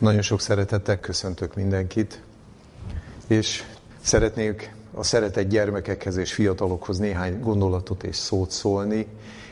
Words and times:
Nagyon 0.00 0.22
sok 0.22 0.40
szeretettel 0.40 1.00
köszöntök 1.00 1.54
mindenkit, 1.54 2.22
és 3.26 3.62
szeretnék 4.00 4.74
a 4.94 5.02
szeretett 5.02 5.48
gyermekekhez 5.48 6.16
és 6.16 6.32
fiatalokhoz 6.32 6.98
néhány 6.98 7.40
gondolatot 7.40 8.02
és 8.02 8.16
szót 8.16 8.50
szólni. 8.50 9.06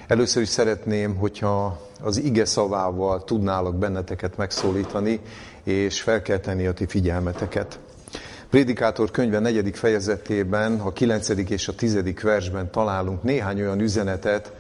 Először 0.06 0.42
is 0.42 0.48
szeretném, 0.48 1.16
hogyha 1.16 1.80
az 2.00 2.16
ige 2.16 2.44
szavával 2.44 3.24
tudnálak 3.24 3.74
benneteket 3.76 4.36
megszólítani, 4.36 5.20
és 5.62 6.00
felkelteni 6.00 6.66
a 6.66 6.72
ti 6.72 6.86
figyelmeteket. 6.86 7.78
Prédikátor 8.50 9.10
könyve 9.10 9.38
negyedik 9.38 9.76
fejezetében, 9.76 10.80
a 10.80 10.92
kilencedik 10.92 11.50
és 11.50 11.68
a 11.68 11.74
tizedik 11.74 12.20
versben 12.20 12.70
találunk 12.70 13.22
néhány 13.22 13.60
olyan 13.60 13.80
üzenetet, 13.80 14.52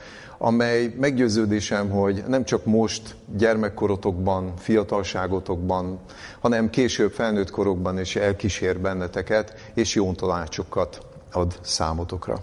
amely 0.44 0.94
meggyőződésem, 1.00 1.90
hogy 1.90 2.24
nem 2.26 2.44
csak 2.44 2.64
most 2.64 3.14
gyermekkorotokban, 3.36 4.52
fiatalságotokban, 4.56 6.00
hanem 6.40 6.70
később 6.70 7.12
felnőtt 7.12 7.50
korokban 7.50 8.00
is 8.00 8.16
elkísér 8.16 8.78
benneteket, 8.80 9.54
és 9.74 9.94
jó 9.94 10.12
tanácsokat 10.12 11.06
ad 11.32 11.58
számotokra. 11.60 12.42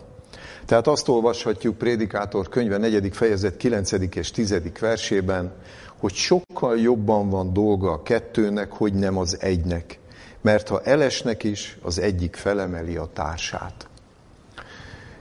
Tehát 0.66 0.88
azt 0.88 1.08
olvashatjuk 1.08 1.78
Prédikátor 1.78 2.50
könyve 2.50 2.78
4. 2.78 3.10
fejezet 3.12 3.58
9. 3.58 3.92
és 4.16 4.32
10. 4.32 4.62
versében, 4.80 5.52
hogy 5.98 6.14
sokkal 6.14 6.78
jobban 6.78 7.30
van 7.30 7.54
dolga 7.54 7.92
a 7.92 8.04
kettőnek, 8.04 8.72
hogy 8.72 8.94
nem 8.94 9.18
az 9.18 9.38
egynek. 9.42 10.00
Mert 10.42 10.68
ha 10.68 10.82
elesnek 10.84 11.44
is, 11.44 11.78
az 11.82 12.00
egyik 12.00 12.36
felemeli 12.36 12.96
a 12.96 13.10
társát. 13.14 13.88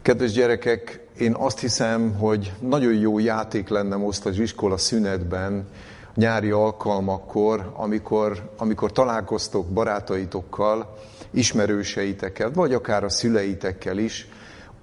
Kedves 0.02 0.32
gyerekek, 0.32 1.06
én 1.18 1.34
azt 1.34 1.58
hiszem, 1.58 2.14
hogy 2.14 2.52
nagyon 2.60 2.94
jó 2.94 3.18
játék 3.18 3.68
lenne 3.68 3.96
most 3.96 4.26
az 4.26 4.38
iskola 4.38 4.76
szünetben, 4.76 5.68
nyári 6.14 6.50
alkalmakkor, 6.50 7.72
amikor, 7.76 8.50
amikor 8.56 8.92
találkoztok 8.92 9.66
barátaitokkal, 9.66 10.98
ismerőseitekkel, 11.30 12.50
vagy 12.52 12.74
akár 12.74 13.04
a 13.04 13.08
szüleitekkel 13.08 13.98
is, 13.98 14.28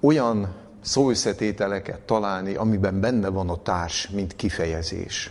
olyan 0.00 0.54
szóösszetételeket 0.80 2.00
találni, 2.00 2.54
amiben 2.54 3.00
benne 3.00 3.28
van 3.28 3.48
a 3.48 3.62
társ, 3.62 4.08
mint 4.08 4.36
kifejezés. 4.36 5.30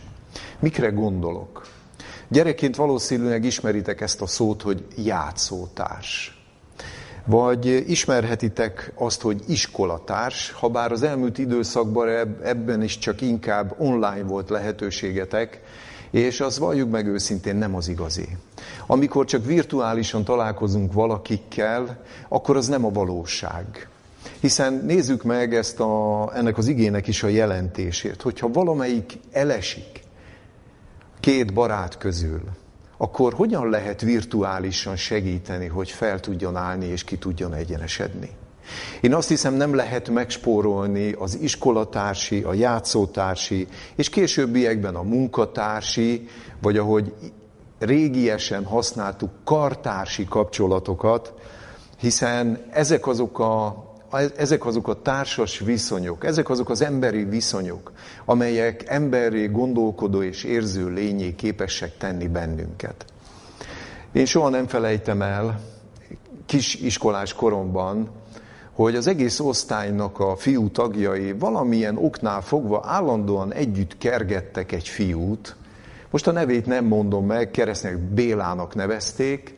Mikre 0.59 0.89
gondolok? 0.89 1.67
Gyerekként 2.28 2.76
valószínűleg 2.76 3.44
ismeritek 3.44 4.02
ezt 4.02 4.22
a 4.22 4.28
szót, 4.28 4.61
hogy 4.61 4.86
játszótárs. 4.95 6.34
Vagy 7.26 7.90
ismerhetitek 7.90 8.92
azt, 8.95 9.22
hogy 9.22 9.44
iskolatárs, 9.48 10.52
ha 10.52 10.70
bár 10.70 10.92
az 10.92 11.04
elmúlt 11.04 11.38
időszakban 11.38 12.08
ebben 12.44 12.84
is 12.84 12.98
csak 12.98 13.22
inkább 13.22 13.76
online 13.78 14.23
volt 14.23 14.50
lehetőségetek, 14.50 15.62
és 16.12 16.42
az 16.42 16.59
valljuk 16.59 16.92
meg 16.92 17.08
őszintén 17.08 17.56
nem 17.56 17.76
az 17.76 17.88
igazi. 17.88 18.28
Amikor 18.88 19.26
csak 19.26 19.45
virtuálisan 19.45 20.23
találkozunk 20.23 20.94
valakikkel, 20.94 22.04
akkor 22.28 22.58
az 22.58 22.67
nem 22.67 22.86
a 22.86 22.92
valóság. 22.92 23.88
Hiszen 24.39 24.73
nézzük 24.73 25.23
meg 25.23 25.56
ezt 25.56 25.80
a, 25.80 26.30
ennek 26.36 26.58
az 26.58 26.67
igének 26.67 27.08
is 27.08 27.23
a 27.23 27.28
jelentését, 27.28 28.22
hogyha 28.22 28.52
valamelyik 28.52 29.20
elesik 29.32 30.00
két 31.20 31.54
barát 31.54 31.98
közül, 31.98 32.42
akkor 32.98 33.34
hogyan 33.34 33.70
lehet 33.70 34.02
virtuálisan 34.02 34.96
segíteni, 34.96 35.68
hogy 35.68 35.90
fel 35.90 36.20
tudjon 36.20 36.56
állni 36.56 36.86
és 36.86 37.04
ki 37.04 37.18
tudjon 37.18 37.54
egyenesedni? 37.54 38.30
Én 39.02 39.14
azt 39.14 39.28
hiszem, 39.28 39.54
nem 39.54 39.76
lehet 39.76 40.10
megspórolni 40.10 41.12
az 41.12 41.38
iskolatársi, 41.42 42.42
a 42.42 42.54
játszótársi, 42.54 43.68
és 43.96 44.10
későbbiekben 44.10 44.96
a 44.96 45.02
munkatársi, 45.02 46.28
vagy 46.62 46.78
ahogy 46.78 47.14
régiesen 47.80 48.64
használtuk, 48.64 49.30
kartársi 49.44 50.26
kapcsolatokat, 50.26 51.34
hiszen 52.00 52.66
ezek 52.72 53.08
azok 53.08 53.40
a 53.40 53.84
ezek 54.38 54.66
azok 54.66 54.88
a 54.88 55.02
társas 55.02 55.59
viszonyok, 55.59 56.26
ezek 56.26 56.49
azok 56.49 56.70
az 56.70 56.82
emberi 56.82 57.23
viszonyok, 57.23 57.92
amelyek 58.26 58.83
emberi 58.88 59.48
gondolkodó 59.48 60.21
és 60.21 60.43
érző 60.43 60.89
lényé 60.89 61.36
képesek 61.36 61.98
tenni 61.98 62.27
bennünket. 62.27 63.05
Én 64.11 64.26
soha 64.26 64.49
nem 64.49 64.67
felejtem 64.67 65.21
el 65.21 65.60
kis 66.45 66.76
iskolás 66.76 67.33
koromban, 67.33 68.10
hogy 68.73 68.95
az 68.95 69.08
egész 69.08 69.39
osztálynak 69.39 70.20
a 70.20 70.36
fiú 70.36 70.70
tagjai 70.70 71.32
valamilyen 71.32 71.98
oknál 71.98 72.42
fogva 72.42 72.82
állandóan 72.86 73.54
együtt 73.54 73.98
kergettek 73.98 74.72
egy 74.72 74.87
fiút. 74.87 75.55
Most 76.10 76.27
a 76.27 76.32
nevét 76.32 76.66
nem 76.66 76.86
mondom 76.86 77.26
meg, 77.26 77.52
keresztnek 77.52 77.98
Bélának 77.98 78.76
nevezték, 78.76 79.58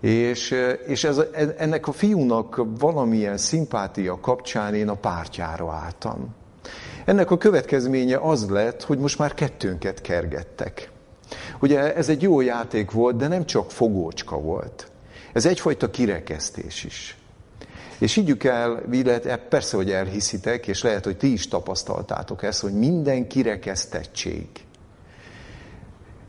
és, 0.00 0.54
és 0.86 1.04
ez, 1.04 1.20
ennek 1.56 1.86
a 1.86 1.92
fiúnak 1.92 2.62
valamilyen 2.78 3.36
szimpátia 3.36 4.20
kapcsán 4.20 4.74
én 4.74 4.88
a 4.88 4.94
pártjára 4.94 5.72
álltam. 5.72 6.34
Ennek 7.04 7.30
a 7.30 7.38
következménye 7.38 8.16
az 8.16 8.48
lett, 8.48 8.84
hogy 8.84 8.98
most 8.98 9.18
már 9.18 9.34
kettőnket 9.34 10.00
kergettek. 10.00 10.90
Ugye 11.60 11.94
ez 11.94 12.08
egy 12.08 12.22
jó 12.22 12.40
játék 12.40 12.90
volt, 12.90 13.16
de 13.16 13.28
nem 13.28 13.46
csak 13.46 13.70
fogócska 13.70 14.40
volt. 14.40 14.90
Ez 15.32 15.46
egyfajta 15.46 15.90
kirekesztés 15.90 16.84
is. 16.84 17.16
És 17.98 18.14
higgyük 18.14 18.44
el, 18.44 18.82
illetve 18.92 19.36
persze, 19.36 19.76
hogy 19.76 19.90
elhiszitek, 19.90 20.66
és 20.66 20.82
lehet, 20.82 21.04
hogy 21.04 21.16
ti 21.16 21.32
is 21.32 21.48
tapasztaltátok 21.48 22.42
ezt, 22.42 22.60
hogy 22.60 22.72
minden 22.72 23.28
kirekesztettség, 23.28 24.46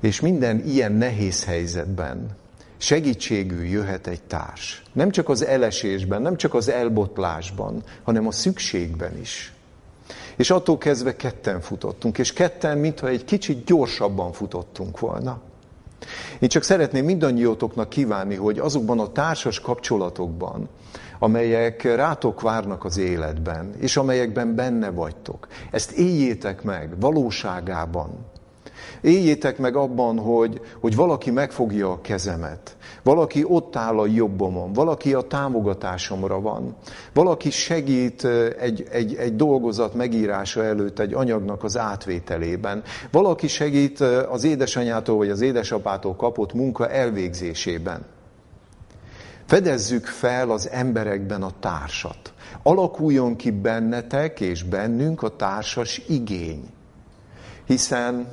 és 0.01 0.19
minden 0.19 0.63
ilyen 0.65 0.91
nehéz 0.91 1.45
helyzetben 1.45 2.39
segítségül 2.81 3.66
jöhet 3.66 4.08
egy 4.08 4.22
társ. 4.24 4.84
Nem 4.94 5.12
csak 5.12 5.30
az 5.30 5.46
elesésben, 5.46 6.22
nem 6.22 6.38
csak 6.38 6.53
az 6.53 6.69
elbotlásban, 6.69 7.84
hanem 8.03 8.28
a 8.28 8.31
szükségben 8.31 9.19
is. 9.19 9.53
És 10.36 10.50
attól 10.50 10.78
kezdve 10.78 11.16
ketten 11.16 11.62
futottunk, 11.62 12.18
és 12.18 12.34
ketten, 12.34 12.78
mintha 12.78 13.08
egy 13.08 13.25
kicsit 13.25 13.66
gyorsabban 13.66 14.31
futottunk 14.31 15.00
volna. 15.00 15.42
Én 16.40 16.50
csak 16.50 16.64
szeretném 16.64 17.06
mindannyiótoknak 17.06 17.90
kívánni, 17.90 18.36
hogy 18.36 18.59
azokban 18.59 19.00
a 19.00 19.12
társas 19.12 19.59
kapcsolatokban, 19.59 20.69
amelyek 21.19 21.84
rátok 21.84 22.42
várnak 22.42 22.86
az 22.86 22.98
életben, 22.98 23.74
és 23.80 23.98
amelyekben 23.98 24.56
benne 24.56 24.90
vagytok, 24.90 25.48
ezt 25.72 25.92
éljétek 25.92 26.63
meg 26.63 27.00
valóságában, 27.00 28.31
Éljétek 29.02 29.58
meg 29.58 29.75
abban, 29.75 30.18
hogy, 30.18 30.62
hogy 30.80 30.96
valaki 30.96 31.31
megfogja 31.31 31.92
a 31.92 32.02
kezemet, 32.02 32.75
valaki 33.03 33.44
ott 33.47 33.75
áll 33.75 34.00
a 34.00 34.06
jobbomon, 34.06 34.74
valaki 34.74 35.14
a 35.14 35.22
támogatásomra 35.22 36.42
van, 36.42 36.75
valaki 37.14 37.50
segít 37.50 38.28
egy, 38.59 38.88
egy, 38.92 39.16
egy 39.16 39.36
dolgozat 39.36 39.94
megírása 39.94 40.64
előtt 40.64 41.00
egy 41.00 41.14
anyagnak 41.14 41.64
az 41.64 41.78
átvételében, 41.78 42.84
valaki 43.12 43.47
segít 43.47 44.00
az 44.30 44.44
édesanyától 44.44 45.18
vagy 45.18 45.30
az 45.30 45.42
édesapától 45.42 46.16
kapott 46.16 46.53
munka 46.53 46.90
elvégzésében. 46.90 48.06
Fedezzük 49.46 50.06
fel 50.06 50.52
az 50.52 50.69
emberekben 50.69 51.44
a 51.44 51.52
társat. 51.59 52.34
Alakuljon 52.63 53.36
ki 53.36 53.52
bennetek 53.52 54.40
és 54.40 54.63
bennünk 54.63 55.22
a 55.22 55.36
társas 55.36 56.02
igény. 56.08 56.63
Hiszen 57.66 58.28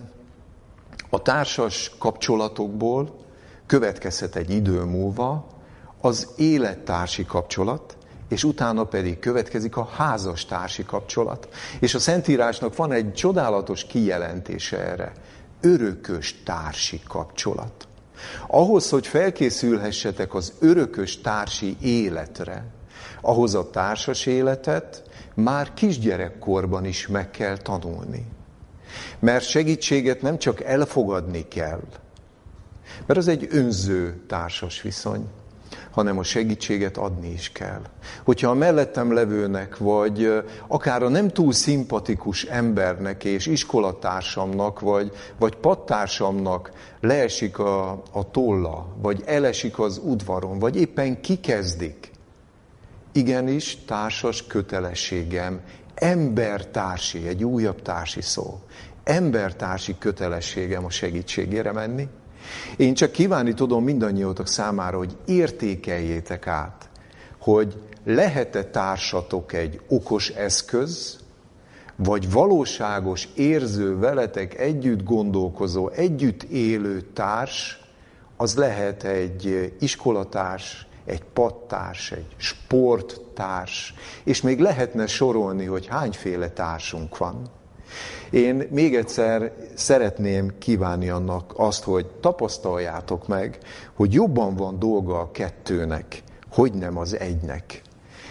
a 1.10 1.22
társas 1.22 1.92
kapcsolatokból 1.98 3.16
következhet 3.66 4.36
egy 4.36 4.50
idő 4.50 4.82
múlva 4.82 5.46
az 6.00 6.28
élettársi 6.36 7.24
kapcsolat, 7.24 7.96
és 8.28 8.44
utána 8.44 8.84
pedig 8.84 9.18
következik 9.18 9.76
a 9.76 9.84
házastársi 9.84 10.84
kapcsolat. 10.84 11.48
És 11.80 11.94
a 11.94 11.98
Szentírásnak 11.98 12.76
van 12.76 12.92
egy 12.92 13.12
csodálatos 13.12 13.84
kijelentése 13.84 14.78
erre. 14.78 15.12
Örökös 15.60 16.42
társi 16.44 17.00
kapcsolat. 17.08 17.88
Ahhoz, 18.46 18.90
hogy 18.90 19.06
felkészülhessetek 19.06 20.34
az 20.34 20.52
örökös 20.58 21.20
társi 21.20 21.76
életre, 21.80 22.64
ahhoz 23.20 23.54
a 23.54 23.70
társas 23.70 24.26
életet 24.26 25.02
már 25.34 25.74
kisgyerekkorban 25.74 26.84
is 26.84 27.06
meg 27.06 27.30
kell 27.30 27.56
tanulni. 27.56 28.26
Mert 29.18 29.48
segítséget 29.48 30.22
nem 30.22 30.38
csak 30.38 30.62
elfogadni 30.62 31.48
kell, 31.48 31.82
mert 33.06 33.18
az 33.18 33.28
egy 33.28 33.48
önző 33.50 34.20
társas 34.26 34.82
viszony, 34.82 35.26
hanem 35.90 36.18
a 36.18 36.22
segítséget 36.22 36.96
adni 36.96 37.32
is 37.32 37.52
kell. 37.52 37.80
Hogyha 38.24 38.50
a 38.50 38.54
mellettem 38.54 39.12
levőnek, 39.12 39.76
vagy 39.76 40.42
akár 40.66 41.02
a 41.02 41.08
nem 41.08 41.28
túl 41.28 41.52
szimpatikus 41.52 42.44
embernek 42.44 43.24
és 43.24 43.46
iskolatársamnak, 43.46 44.80
vagy, 44.80 45.12
vagy 45.38 45.56
pattársamnak 45.56 46.70
leesik 47.00 47.58
a, 47.58 47.90
a 48.12 48.30
tolla, 48.30 48.86
vagy 49.00 49.22
elesik 49.26 49.78
az 49.78 50.00
udvaron, 50.04 50.58
vagy 50.58 50.76
éppen 50.76 51.20
kikezdik, 51.20 52.10
igenis 53.12 53.76
társas 53.86 54.46
kötelességem, 54.46 55.60
embertársi, 55.94 57.26
egy 57.26 57.44
újabb 57.44 57.82
társi 57.82 58.20
szó 58.20 58.60
embertársi 59.08 59.96
kötelességem 59.98 60.84
a 60.84 60.90
segítségére 60.90 61.72
menni, 61.72 62.08
Én 62.76 62.94
csak 62.94 63.10
kívánni 63.10 63.54
tudom 63.54 63.84
mindannyiótok 63.84 64.46
számára, 64.46 64.96
hogy 64.96 65.16
értékeljétek 65.26 66.46
át, 66.46 66.88
hogy 67.38 67.82
lehet-e 68.04 68.64
társatok 68.64 69.52
egy 69.52 69.80
okos 69.88 70.28
eszköz, 70.28 71.18
vagy 71.96 72.30
valóságos, 72.30 73.28
érző, 73.34 73.98
veletek 73.98 74.58
együtt 74.58 75.02
gondolkozó, 75.02 75.88
együtt 75.88 76.42
élő 76.42 77.00
társ, 77.00 77.80
az 78.36 78.54
lehet 78.54 79.04
egy 79.04 79.72
iskolatárs, 79.80 80.86
egy 81.04 81.22
pattárs, 81.32 82.12
egy 82.12 82.34
sporttárs, 82.36 83.94
és 84.24 84.40
még 84.40 84.60
lehetne 84.60 85.06
sorolni, 85.06 85.64
hogy 85.64 85.86
hányféle 85.86 86.48
társunk 86.48 87.18
van. 87.18 87.57
Én 88.30 88.66
még 88.70 88.96
egyszer 88.96 89.52
szeretném 89.74 90.58
kívánni 90.58 91.08
annak 91.08 91.52
azt, 91.56 91.84
hogy 91.84 92.06
tapasztaljátok 92.06 93.28
meg, 93.28 93.58
hogy 93.94 94.12
jobban 94.12 94.56
van 94.56 94.78
dolga 94.78 95.20
a 95.20 95.30
kettőnek, 95.30 96.22
hogy 96.50 96.72
nem 96.72 96.98
az 96.98 97.18
egynek. 97.18 97.82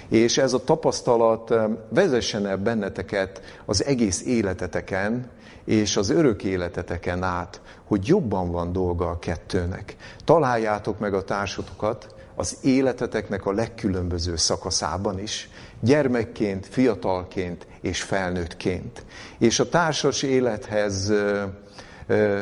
És 0.09 0.37
ez 0.37 0.53
a 0.53 0.63
tapasztalat 0.63 1.53
vezessen 1.89 2.45
el 2.45 2.57
benneteket 2.57 3.41
az 3.65 3.85
egész 3.85 4.25
életeteken, 4.25 5.29
és 5.65 5.97
az 5.97 6.09
örök 6.09 6.43
életeteken 6.43 7.23
át, 7.23 7.61
hogy 7.83 8.07
jobban 8.07 8.51
van 8.51 8.71
dolga 8.71 9.09
a 9.09 9.19
kettőnek. 9.19 9.95
Találjátok 10.25 10.99
meg 10.99 11.13
a 11.13 11.23
társotokat 11.23 12.15
az 12.35 12.57
életeteknek 12.61 13.45
a 13.45 13.51
legkülönböző 13.51 14.35
szakaszában 14.35 15.19
is, 15.19 15.49
gyermekként, 15.79 16.65
fiatalként 16.65 17.67
és 17.81 18.01
felnőttként. 18.01 19.05
És 19.37 19.59
a 19.59 19.69
társas 19.69 20.23
élethez 20.23 21.13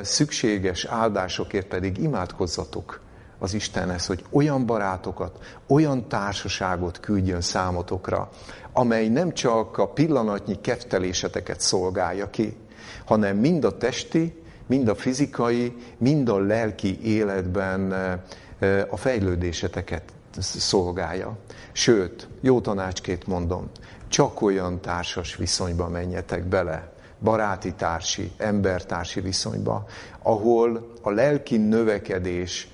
szükséges 0.02 0.86
áldásokért 0.86 1.68
pedig 1.68 1.98
imádkozzatok 1.98 3.02
az 3.40 3.54
Istenhez, 3.54 4.06
hogy 4.06 4.24
olyan 4.30 4.66
barátokat, 4.66 5.40
olyan 5.68 6.08
társaságot 6.08 7.00
küldjön 7.00 7.42
számotokra, 7.42 8.30
amely 8.74 9.08
nem 9.08 9.34
csak 9.34 9.78
a 9.78 9.88
pillanatnyi 9.88 10.62
kefteléseteket 10.62 11.60
szolgálja 11.60 12.30
ki, 12.30 12.58
hanem 13.06 13.38
mind 13.38 13.64
a 13.64 13.78
testi, 13.78 14.42
mind 14.68 14.88
a 14.88 14.96
fizikai, 14.96 15.76
mind 15.98 16.30
a 16.30 16.38
lelki 16.38 17.00
életben 17.04 17.92
a 18.90 18.98
fejlődéseteket 18.98 20.04
szolgálja. 20.42 21.38
Sőt, 21.72 22.28
jó 22.42 22.62
tanácsként 22.62 23.28
mondom, 23.28 23.70
csak 24.08 24.42
olyan 24.42 24.82
társas 24.82 25.36
viszonyba 25.36 25.90
menjetek 25.90 26.44
bele, 26.44 26.94
baráti 27.20 27.74
társi, 27.74 28.32
embertársi 28.38 29.22
viszonyba, 29.22 29.86
ahol 30.22 30.92
a 31.02 31.10
lelki 31.10 31.58
növekedés, 31.58 32.68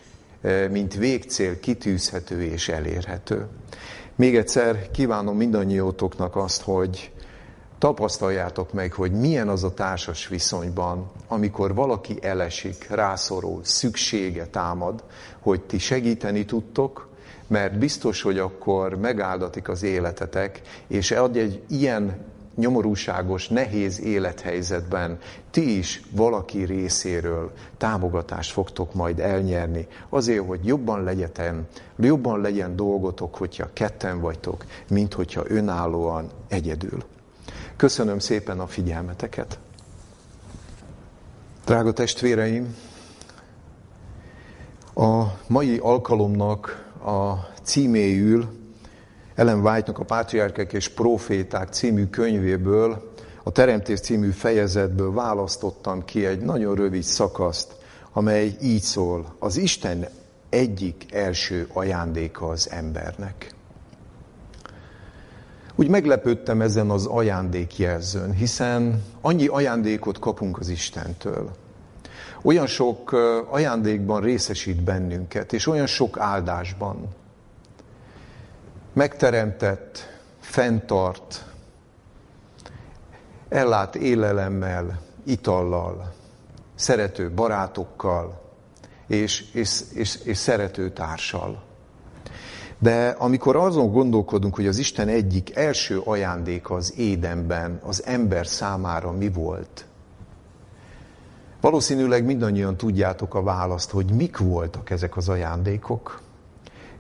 mint 0.70 0.94
végcél 0.96 1.60
kitűzhető 1.60 2.44
és 2.44 2.70
elérhető. 2.70 3.48
Még 4.16 4.36
egyszer 4.36 4.92
kívánom 4.92 5.38
mindannyiótoknak 5.38 6.36
azt, 6.36 6.62
hogy 6.62 7.12
tapasztaljátok 7.78 8.74
meg, 8.74 8.94
hogy 8.94 9.12
milyen 9.12 9.50
az 9.50 9.64
a 9.64 9.74
társas 9.74 10.28
viszonyban, 10.28 11.12
amikor 11.28 11.74
valaki 11.74 12.18
elesik, 12.22 12.88
rászorul, 12.90 13.60
szüksége 13.64 14.46
támad, 14.46 15.04
hogy 15.40 15.62
ti 15.62 15.78
segíteni 15.78 16.46
tudtok, 16.46 17.10
mert 17.52 17.78
biztos, 17.78 18.22
hogy 18.22 18.38
akkor 18.40 18.96
megáldatik 18.96 19.70
az 19.70 19.84
életetek, 19.84 20.62
és 20.88 21.12
adj 21.12 21.40
egy 21.40 21.62
ilyen 21.68 22.16
nyomorúságos, 22.56 23.48
nehéz 23.48 24.02
élethelyzetben 24.02 25.20
ti 25.50 25.78
is 25.78 26.02
valaki 26.12 26.64
részéről 26.64 27.52
támogatást 27.78 28.52
fogtok 28.52 28.94
majd 28.94 29.20
elnyerni, 29.20 29.88
azért, 30.10 30.48
hogy 30.48 30.66
jobban 30.66 31.04
legyen, 31.04 31.68
jobban 32.00 32.42
legyen 32.42 32.76
dolgotok, 32.76 33.36
hogyha 33.36 33.70
ketten 33.74 34.20
vagytok, 34.20 34.66
mint 34.90 35.14
hogyha 35.14 35.44
önállóan 35.48 36.30
egyedül. 36.48 37.04
Köszönöm 37.76 38.20
szépen 38.20 38.60
a 38.60 38.68
figyelmeteket. 38.68 39.60
Drága 41.66 41.92
testvéreim, 41.92 42.76
a 44.96 45.24
mai 45.48 45.78
alkalomnak 45.78 46.81
a 47.06 47.48
címéül 47.64 48.60
Ellen 49.36 49.60
White-nak 49.60 50.00
a 50.00 50.04
Pátriárkek 50.04 50.74
és 50.74 50.90
Proféták 50.90 51.74
című 51.74 52.06
könyvéből, 52.06 53.12
a 53.44 53.52
Teremtés 53.52 54.00
című 54.00 54.30
fejezetből 54.30 55.14
választottam 55.14 56.06
ki 56.06 56.26
egy 56.26 56.40
nagyon 56.40 56.76
rövid 56.76 57.04
szakaszt, 57.04 57.76
amely 58.14 58.56
így 58.62 58.82
szól, 58.82 59.36
az 59.40 59.58
Isten 59.58 60.08
egyik 60.50 61.14
első 61.14 61.68
ajándéka 61.74 62.48
az 62.48 62.70
embernek. 62.70 63.54
Úgy 65.76 65.88
meglepődtem 65.88 66.62
ezen 66.62 66.90
az 66.90 67.06
ajándékjelzőn, 67.06 68.32
hiszen 68.32 69.04
annyi 69.22 69.48
ajándékot 69.48 70.20
kapunk 70.20 70.60
az 70.60 70.70
Istentől. 70.70 71.52
Olyan 72.42 72.68
sok 72.68 73.12
ajándékban 73.50 74.22
részesít 74.22 74.84
bennünket, 74.84 75.54
és 75.54 75.68
olyan 75.68 75.88
sok 75.88 76.20
áldásban. 76.20 77.08
Megteremtett, 78.94 80.20
fenntart, 80.40 81.46
ellát 83.50 83.96
élelemmel, 83.96 85.02
itallal, 85.24 86.14
szerető 86.76 87.32
barátokkal, 87.32 88.42
és, 89.08 89.54
és, 89.54 89.82
és, 89.94 90.16
és 90.24 90.38
szerető 90.38 90.92
társal. 90.92 91.64
De 92.78 93.08
amikor 93.08 93.56
azon 93.56 93.92
gondolkodunk, 93.92 94.56
hogy 94.56 94.68
az 94.68 94.78
Isten 94.78 95.08
egyik 95.08 95.56
első 95.56 96.00
ajándéka 96.00 96.76
az 96.76 96.94
édenben 96.98 97.80
az 97.84 98.06
ember 98.06 98.48
számára 98.48 99.12
mi 99.12 99.30
volt, 99.30 99.86
valószínűleg 101.62 102.26
mindannyian 102.26 102.78
tudjátok 102.78 103.36
a 103.36 103.44
választ, 103.44 103.92
hogy 103.92 104.12
mik 104.12 104.38
voltak 104.38 104.90
ezek 104.90 105.18
az 105.18 105.30
ajándékok. 105.30 106.22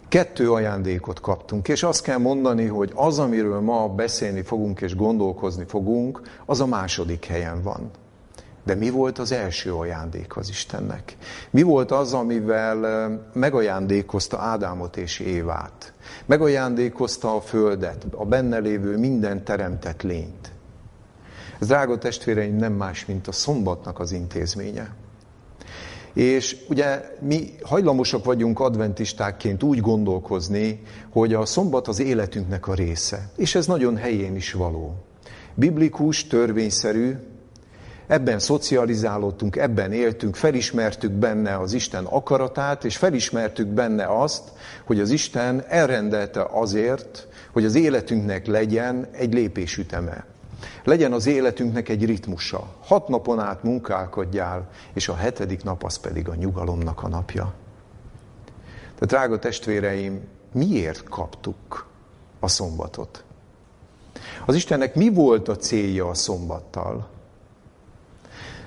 Kettő 0.07 0.51
ajándékot 0.51 1.19
kaptunk, 1.19 1.67
és 1.67 1.83
azt 1.83 2.03
kell 2.03 2.17
mondani, 2.17 2.65
hogy 2.65 2.91
az, 2.95 3.19
amiről 3.19 3.59
ma 3.59 3.87
beszélni 3.87 4.41
fogunk 4.41 4.81
és 4.81 4.95
gondolkozni 4.95 5.63
fogunk, 5.67 6.21
az 6.45 6.61
a 6.61 6.65
második 6.65 7.25
helyen 7.25 7.61
van. 7.63 7.89
De 8.63 8.75
mi 8.75 8.89
volt 8.89 9.19
az 9.19 9.31
első 9.31 9.73
ajándék 9.73 10.37
az 10.37 10.49
Istennek? 10.49 11.17
Mi 11.49 11.61
volt 11.61 11.91
az, 11.91 12.13
amivel 12.13 13.09
megajándékozta 13.33 14.37
Ádámot 14.37 14.97
és 14.97 15.19
Évát? 15.19 15.93
Megajándékozta 16.25 17.35
a 17.35 17.41
földet, 17.41 18.05
a 18.15 18.25
benne 18.25 18.57
lévő 18.57 18.97
minden 18.97 19.43
teremtett 19.43 20.01
lényt. 20.01 20.51
Ez, 21.61 21.67
drága 21.67 21.97
testvéreim, 21.97 22.55
nem 22.55 22.73
más, 22.73 23.05
mint 23.05 23.27
a 23.27 23.31
szombatnak 23.31 23.99
az 23.99 24.11
intézménye. 24.11 24.95
És 26.13 26.57
ugye 26.69 27.01
mi 27.19 27.55
hajlamosak 27.63 28.25
vagyunk 28.25 28.59
adventistákként 28.59 29.63
úgy 29.63 29.79
gondolkozni, 29.79 30.81
hogy 31.09 31.33
a 31.33 31.45
szombat 31.45 31.87
az 31.87 31.99
életünknek 31.99 32.67
a 32.67 32.73
része. 32.73 33.29
És 33.35 33.55
ez 33.55 33.65
nagyon 33.65 33.97
helyén 33.97 34.35
is 34.35 34.53
való. 34.53 34.95
Biblikus, 35.53 36.27
törvényszerű, 36.27 37.15
ebben 38.07 38.39
szocializálódtunk, 38.39 39.55
ebben 39.55 39.91
éltünk, 39.91 40.35
felismertük 40.35 41.11
benne 41.11 41.57
az 41.57 41.73
Isten 41.73 42.05
akaratát, 42.05 42.85
és 42.85 42.97
felismertük 42.97 43.67
benne 43.67 44.21
azt, 44.21 44.43
hogy 44.85 44.99
az 44.99 45.09
Isten 45.09 45.63
elrendelte 45.67 46.47
azért, 46.51 47.27
hogy 47.51 47.65
az 47.65 47.75
életünknek 47.75 48.45
legyen 48.45 49.07
egy 49.11 49.33
lépésüteme. 49.33 50.30
Legyen 50.83 51.13
az 51.13 51.25
életünknek 51.25 51.89
egy 51.89 52.05
ritmusa. 52.05 52.67
Hat 52.83 53.07
napon 53.07 53.39
át 53.39 53.63
munkálkodjál, 53.63 54.69
és 54.93 55.07
a 55.07 55.15
hetedik 55.15 55.63
nap 55.63 55.83
az 55.83 55.97
pedig 55.97 56.29
a 56.29 56.35
nyugalomnak 56.35 57.03
a 57.03 57.07
napja. 57.07 57.53
De 58.99 59.05
drága 59.05 59.39
testvéreim, 59.39 60.21
miért 60.51 61.03
kaptuk 61.03 61.87
a 62.39 62.47
szombatot? 62.47 63.23
Az 64.45 64.55
Istennek 64.55 64.95
mi 64.95 65.09
volt 65.09 65.47
a 65.47 65.55
célja 65.55 66.09
a 66.09 66.13
szombattal? 66.13 67.07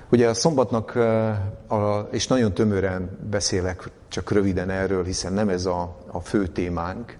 Ugye 0.09 0.29
a 0.29 0.33
szombatnak, 0.33 0.97
és 2.11 2.27
nagyon 2.27 2.53
tömören 2.53 3.19
beszélek 3.29 3.89
csak 4.07 4.31
röviden 4.31 4.69
erről, 4.69 5.03
hiszen 5.03 5.33
nem 5.33 5.49
ez 5.49 5.65
a, 5.65 5.95
a 6.07 6.19
fő 6.19 6.47
témánk, 6.47 7.17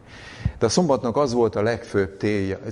de 0.60 0.66
a 0.66 0.70
szombatnak 0.70 1.18
az 1.18 1.34
volt 1.34 1.56
a 1.56 1.62
legfőbb 1.62 2.20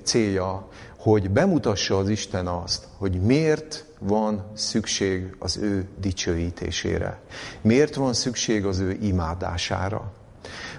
célja, 0.03 0.67
hogy 1.03 1.29
bemutassa 1.29 1.97
az 1.97 2.09
Isten 2.09 2.47
azt, 2.47 2.87
hogy 2.97 3.21
miért 3.21 3.85
van 3.99 4.43
szükség 4.53 5.35
az 5.39 5.57
ő 5.57 5.87
dicsőítésére. 5.99 7.19
Miért 7.61 7.95
van 7.95 8.13
szükség 8.13 8.65
az 8.65 8.79
ő 8.79 8.97
imádására. 9.01 10.11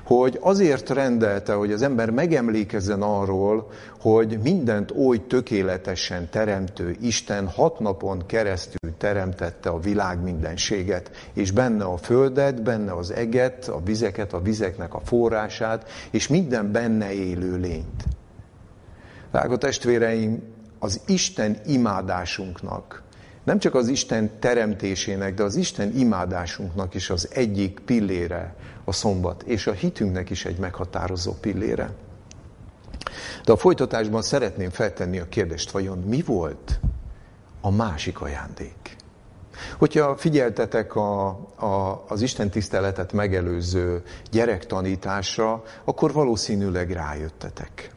hogy 0.05 0.39
azért 0.41 0.91
rendelte, 0.91 1.53
hogy 1.53 1.73
az 1.73 1.83
ember 1.83 2.11
megemlékezzen 2.11 3.03
arról, 3.03 3.71
hogy 4.01 4.39
mindent 4.43 4.91
oly 4.91 5.27
tökéletesen 5.27 6.29
teremtő 6.31 6.97
Isten 7.01 7.49
hat 7.49 7.79
napon 7.81 8.27
keresztül 8.27 8.97
teremtette 8.99 9.69
a 9.69 9.79
világ 9.79 10.23
mindenséget, 10.23 11.11
és 11.33 11.51
benne 11.51 11.85
a 11.85 11.97
földet, 11.97 12.63
benne 12.63 12.93
az 12.93 13.13
eget, 13.13 13.69
a 13.69 13.81
vizeket, 13.85 14.33
a 14.33 14.41
vizeknek 14.41 14.95
a 14.95 15.01
forrását, 15.05 15.91
és 16.11 16.29
minden 16.29 16.73
benne 16.73 17.13
élő 17.13 17.57
lényt. 17.57 18.05
Drága 19.35 19.57
testvéreim, 19.57 20.43
az 20.79 21.01
Isten 21.07 21.61
imádásunknak, 21.67 23.03
nem 23.45 23.59
csak 23.59 23.75
az 23.75 23.89
Isten 23.89 24.39
teremtésének, 24.39 25.35
de 25.35 25.43
az 25.43 25.55
Isten 25.55 25.97
imádásunknak 25.97 26.95
is 26.95 27.11
az 27.11 27.29
egyik 27.33 27.81
pillére 27.85 28.55
a 28.85 28.93
szombat, 28.93 29.43
és 29.43 29.67
a 29.67 29.73
hitünknek 29.73 30.31
is 30.31 30.45
egy 30.45 30.59
meghatározó 30.59 31.33
pillére. 31.33 31.91
De 33.45 33.53
a 33.53 33.57
folytatásban 33.57 34.23
szeretném 34.23 34.71
feltenni 34.71 35.19
a 35.19 35.29
kérdést, 35.29 35.71
vajon 35.71 35.99
mi 35.99 36.23
volt 36.23 36.81
a 37.61 37.71
másik 37.71 38.21
ajándék? 38.21 38.97
Hogyha 39.79 40.17
figyeltetek 40.17 40.95
a, 40.95 41.27
a, 41.57 42.05
az 42.09 42.23
Isten 42.23 42.51
tiszteletet 42.51 43.13
megelőző 43.13 44.03
gyerektanításra, 44.31 45.63
akkor 45.85 46.13
valószínűleg 46.13 46.91
rájöttetek 46.91 47.94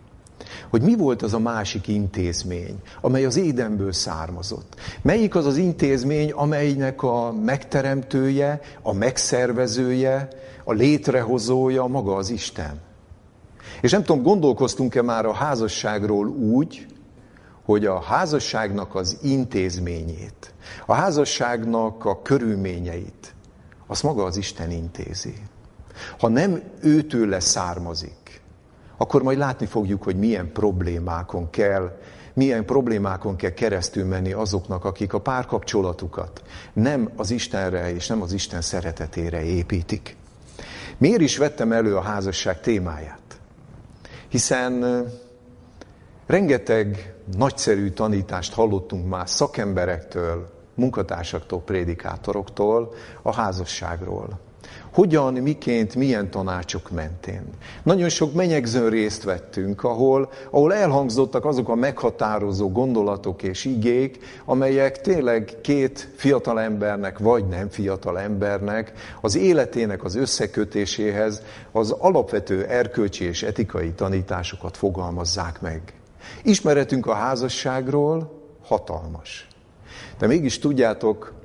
hogy 0.70 0.82
mi 0.82 0.96
volt 0.96 1.22
az 1.22 1.34
a 1.34 1.40
másik 1.40 1.88
intézmény, 1.88 2.82
amely 3.02 3.26
az 3.26 3.38
édenből 3.38 3.92
származott. 3.92 4.76
Melyik 5.02 5.36
az 5.36 5.46
az 5.46 5.58
intézmény, 5.58 6.32
amelynek 6.32 7.04
a 7.04 7.32
megteremtője, 7.32 8.60
a 8.82 8.94
megszervezője, 8.94 10.28
a 10.64 10.74
létrehozója 10.74 11.86
maga 11.86 12.16
az 12.16 12.30
Isten. 12.30 12.80
És 13.82 13.92
nem 13.92 14.04
tudom, 14.04 14.24
gondolkoztunk-e 14.24 15.02
már 15.02 15.26
a 15.26 15.34
házasságról 15.34 16.28
úgy, 16.28 16.86
hogy 17.66 17.86
a 17.86 18.02
házasságnak 18.02 18.96
az 18.96 19.18
intézményét, 19.22 20.54
a 20.86 20.94
házasságnak 20.94 22.06
a 22.06 22.22
körülményeit, 22.22 23.36
azt 23.88 24.04
maga 24.04 24.24
az 24.24 24.38
Isten 24.38 24.72
intézi. 24.72 25.34
Ha 26.20 26.28
nem 26.28 26.62
őtőle 26.82 27.40
származik, 27.40 28.17
akkor 28.98 29.24
majd 29.24 29.38
látni 29.38 29.66
fogjuk, 29.66 30.04
hogy 30.04 30.16
milyen 30.16 30.52
problémákon 30.52 31.50
kell, 31.50 31.98
milyen 32.34 32.66
problémákon 32.66 33.36
kell 33.36 33.54
keresztül 33.54 34.06
menni 34.06 34.32
azoknak, 34.32 34.86
akik 34.86 35.14
a 35.14 35.22
párkapcsolatukat 35.22 36.42
nem 36.74 37.10
az 37.16 37.32
Istenre 37.32 37.94
és 37.94 38.08
nem 38.08 38.22
az 38.22 38.34
Isten 38.34 38.62
szeretetére 38.62 39.44
építik. 39.44 40.16
Miért 40.98 41.22
is 41.22 41.38
vettem 41.38 41.72
elő 41.72 41.96
a 41.96 42.02
házasság 42.02 42.62
témáját? 42.62 43.40
Hiszen 44.28 45.06
rengeteg 46.26 47.14
nagyszerű 47.38 47.90
tanítást 47.90 48.54
hallottunk 48.54 49.08
már 49.08 49.30
szakemberektől, 49.30 50.50
munkatársaktól, 50.76 51.62
prédikátoroktól 51.62 52.94
a 53.22 53.34
házasságról 53.34 54.40
hogyan, 54.98 55.34
miként, 55.34 55.96
milyen 55.96 56.30
tanácsok 56.30 56.90
mentén. 56.92 57.42
Nagyon 57.84 58.10
sok 58.10 58.34
menyegzőn 58.34 58.90
részt 58.90 59.24
vettünk, 59.24 59.84
ahol, 59.84 60.30
ahol 60.50 60.74
elhangzottak 60.74 61.46
azok 61.46 61.70
a 61.70 61.76
meghatározó 61.76 62.72
gondolatok 62.72 63.44
és 63.44 63.66
igék, 63.66 64.20
amelyek 64.46 65.02
tényleg 65.02 65.54
két 65.62 66.10
fiatal 66.16 66.60
embernek, 66.60 67.20
vagy 67.20 67.48
nem 67.48 67.70
fiatal 67.70 68.20
embernek 68.20 68.92
az 69.22 69.36
életének 69.36 70.04
az 70.04 70.16
összekötéséhez 70.16 71.42
az 71.72 71.92
alapvető 71.92 72.66
erkölcsi 72.66 73.26
és 73.26 73.44
etikai 73.44 73.92
tanításokat 73.92 74.78
fogalmazzák 74.78 75.62
meg. 75.62 75.82
Ismeretünk 76.44 77.08
a 77.08 77.14
házasságról 77.14 78.32
hatalmas. 78.64 79.48
De 80.20 80.28
mégis 80.28 80.60
tudjátok, 80.60 81.37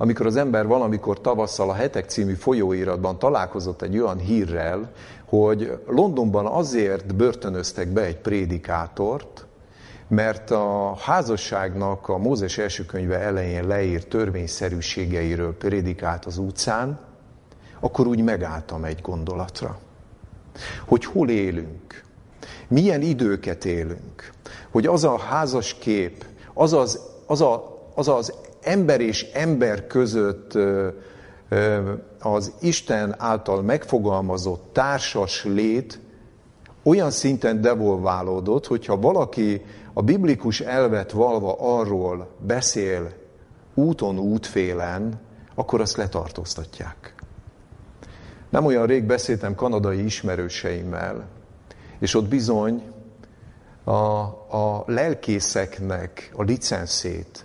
amikor 0.00 0.26
az 0.26 0.36
ember 0.36 0.66
valamikor 0.66 1.20
tavasszal 1.20 1.70
a 1.70 1.74
Hetek 1.74 2.08
című 2.08 2.34
folyóiratban 2.34 3.18
találkozott 3.18 3.82
egy 3.82 3.98
olyan 3.98 4.18
hírrel, 4.18 4.92
hogy 5.24 5.78
Londonban 5.86 6.46
azért 6.46 7.14
börtönöztek 7.14 7.88
be 7.88 8.02
egy 8.02 8.16
prédikátort, 8.16 9.46
mert 10.08 10.50
a 10.50 10.96
házasságnak 10.96 12.08
a 12.08 12.18
Mózes 12.18 12.58
első 12.58 12.84
könyve 12.84 13.18
elején 13.18 13.66
leírt 13.66 14.08
törvényszerűségeiről 14.08 15.56
prédikált 15.56 16.24
az 16.24 16.38
utcán, 16.38 17.00
akkor 17.80 18.06
úgy 18.06 18.22
megálltam 18.22 18.84
egy 18.84 19.00
gondolatra. 19.00 19.78
Hogy 20.86 21.04
hol 21.04 21.28
élünk, 21.28 22.02
milyen 22.68 23.02
időket 23.02 23.64
élünk, 23.64 24.32
hogy 24.70 24.86
az 24.86 25.04
a 25.04 25.18
házas 25.18 25.74
kép, 25.74 26.24
az 26.54 26.72
az, 26.72 27.00
az, 27.26 27.40
a, 27.40 27.78
az, 27.94 28.08
az 28.08 28.32
ember 28.62 29.00
és 29.00 29.22
ember 29.32 29.86
között 29.86 30.58
az 32.20 32.52
Isten 32.60 33.14
által 33.18 33.62
megfogalmazott 33.62 34.70
társas 34.72 35.44
lét 35.44 36.00
olyan 36.82 37.10
szinten 37.10 37.60
devolválódott, 37.60 38.66
hogyha 38.66 39.00
valaki 39.00 39.64
a 39.92 40.02
biblikus 40.02 40.60
elvet 40.60 41.12
valva 41.12 41.56
arról 41.58 42.28
beszél 42.46 43.12
úton, 43.74 44.18
útfélen, 44.18 45.20
akkor 45.54 45.80
azt 45.80 45.96
letartóztatják. 45.96 47.14
Nem 48.48 48.64
olyan 48.64 48.86
rég 48.86 49.04
beszéltem 49.04 49.54
kanadai 49.54 50.04
ismerőseimmel, 50.04 51.28
és 51.98 52.14
ott 52.14 52.28
bizony 52.28 52.82
a, 53.84 53.92
a 53.92 54.82
lelkészeknek 54.86 56.32
a 56.36 56.42
licenszét, 56.42 57.44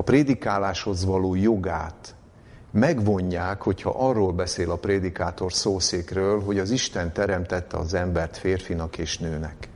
a 0.00 0.02
prédikáláshoz 0.02 1.04
való 1.04 1.34
jogát 1.34 2.14
megvonják, 2.70 3.62
hogyha 3.62 3.94
arról 3.96 4.32
beszél 4.32 4.70
a 4.70 4.76
prédikátor 4.76 5.52
szószékről, 5.52 6.40
hogy 6.40 6.58
az 6.58 6.70
Isten 6.70 7.12
teremtette 7.12 7.76
az 7.76 7.94
embert 7.94 8.36
férfinak 8.36 8.98
és 8.98 9.18
nőnek. 9.18 9.68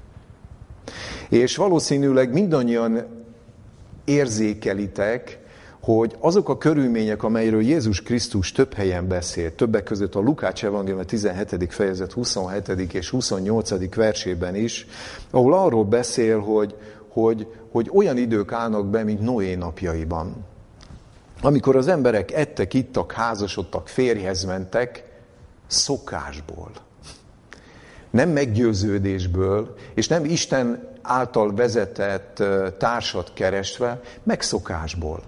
És 1.28 1.56
valószínűleg 1.56 2.32
mindannyian 2.32 3.06
érzékelitek, 4.04 5.38
hogy 5.80 6.16
azok 6.18 6.48
a 6.48 6.58
körülmények, 6.58 7.22
amelyről 7.22 7.62
Jézus 7.62 8.02
Krisztus 8.02 8.52
több 8.52 8.74
helyen 8.74 9.08
beszél, 9.08 9.54
többek 9.54 9.82
között 9.82 10.14
a 10.14 10.20
Lukács 10.20 10.64
Evangélium 10.64 11.04
17. 11.04 11.72
fejezet 11.74 12.12
27. 12.12 12.68
és 12.92 13.10
28. 13.10 13.94
versében 13.94 14.54
is, 14.54 14.86
ahol 15.30 15.54
arról 15.54 15.84
beszél, 15.84 16.40
hogy, 16.40 16.74
hogy, 17.14 17.46
hogy 17.70 17.90
olyan 17.92 18.16
idők 18.16 18.52
állnak 18.52 18.86
be, 18.86 19.02
mint 19.02 19.20
Noé 19.20 19.54
napjaiban. 19.54 20.44
Amikor 21.42 21.76
az 21.76 21.88
emberek 21.88 22.32
ettek, 22.32 22.74
ittak, 22.74 23.12
házasodtak, 23.12 23.88
férjhez 23.88 24.44
mentek, 24.44 25.04
szokásból. 25.66 26.70
Nem 28.10 28.28
meggyőződésből, 28.28 29.74
és 29.94 30.08
nem 30.08 30.24
Isten 30.24 30.88
által 31.02 31.54
vezetett 31.54 32.42
társat 32.78 33.30
keresve, 33.34 34.00
megszokásból. 34.22 35.22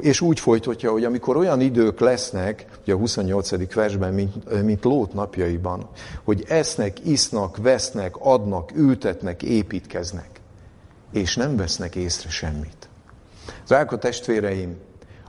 És 0.00 0.20
úgy 0.20 0.40
folytatja, 0.40 0.90
hogy 0.90 1.04
amikor 1.04 1.36
olyan 1.36 1.60
idők 1.60 2.00
lesznek, 2.00 2.66
ugye 2.82 2.92
a 2.92 2.96
28. 2.96 3.74
versben, 3.74 4.14
mint, 4.14 4.62
mint 4.62 4.84
Lót 4.84 5.12
napjaiban, 5.12 5.88
hogy 6.24 6.44
esznek, 6.48 7.06
isznak, 7.06 7.56
vesznek, 7.56 8.16
adnak, 8.18 8.70
ültetnek, 8.74 9.42
építkeznek 9.42 10.31
és 11.12 11.36
nem 11.36 11.56
vesznek 11.56 11.96
észre 11.96 12.30
semmit. 12.30 12.88
Drága 13.66 13.98
testvéreim, 13.98 14.76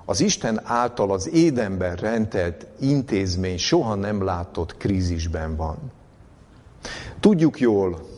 az 0.05 0.19
Isten 0.19 0.61
által 0.63 1.11
az 1.11 1.29
édenben 1.29 1.95
rendelt 1.95 2.67
intézmény 2.79 3.57
soha 3.57 3.95
nem 3.95 4.23
látott 4.23 4.77
krízisben 4.77 5.55
van. 5.55 5.77
Tudjuk 7.19 7.59
jól, 7.59 8.11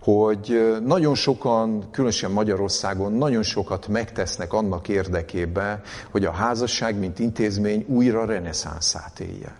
hogy 0.00 0.76
nagyon 0.84 1.14
sokan, 1.14 1.90
különösen 1.90 2.30
Magyarországon, 2.30 3.12
nagyon 3.12 3.42
sokat 3.42 3.88
megtesznek 3.88 4.52
annak 4.52 4.88
érdekében, 4.88 5.80
hogy 6.10 6.24
a 6.24 6.30
házasság, 6.30 6.98
mint 6.98 7.18
intézmény 7.18 7.84
újra 7.88 8.24
reneszánszát 8.24 9.20
élje. 9.20 9.56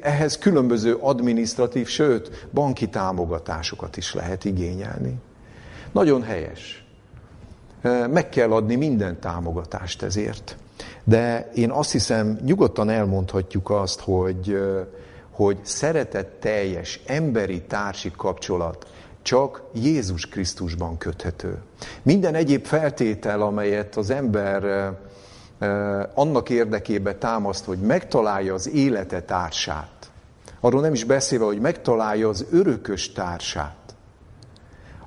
Ehhez 0.00 0.38
különböző 0.38 0.94
adminisztratív, 0.94 1.88
sőt, 1.88 2.48
banki 2.52 2.88
támogatásokat 2.88 3.96
is 3.96 4.14
lehet 4.14 4.44
igényelni. 4.44 5.14
Nagyon 5.92 6.22
helyes. 6.22 6.84
Meg 8.10 8.28
kell 8.28 8.52
adni 8.52 8.74
minden 8.74 9.20
támogatást 9.20 10.02
ezért. 10.02 10.56
De 11.04 11.50
én 11.54 11.70
azt 11.70 11.92
hiszem, 11.92 12.38
nyugodtan 12.44 12.88
elmondhatjuk 12.88 13.70
azt, 13.70 14.00
hogy, 14.00 14.58
hogy 15.30 15.58
szeretetteljes 15.62 17.00
emberi 17.06 17.62
társi 17.62 18.12
kapcsolat 18.16 18.86
csak 19.22 19.62
Jézus 19.74 20.26
Krisztusban 20.26 20.98
köthető. 20.98 21.58
Minden 22.02 22.34
egyéb 22.34 22.64
feltétel, 22.64 23.42
amelyet 23.42 23.96
az 23.96 24.10
ember 24.10 24.92
annak 26.14 26.50
érdekébe 26.50 27.14
támaszt, 27.14 27.64
hogy 27.64 27.78
megtalálja 27.78 28.54
az 28.54 28.68
élete 28.68 29.22
társát, 29.22 29.98
Arról 30.60 30.80
nem 30.80 30.92
is 30.92 31.04
beszélve, 31.04 31.44
hogy 31.44 31.60
megtalálja 31.60 32.28
az 32.28 32.46
örökös 32.50 33.12
társát. 33.12 33.76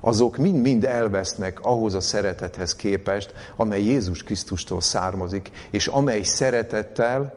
Azok 0.04 0.36
mind-mind 0.36 0.84
elvesznek 0.84 1.60
ahhoz 1.60 1.94
a 1.94 2.00
szeretethez 2.00 2.76
képest, 2.76 3.32
amely 3.56 3.82
Jézus 3.82 4.22
Krisztustól 4.22 4.80
származik, 4.80 5.50
és 5.70 5.86
amely 5.86 6.22
szeretettel 6.22 7.34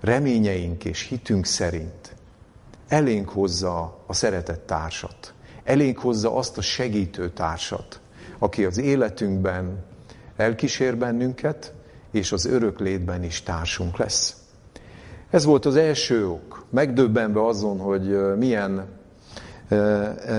reményeink 0.00 0.84
és 0.84 1.02
hitünk 1.02 1.46
szerint 1.46 2.16
elénk 2.88 3.28
hozza 3.28 3.98
a 4.06 4.12
szeretett 4.12 4.66
társat. 4.66 5.32
Elénk 5.64 5.98
hozza 5.98 6.36
azt 6.36 6.58
a 6.58 6.60
segítő 6.60 7.30
társat, 7.30 8.00
aki 8.38 8.64
az 8.64 8.78
életünkben 8.78 9.84
elkísér 10.36 10.96
bennünket, 10.96 11.72
és 12.10 12.32
az 12.32 12.44
örök 12.44 12.78
létben 12.80 13.24
is 13.24 13.42
társunk 13.42 13.96
lesz. 13.96 14.36
Ez 15.30 15.44
volt 15.44 15.66
az 15.66 15.76
első 15.76 16.28
ok, 16.28 16.64
megdöbbenve 16.70 17.46
azon, 17.46 17.78
hogy 17.78 18.36
milyen, 18.36 18.86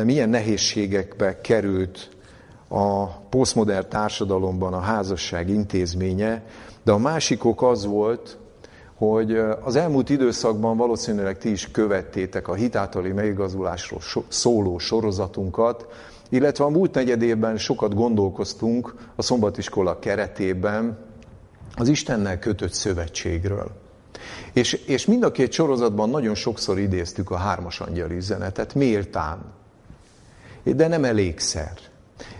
milyen 0.03 0.29
nehézségekbe 0.29 1.41
került 1.41 2.09
a 2.67 3.05
posztmodern 3.05 3.89
társadalomban 3.89 4.73
a 4.73 4.79
házasság 4.79 5.49
intézménye, 5.49 6.43
de 6.83 6.91
a 6.91 6.97
másik 6.97 7.45
ok 7.45 7.61
az 7.61 7.85
volt, 7.85 8.37
hogy 8.95 9.37
az 9.63 9.75
elmúlt 9.75 10.09
időszakban 10.09 10.77
valószínűleg 10.77 11.37
ti 11.37 11.51
is 11.51 11.71
követtétek 11.71 12.47
a 12.47 12.53
hitátali 12.53 13.11
megigazulásról 13.11 13.99
szóló 14.27 14.77
sorozatunkat, 14.77 15.85
illetve 16.29 16.63
a 16.63 16.69
múlt 16.69 16.93
negyed 16.93 17.21
évben 17.21 17.57
sokat 17.57 17.93
gondolkoztunk 17.93 18.95
a 19.15 19.21
szombatiskola 19.21 19.99
keretében 19.99 20.97
az 21.75 21.87
Istennel 21.87 22.39
kötött 22.39 22.73
szövetségről. 22.73 23.71
És, 24.53 24.73
és 24.73 25.05
mind 25.05 25.23
a 25.23 25.31
két 25.31 25.51
sorozatban 25.51 26.09
nagyon 26.09 26.35
sokszor 26.35 26.79
idéztük 26.79 27.31
a 27.31 27.35
hármas 27.35 27.79
angyal 27.79 28.11
üzenetet, 28.11 28.73
méltán, 28.73 29.39
de 30.63 30.87
nem 30.87 31.03
elégszer. 31.03 31.71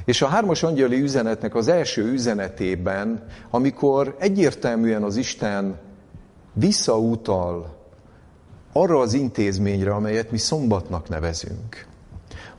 És 0.06 0.22
a 0.22 0.28
hármas 0.28 0.64
angyali 0.64 1.02
üzenetnek 1.02 1.56
az 1.56 1.68
első 1.68 2.12
üzenetében, 2.12 3.26
amikor 3.50 4.16
egyértelműen 4.20 5.04
az 5.04 5.16
Isten 5.16 5.80
visszautal 6.54 7.78
arra 8.74 9.00
az 9.00 9.14
intézményre, 9.14 9.94
amelyet 9.94 10.32
mi 10.32 10.38
szombatnak 10.38 11.10
nevezünk. 11.10 11.89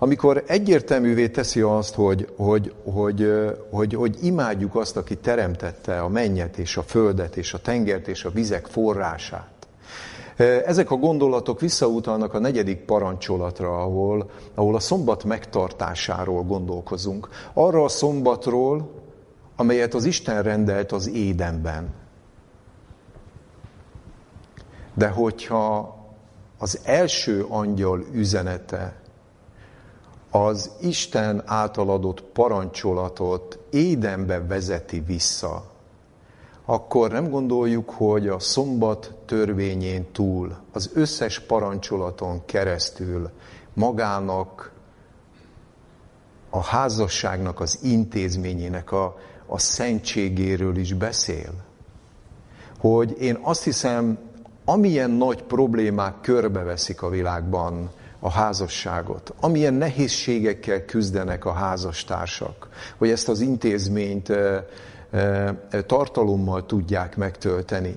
Amikor 0.02 0.44
egyértelművé 0.46 1.28
teszi 1.28 1.60
azt, 1.60 1.94
hogy, 1.94 2.32
hogy, 2.36 2.74
hogy, 2.84 3.32
hogy, 3.70 3.94
hogy 3.94 4.18
imádjuk 4.22 4.74
azt, 4.74 4.96
aki 4.96 5.16
teremtette 5.16 6.00
a 6.00 6.08
mennyet 6.08 6.58
és 6.58 6.76
a 6.76 6.82
földet 6.82 7.36
és 7.36 7.54
a 7.54 7.58
tengert 7.58 8.08
és 8.08 8.24
a 8.24 8.30
vizek 8.30 8.66
forrását. 8.66 9.68
Ezek 10.66 10.90
a 10.90 10.96
gondolatok 10.96 11.60
visszautalnak 11.60 12.34
a 12.34 12.38
negyedik 12.38 12.84
parancsolatra, 12.84 13.82
ahol, 13.82 14.30
ahol 14.54 14.74
a 14.74 14.80
szombat 14.80 15.24
megtartásáról 15.24 16.42
gondolkozunk. 16.42 17.28
Arra 17.52 17.84
a 17.84 17.88
szombatról, 17.88 18.90
amelyet 19.56 19.94
az 19.94 20.04
Isten 20.04 20.42
rendelt 20.42 20.92
az 20.92 21.08
édenben. 21.08 21.88
De 24.94 25.08
hogyha 25.08 25.96
az 26.58 26.80
első 26.84 27.46
angyal 27.48 28.04
üzenete 28.12 28.99
az 30.30 30.70
Isten 30.80 31.42
által 31.46 31.90
adott 31.90 32.22
parancsolatot 32.22 33.58
édenbe 33.70 34.46
vezeti 34.46 35.00
vissza, 35.00 35.64
akkor 36.64 37.10
nem 37.10 37.30
gondoljuk, 37.30 37.90
hogy 37.90 38.28
a 38.28 38.38
szombat 38.38 39.14
törvényén 39.26 40.12
túl, 40.12 40.56
az 40.72 40.90
összes 40.94 41.40
parancsolaton 41.40 42.44
keresztül 42.44 43.30
magának, 43.74 44.72
a 46.50 46.62
házasságnak, 46.62 47.60
az 47.60 47.78
intézményének 47.82 48.92
a, 48.92 49.16
a 49.46 49.58
szentségéről 49.58 50.76
is 50.76 50.92
beszél. 50.92 51.52
Hogy 52.78 53.16
én 53.20 53.38
azt 53.42 53.64
hiszem, 53.64 54.18
amilyen 54.64 55.10
nagy 55.10 55.42
problémák 55.42 56.20
körbeveszik 56.20 57.02
a 57.02 57.08
világban 57.08 57.90
a 58.20 58.30
házasságot, 58.30 59.34
amilyen 59.40 59.74
nehézségekkel 59.74 60.84
küzdenek 60.84 61.44
a 61.44 61.52
házastársak, 61.52 62.68
hogy 62.96 63.10
ezt 63.10 63.28
az 63.28 63.40
intézményt 63.40 64.32
tartalommal 65.86 66.66
tudják 66.66 67.16
megtölteni. 67.16 67.94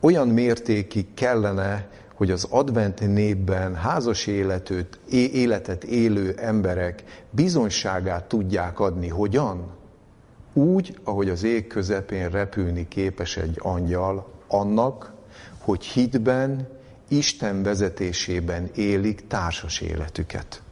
Olyan 0.00 0.28
mértékig 0.28 1.14
kellene, 1.14 1.88
hogy 2.14 2.30
az 2.30 2.46
advent 2.50 3.00
népben 3.00 3.74
házas 3.74 4.26
életet, 4.26 4.98
életet 5.10 5.84
élő 5.84 6.34
emberek 6.36 7.04
bizonyságát 7.30 8.24
tudják 8.24 8.80
adni. 8.80 9.08
Hogyan? 9.08 9.66
Úgy, 10.52 10.98
ahogy 11.04 11.28
az 11.28 11.42
ég 11.42 11.66
közepén 11.66 12.28
repülni 12.28 12.88
képes 12.88 13.36
egy 13.36 13.56
angyal, 13.58 14.28
annak, 14.48 15.12
hogy 15.58 15.84
hitben, 15.84 16.68
Isten 17.10 17.62
vezetésében 17.62 18.70
élik 18.74 19.26
társas 19.26 19.80
életüket. 19.80 20.62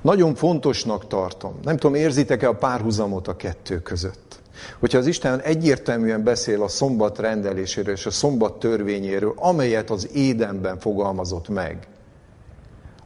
Nagyon 0.00 0.34
fontosnak 0.34 1.06
tartom, 1.06 1.58
nem 1.62 1.76
tudom, 1.76 1.94
érzitek-e 1.94 2.48
a 2.48 2.54
párhuzamot 2.54 3.28
a 3.28 3.36
kettő 3.36 3.80
között. 3.80 4.40
Hogyha 4.78 4.98
az 4.98 5.06
Isten 5.06 5.40
egyértelműen 5.40 6.24
beszél 6.24 6.62
a 6.62 6.68
szombat 6.68 7.18
rendeléséről 7.18 7.94
és 7.94 8.06
a 8.06 8.10
szombat 8.10 8.58
törvényéről, 8.58 9.34
amelyet 9.36 9.90
az 9.90 10.08
édenben 10.14 10.78
fogalmazott 10.78 11.48
meg, 11.48 11.86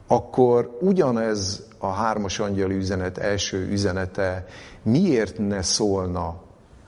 akkor 0.07 0.77
ugyanez 0.81 1.65
a 1.77 1.87
hármas 1.87 2.39
angyali 2.39 2.75
üzenet 2.75 3.17
első 3.17 3.67
üzenete 3.71 4.45
miért 4.83 5.37
ne 5.37 5.61
szólna 5.61 6.41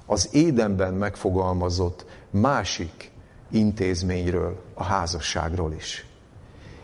az 0.06 0.30
édenben 0.32 0.94
megfogalmazott 0.94 2.06
másik 2.30 3.12
intézményről, 3.52 4.62
a 4.74 4.84
házasságról 4.84 5.74
is. 5.74 6.06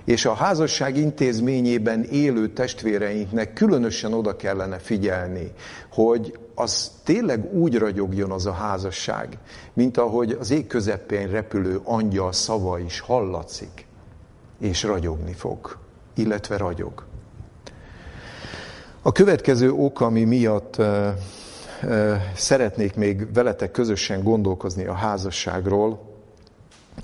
És 0.06 0.26
a 0.26 0.34
házasság 0.34 0.98
intézményében 0.98 2.04
élő 2.04 2.50
testvéreinknek 2.50 3.54
különösen 3.54 4.14
oda 4.14 4.36
kellene 4.36 4.78
figyelni, 4.78 5.52
hogy 5.92 6.38
az 6.56 6.92
tényleg 7.04 7.54
úgy 7.54 7.78
ragyogjon 7.78 8.32
az 8.32 8.46
a 8.46 8.52
házasság, 8.52 9.38
mint 9.74 9.98
ahogy 9.98 10.38
az 10.40 10.52
ég 10.52 10.68
közepén 10.68 11.28
repülő 11.30 11.80
angyal 11.84 12.32
szava 12.32 12.80
is 12.80 13.00
hallatszik, 13.00 13.86
és 14.60 14.84
ragyogni 14.84 15.34
fog, 15.34 15.78
illetve 16.16 16.58
ragyog. 16.58 17.06
A 19.02 19.12
következő 19.12 19.72
ok, 19.72 20.02
ami 20.02 20.24
miatt 20.24 20.82
szeretnék 22.36 22.96
még 22.96 23.34
veletek 23.34 23.72
közösen 23.72 24.24
gondolkozni 24.24 24.86
a 24.86 24.94
házasságról, 24.94 26.15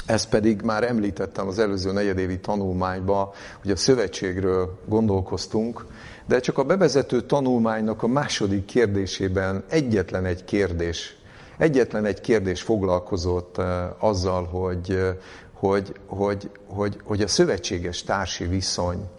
ezt 0.06 0.30
pedig 0.30 0.62
már 0.62 0.84
említettem 0.84 1.48
az 1.48 1.60
előző 1.60 1.92
negyedévi 1.92 2.40
tanulmányban, 2.40 3.30
hogy 3.62 3.72
a 3.72 3.76
szövetségről 3.76 4.80
gondolkoztunk, 4.86 5.86
de 6.26 6.40
csak 6.40 6.58
a 6.58 6.64
bevezető 6.64 7.22
tanulmánynak 7.22 8.04
a 8.04 8.08
második 8.08 8.66
kérdésében 8.66 9.64
egyetlen 9.70 10.26
egy 10.26 10.44
kérdés, 10.44 11.16
egyetlen 11.58 12.06
egy 12.06 12.22
kérdés 12.22 12.62
foglalkozott 12.62 13.58
uh, 13.58 13.66
azzal, 13.98 14.46
hogy, 14.46 14.90
uh, 14.90 15.10
hogy, 15.54 15.94
hogy, 16.06 16.50
hogy, 16.68 16.98
hogy 17.04 17.22
a 17.22 17.28
szövetséges 17.28 18.04
társi 18.04 18.46
viszony 18.46 19.10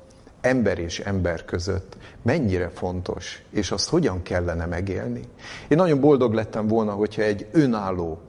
ember 0.41 0.79
és 0.79 1.01
ember 1.01 1.45
között 1.45 1.97
mennyire 2.23 2.69
fontos, 2.69 3.43
és 3.51 3.71
azt 3.71 3.89
hogyan 3.89 4.23
kellene 4.23 4.67
megélni. 4.67 5.21
Én 5.69 5.77
nagyon 5.77 6.01
boldog 6.01 6.33
lettem 6.33 6.67
volna, 6.67 6.93
hogyha 6.93 7.23
egy 7.23 7.47
önálló 7.53 8.21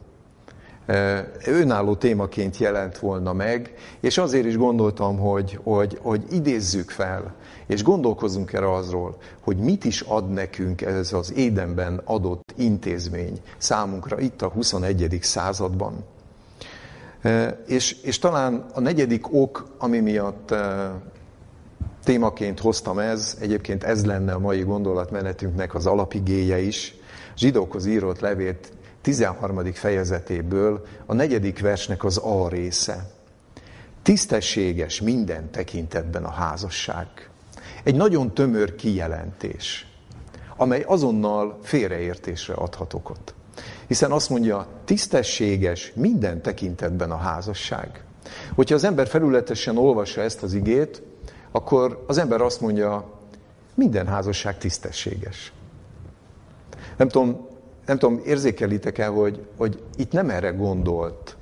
önálló 1.46 1.96
témaként 1.96 2.58
jelent 2.58 2.98
volna 2.98 3.34
meg, 3.34 3.74
és 4.00 4.18
azért 4.18 4.46
is 4.46 4.58
gondoltam, 4.58 5.18
hogy, 5.18 5.60
hogy, 5.64 6.00
hogy 6.02 6.24
idézzük 6.32 6.90
fel, 6.90 7.34
és 7.66 7.84
gondolkozunk 7.84 8.54
erre 8.54 8.74
azról, 8.74 9.18
hogy 9.42 9.58
mit 9.58 9.86
is 9.86 10.02
ad 10.02 10.30
nekünk 10.30 10.82
ez 10.82 11.14
az 11.14 11.34
édenben 11.34 12.02
adott 12.06 12.54
intézmény 12.58 13.42
számunkra 13.58 14.20
itt 14.20 14.42
a 14.42 14.48
21. 14.48 15.18
században. 15.22 16.04
És, 17.68 18.02
és 18.02 18.20
talán 18.20 18.66
a 18.74 18.80
negyedik 18.80 19.34
ok, 19.34 19.68
ami 19.78 20.00
miatt 20.00 20.54
témaként 22.04 22.60
hoztam 22.60 23.00
ez, 23.00 23.38
egyébként 23.40 23.84
ez 23.84 24.06
lenne 24.06 24.34
a 24.34 24.40
mai 24.40 24.62
gondolatmenetünknek 24.62 25.76
az 25.76 25.86
alapigéje 25.86 26.60
is, 26.60 26.96
zsidókhoz 27.38 27.86
írott 27.86 28.20
levét 28.20 28.72
13. 29.04 29.74
fejezetéből 29.74 30.86
a 31.06 31.14
negyedik 31.14 31.60
versnek 31.60 32.04
az 32.04 32.18
A 32.18 32.48
része. 32.50 33.10
Tisztességes 34.02 35.02
minden 35.02 35.52
tekintetben 35.52 36.24
a 36.24 36.32
házasság. 36.32 37.08
Egy 37.84 37.96
nagyon 37.96 38.34
tömör 38.34 38.76
kijelentés, 38.76 39.88
amely 40.58 40.84
azonnal 40.88 41.60
félreértésre 41.64 42.54
adhat 42.54 42.94
okot. 42.94 43.34
Hiszen 43.88 44.12
azt 44.12 44.30
mondja, 44.30 44.68
tisztességes 44.86 45.92
minden 45.96 46.42
tekintetben 46.42 47.12
a 47.12 47.18
házasság. 47.18 48.04
Hogyha 48.56 48.76
az 48.76 48.84
ember 48.84 49.08
felületesen 49.08 49.78
olvassa 49.78 50.22
ezt 50.22 50.44
az 50.44 50.54
igét, 50.54 51.02
akkor 51.52 52.04
az 52.08 52.18
ember 52.18 52.42
azt 52.42 52.62
mondja, 52.62 53.20
minden 53.76 54.08
házasság 54.08 54.58
tisztességes. 54.58 55.54
Nem 56.98 57.08
tudom, 57.08 57.48
nem 57.86 57.98
tudom 57.98 58.22
érzékelitek 58.26 58.98
el, 58.98 59.12
hogy, 59.12 59.46
hogy 59.58 59.84
itt 59.96 60.12
nem 60.12 60.30
erre 60.30 60.50
gondolt 60.50 61.38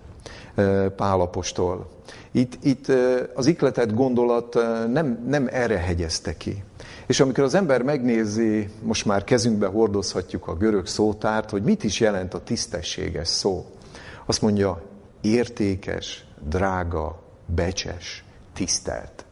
Pálapostól. 0.96 1.90
Itt, 2.32 2.58
itt 2.64 2.88
az 3.36 3.46
ikletett 3.46 3.94
gondolat 3.94 4.54
nem, 4.92 5.24
nem 5.28 5.48
erre 5.52 5.78
hegyezte 5.78 6.38
ki. 6.38 6.64
És 7.08 7.20
amikor 7.20 7.44
az 7.44 7.54
ember 7.54 7.82
megnézi, 7.82 8.70
most 8.82 9.06
már 9.06 9.24
kezünkbe 9.24 9.68
hordozhatjuk 9.68 10.48
a 10.48 10.56
görög 10.56 10.88
szótárt, 10.88 11.50
hogy 11.50 11.64
mit 11.64 11.84
is 11.84 12.00
jelent 12.00 12.34
a 12.34 12.44
tisztességes 12.44 13.28
szó. 13.28 13.66
Azt 14.26 14.42
mondja, 14.42 14.82
értékes, 15.22 16.26
drága, 16.50 17.22
becses, 17.46 18.24
tisztelt. 18.54 19.26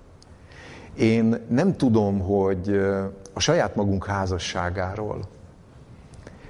Én 0.97 1.45
nem 1.49 1.77
tudom, 1.77 2.19
hogy 2.19 2.79
a 3.33 3.39
saját 3.39 3.75
magunk 3.75 4.05
házasságáról, 4.05 5.27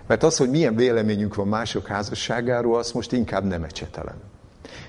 mert 0.10 0.24
az, 0.24 0.38
hogy 0.38 0.50
milyen 0.50 0.76
véleményünk 0.76 1.36
van 1.36 1.48
mások 1.48 1.88
házasságáról, 1.88 2.78
azt 2.78 2.94
most 2.94 3.12
inkább 3.12 3.44
nem 3.44 3.64
ecsetelem. 3.64 4.16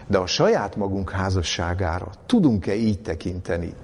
De 0.07 0.19
a 0.19 0.27
saját 0.27 0.77
magunk 0.77 1.11
házasságára 1.11 2.11
tudunk-e 2.27 2.75
így 2.75 3.01
tekinteni? 3.01 3.75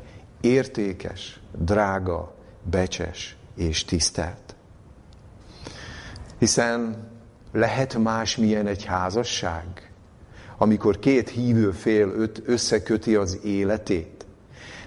Értékes, 0.41 1.41
drága, 1.59 2.35
becses 2.63 3.37
és 3.57 3.85
tisztelt. 3.85 4.55
Hiszen 6.39 7.09
lehet 7.53 7.99
más 7.99 8.37
milyen 8.37 8.67
egy 8.67 8.85
házasság, 8.85 9.91
amikor 10.59 10.99
két 10.99 11.29
hívő 11.29 11.71
fél 11.71 12.13
összeköti 12.45 13.15
az 13.15 13.39
életét, 13.45 14.16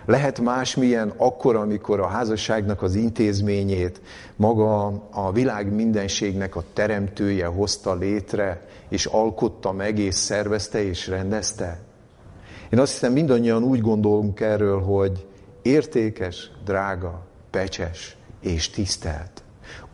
lehet 0.10 0.40
másmilyen 0.40 1.14
akkor, 1.18 1.56
amikor 1.56 2.00
a 2.00 2.08
házasságnak 2.08 2.82
az 2.82 2.96
intézményét 2.96 4.02
maga 4.36 4.86
a 5.12 5.32
világ 5.32 5.74
mindenségnek 5.74 6.56
a 6.56 6.64
teremtője 6.74 7.46
hozta 7.46 7.96
létre, 7.96 8.66
és 8.88 9.06
alkotta 9.06 9.72
meg, 9.72 10.00
és 10.00 10.16
szervezte, 10.16 10.84
és 10.84 11.08
rendezte? 11.08 11.80
Én 12.70 12.80
azt 12.80 12.92
hiszem, 12.92 13.12
mindannyian 13.14 13.64
úgy 13.64 13.82
gondolunk 13.82 14.40
erről, 14.40 14.82
hogy 14.82 15.28
értékes, 15.62 16.52
drága, 16.66 17.22
pecses 17.50 18.18
és 18.42 18.70
tisztelt. 18.70 19.44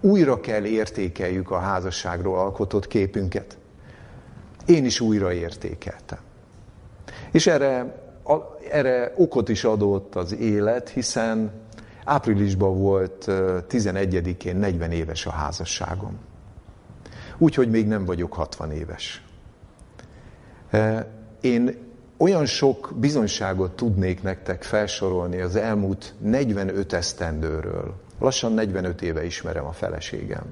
Újra 0.01 0.39
kell 0.39 0.63
értékeljük 0.63 1.51
a 1.51 1.59
házasságról 1.59 2.37
alkotott 2.37 2.87
képünket. 2.87 3.57
Én 4.65 4.85
is 4.85 4.99
újra 4.99 5.33
értékeltem. 5.33 6.19
És 7.31 7.47
erre 7.47 8.03
erre 8.71 9.13
okot 9.15 9.49
is 9.49 9.63
adott 9.63 10.15
az 10.15 10.35
élet, 10.35 10.89
hiszen 10.89 11.51
áprilisban 12.03 12.77
volt 12.77 13.25
11-én 13.69 14.55
40 14.55 14.91
éves 14.91 15.25
a 15.25 15.31
házasságom. 15.31 16.17
Úgyhogy 17.37 17.69
még 17.69 17.87
nem 17.87 18.05
vagyok 18.05 18.33
60 18.33 18.71
éves. 18.71 19.23
Én 21.41 21.77
olyan 22.17 22.45
sok 22.45 22.93
bizonyságot 22.95 23.75
tudnék 23.75 24.23
nektek 24.23 24.63
felsorolni 24.63 25.41
az 25.41 25.55
elmúlt 25.55 26.13
45 26.19 26.93
esztendőről. 26.93 27.93
Lassan 28.19 28.51
45 28.51 29.01
éve 29.01 29.25
ismerem 29.25 29.65
a 29.65 29.71
feleségem. 29.71 30.43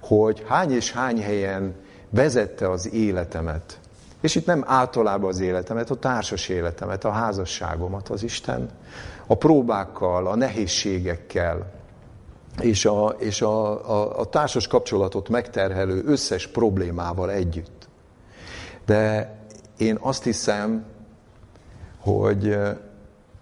Hogy 0.00 0.44
hány 0.46 0.72
és 0.72 0.92
hány 0.92 1.22
helyen 1.22 1.74
vezette 2.10 2.70
az 2.70 2.92
életemet 2.92 3.80
és 4.24 4.34
itt 4.34 4.46
nem 4.46 4.64
általában 4.66 5.28
az 5.28 5.40
életemet, 5.40 5.90
a 5.90 5.94
társas 5.94 6.48
életemet, 6.48 7.04
a 7.04 7.10
házasságomat 7.10 8.08
az 8.08 8.22
Isten, 8.22 8.70
a 9.26 9.34
próbákkal, 9.34 10.26
a 10.26 10.34
nehézségekkel, 10.34 11.72
és 12.60 12.84
a, 12.84 13.14
és 13.18 13.42
a, 13.42 13.88
a, 13.90 14.18
a 14.18 14.24
társas 14.24 14.66
kapcsolatot 14.66 15.28
megterhelő 15.28 16.02
összes 16.06 16.46
problémával 16.46 17.30
együtt. 17.30 17.88
De 18.86 19.34
én 19.76 19.98
azt 20.00 20.22
hiszem, 20.22 20.84
hogy 21.98 22.58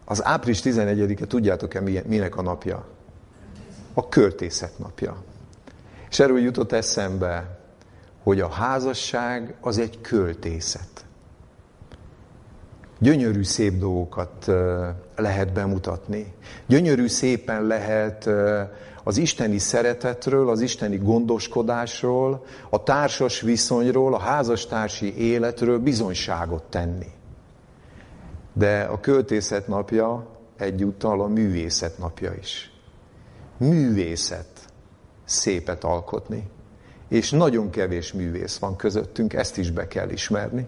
az 0.04 0.24
április 0.24 0.60
11-e 0.64 1.26
tudjátok-e 1.26 1.80
minek 1.80 2.36
a 2.36 2.42
napja? 2.42 2.84
A 3.94 4.08
költészet 4.08 4.78
napja. 4.78 5.22
És 6.10 6.18
erről 6.18 6.40
jutott 6.40 6.72
eszembe, 6.72 7.61
hogy 8.22 8.40
a 8.40 8.48
házasság 8.48 9.54
az 9.60 9.78
egy 9.78 10.00
költészet. 10.00 11.04
Gyönyörű 12.98 13.42
szép 13.42 13.78
dolgokat 13.78 14.50
lehet 15.16 15.52
bemutatni. 15.52 16.34
Gyönyörű 16.66 17.06
szépen 17.06 17.66
lehet 17.66 18.28
az 19.04 19.16
isteni 19.16 19.58
szeretetről, 19.58 20.48
az 20.50 20.60
isteni 20.60 20.96
gondoskodásról, 20.96 22.44
a 22.70 22.82
társas 22.82 23.40
viszonyról, 23.40 24.14
a 24.14 24.18
házastársi 24.18 25.16
életről 25.16 25.78
bizonyságot 25.78 26.62
tenni. 26.62 27.10
De 28.52 28.82
a 28.82 29.00
költészet 29.00 29.68
napja 29.68 30.26
egyúttal 30.56 31.20
a 31.20 31.26
művészet 31.26 31.98
napja 31.98 32.32
is. 32.40 32.70
Művészet 33.58 34.46
szépet 35.24 35.84
alkotni 35.84 36.50
és 37.12 37.30
nagyon 37.30 37.70
kevés 37.70 38.12
művész 38.12 38.58
van 38.58 38.76
közöttünk, 38.76 39.32
ezt 39.32 39.58
is 39.58 39.70
be 39.70 39.88
kell 39.88 40.10
ismerni. 40.10 40.66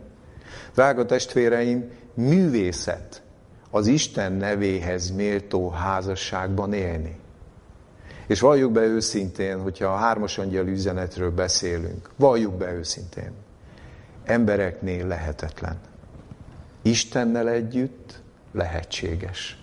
Drága 0.74 1.06
testvéreim, 1.06 1.90
művészet 2.14 3.22
az 3.70 3.86
Isten 3.86 4.32
nevéhez 4.32 5.10
méltó 5.10 5.70
házasságban 5.70 6.72
élni. 6.72 7.18
És 8.26 8.40
valljuk 8.40 8.72
be 8.72 8.80
őszintén, 8.80 9.60
hogyha 9.60 9.86
a 9.86 9.96
hármas 9.96 10.38
angyal 10.38 10.66
üzenetről 10.66 11.30
beszélünk, 11.30 12.10
valljuk 12.16 12.54
be 12.54 12.72
őszintén, 12.72 13.32
embereknél 14.24 15.06
lehetetlen. 15.06 15.78
Istennel 16.82 17.48
együtt 17.48 18.20
lehetséges. 18.52 19.62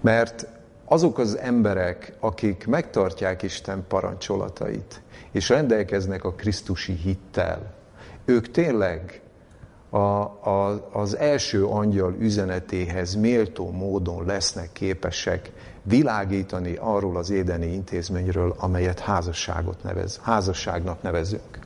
Mert 0.00 0.46
azok 0.84 1.18
az 1.18 1.38
emberek, 1.38 2.12
akik 2.20 2.66
megtartják 2.66 3.42
Isten 3.42 3.84
parancsolatait, 3.88 5.00
és 5.32 5.48
rendelkeznek 5.48 6.24
a 6.24 6.32
Krisztusi 6.32 6.92
hittel, 6.92 7.74
ők 8.24 8.50
tényleg 8.50 9.20
a, 9.90 9.98
a, 9.98 10.88
az 10.92 11.16
első 11.16 11.64
angyal 11.64 12.14
üzenetéhez 12.18 13.14
méltó 13.14 13.70
módon 13.70 14.26
lesznek 14.26 14.68
képesek 14.72 15.52
világítani 15.82 16.76
arról 16.80 17.16
az 17.16 17.30
édeni 17.30 17.72
intézményről, 17.72 18.54
amelyet 18.58 19.00
házasságot 19.00 19.82
nevez, 19.82 20.20
házasságnak 20.22 21.02
nevezünk. 21.02 21.58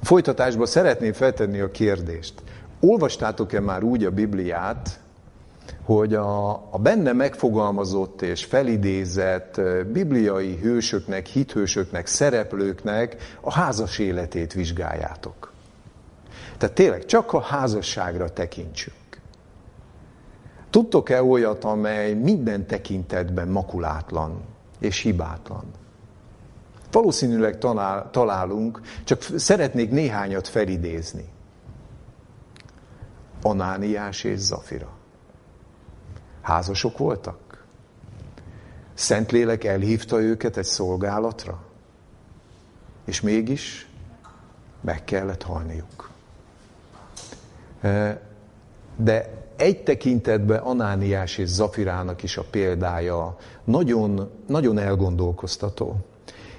A 0.00 0.04
folytatásban 0.04 0.66
szeretném 0.66 1.12
feltenni 1.12 1.60
a 1.60 1.70
kérdést. 1.70 2.34
Olvastátok-e 2.80 3.60
már 3.60 3.82
úgy 3.82 4.04
a 4.04 4.10
Bibliát, 4.10 5.00
hogy 5.84 6.14
a, 6.14 6.50
a 6.50 6.78
benne 6.78 7.12
megfogalmazott 7.12 8.22
és 8.22 8.44
felidézett 8.44 9.60
bibliai 9.92 10.56
hősöknek, 10.56 11.26
hithősöknek, 11.26 12.06
szereplőknek 12.06 13.16
a 13.40 13.52
házas 13.52 13.98
életét 13.98 14.52
vizsgáljátok. 14.52 15.52
Tehát 16.58 16.74
tényleg 16.74 17.04
csak 17.04 17.32
a 17.32 17.40
házasságra 17.40 18.32
tekintsünk. 18.32 18.94
Tudtok-e 20.70 21.22
olyat, 21.22 21.64
amely 21.64 22.14
minden 22.14 22.66
tekintetben 22.66 23.48
makulátlan 23.48 24.40
és 24.78 25.00
hibátlan? 25.00 25.64
Valószínűleg 26.92 27.58
talál, 27.58 28.08
találunk, 28.10 28.80
csak 29.04 29.22
szeretnék 29.22 29.90
néhányat 29.90 30.48
felidézni. 30.48 31.28
Anániás 33.42 34.24
és 34.24 34.38
Zafira. 34.38 34.97
Házasok 36.48 36.98
voltak? 36.98 37.64
Szentlélek 38.94 39.64
elhívta 39.64 40.20
őket 40.20 40.56
egy 40.56 40.64
szolgálatra? 40.64 41.62
És 43.04 43.20
mégis 43.20 43.88
meg 44.80 45.04
kellett 45.04 45.42
halniuk. 45.42 46.10
De 48.96 49.30
egy 49.56 49.82
tekintetben 49.82 50.58
Anániás 50.58 51.38
és 51.38 51.48
Zafirának 51.48 52.22
is 52.22 52.36
a 52.36 52.44
példája 52.50 53.36
nagyon, 53.64 54.30
nagyon 54.46 54.78
elgondolkoztató. 54.78 55.96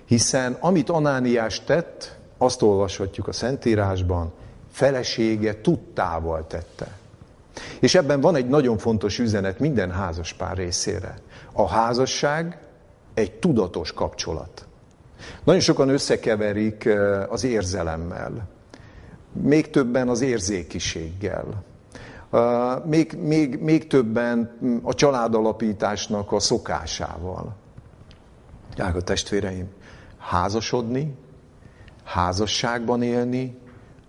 Hiszen 0.06 0.58
amit 0.60 0.90
Anániás 0.90 1.64
tett, 1.64 2.18
azt 2.38 2.62
olvashatjuk 2.62 3.28
a 3.28 3.32
Szentírásban, 3.32 4.32
felesége 4.72 5.62
tudtával 5.62 6.48
tette. 6.48 6.99
És 7.80 7.96
ebben 7.96 8.22
van 8.22 8.36
egy 8.36 8.48
nagyon 8.48 8.78
fontos 8.78 9.20
üzenet 9.20 9.60
minden 9.60 9.92
házaspár 9.92 10.58
részére. 10.58 11.16
A 11.54 11.68
házasság 11.68 12.60
egy 13.14 13.32
tudatos 13.34 13.94
kapcsolat. 13.94 14.68
Nagyon 15.44 15.62
sokan 15.62 15.90
összekeverik 15.90 16.90
az 17.30 17.44
érzelemmel, 17.44 18.48
még 19.32 19.70
többen 19.70 20.10
az 20.10 20.22
érzékiséggel, 20.22 21.64
még, 22.86 23.18
még, 23.22 23.60
még 23.60 23.88
többen 23.88 24.58
a 24.84 24.94
családalapításnak 24.94 26.32
a 26.32 26.40
szokásával. 26.40 27.56
Drága 28.76 29.02
testvéreim, 29.02 29.68
házasodni, 30.18 31.16
házasságban 32.04 33.02
élni 33.02 33.58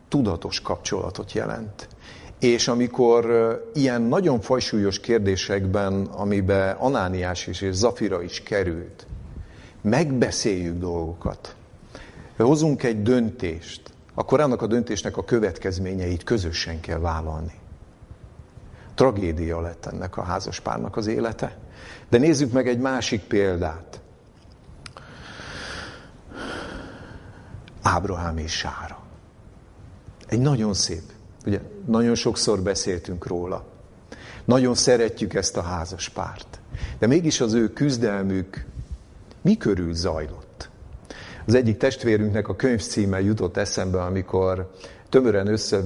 tudatos 0.08 0.60
kapcsolatot 0.60 1.32
jelent. 1.32 1.88
És 2.40 2.68
amikor 2.68 3.24
ilyen 3.74 4.02
nagyon 4.02 4.40
fajsúlyos 4.40 5.00
kérdésekben, 5.00 6.04
amiben 6.04 6.76
Anániás 6.76 7.46
is 7.46 7.60
és 7.60 7.74
Zafira 7.74 8.22
is 8.22 8.42
került, 8.42 9.06
megbeszéljük 9.82 10.78
dolgokat, 10.78 11.56
hozunk 12.36 12.82
egy 12.82 13.02
döntést, 13.02 13.82
akkor 14.14 14.40
annak 14.40 14.62
a 14.62 14.66
döntésnek 14.66 15.16
a 15.16 15.24
következményeit 15.24 16.24
közösen 16.24 16.80
kell 16.80 16.98
vállalni. 16.98 17.52
Tragédia 18.94 19.60
lett 19.60 19.86
ennek 19.86 20.16
a 20.16 20.22
házaspárnak 20.22 20.96
az 20.96 21.06
élete. 21.06 21.58
De 22.08 22.18
nézzük 22.18 22.52
meg 22.52 22.68
egy 22.68 22.78
másik 22.78 23.20
példát. 23.20 24.00
Ábrahám 27.82 28.38
és 28.38 28.52
Sára. 28.52 28.98
Egy 30.26 30.40
nagyon 30.40 30.74
szép, 30.74 31.02
ugye 31.46 31.60
nagyon 31.86 32.14
sokszor 32.14 32.60
beszéltünk 32.60 33.26
róla. 33.26 33.64
Nagyon 34.44 34.74
szeretjük 34.74 35.34
ezt 35.34 35.56
a 35.56 35.62
házas 35.62 36.08
párt. 36.08 36.60
De 36.98 37.06
mégis 37.06 37.40
az 37.40 37.52
ő 37.52 37.72
küzdelmük 37.72 38.64
mi 39.42 39.56
körül 39.56 39.94
zajlott? 39.94 40.70
Az 41.46 41.54
egyik 41.54 41.76
testvérünknek 41.76 42.48
a 42.48 42.56
könyvcíme 42.56 43.20
jutott 43.20 43.56
eszembe, 43.56 44.02
amikor 44.02 44.70
tömören 45.08 45.46
össze, 45.46 45.80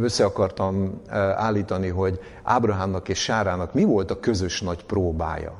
össze 0.00 0.24
akartam 0.24 1.00
eh, 1.06 1.18
állítani, 1.18 1.88
hogy 1.88 2.20
Ábrahámnak 2.42 3.08
és 3.08 3.18
Sárának 3.18 3.74
mi 3.74 3.84
volt 3.84 4.10
a 4.10 4.20
közös 4.20 4.60
nagy 4.60 4.84
próbája. 4.84 5.54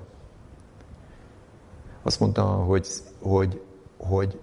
Azt 2.03 2.21
mondta, 2.21 2.43
hogy, 2.43 2.89
hogy, 3.21 3.61
hogy 3.97 4.39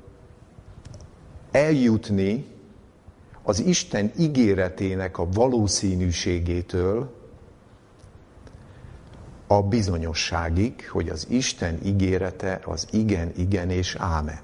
eljutni 1.52 2.55
az 3.47 3.60
Isten 3.60 4.12
ígéretének 4.17 5.17
a 5.17 5.27
valószínűségétől 5.31 7.13
a 9.47 9.62
bizonyosságig, 9.62 10.89
hogy 10.89 11.10
az 11.10 11.27
Isten 11.29 11.79
ígérete 11.84 12.62
az 12.65 12.88
igen, 12.91 13.31
igen 13.38 13.69
és 13.69 13.95
ámen. 13.99 14.41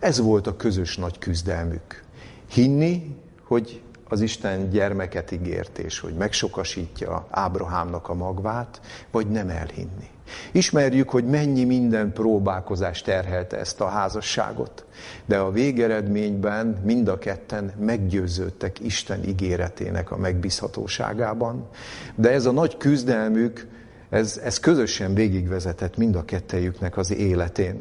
Ez 0.00 0.18
volt 0.20 0.46
a 0.46 0.56
közös 0.56 0.96
nagy 0.96 1.18
küzdelmük. 1.18 2.04
Hinni, 2.50 3.16
hogy 3.42 3.82
az 4.14 4.20
Isten 4.20 4.70
gyermeket 4.70 5.30
ígért, 5.30 5.78
és 5.78 6.00
hogy 6.00 6.14
megsokasítja 6.14 7.26
Ábrahámnak 7.30 8.08
a 8.08 8.14
magvát, 8.14 8.80
vagy 9.10 9.26
nem 9.26 9.48
elhinni. 9.48 10.10
Ismerjük, 10.52 11.10
hogy 11.10 11.24
mennyi 11.24 11.64
minden 11.64 12.12
próbálkozás 12.12 13.02
terhelte 13.02 13.58
ezt 13.58 13.80
a 13.80 13.86
házasságot, 13.86 14.84
de 15.24 15.38
a 15.38 15.50
végeredményben 15.50 16.66
mind 16.84 17.08
a 17.08 17.18
ketten 17.18 17.72
meggyőződtek 17.78 18.80
Isten 18.80 19.24
ígéretének 19.24 20.10
a 20.10 20.16
megbízhatóságában. 20.16 21.68
De 22.14 22.30
ez 22.30 22.46
a 22.46 22.52
nagy 22.52 22.76
küzdelmük, 22.76 23.66
ez, 24.10 24.40
ez 24.44 24.60
közösen 24.60 25.14
végigvezetett 25.14 25.96
mind 25.96 26.16
a 26.16 26.24
kettejüknek 26.24 26.96
az 26.96 27.14
életén. 27.14 27.80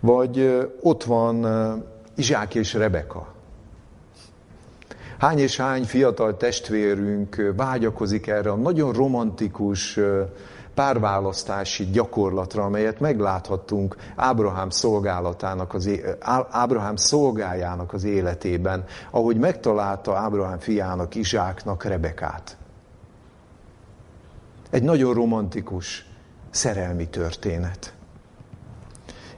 Vagy 0.00 0.66
ott 0.80 1.04
van 1.04 1.46
Izsák 2.16 2.54
és 2.54 2.74
Rebeka, 2.74 3.38
Hány 5.20 5.38
és 5.38 5.56
hány 5.56 5.84
fiatal 5.84 6.36
testvérünk 6.36 7.52
vágyakozik 7.56 8.26
erre 8.26 8.50
a 8.50 8.56
nagyon 8.56 8.92
romantikus 8.92 9.98
párválasztási 10.74 11.84
gyakorlatra, 11.84 12.64
amelyet 12.64 13.00
megláthattunk 13.00 13.96
Ábrahám 14.16 14.70
szolgálatának, 14.70 15.74
az, 15.74 15.90
Ábrahám 16.50 16.96
szolgájának 16.96 17.92
az 17.92 18.04
életében, 18.04 18.84
ahogy 19.10 19.36
megtalálta 19.36 20.16
Ábrahám 20.16 20.58
fiának, 20.58 21.14
Izsáknak 21.14 21.84
Rebekát. 21.84 22.56
Egy 24.70 24.82
nagyon 24.82 25.14
romantikus 25.14 26.06
szerelmi 26.50 27.08
történet. 27.08 27.94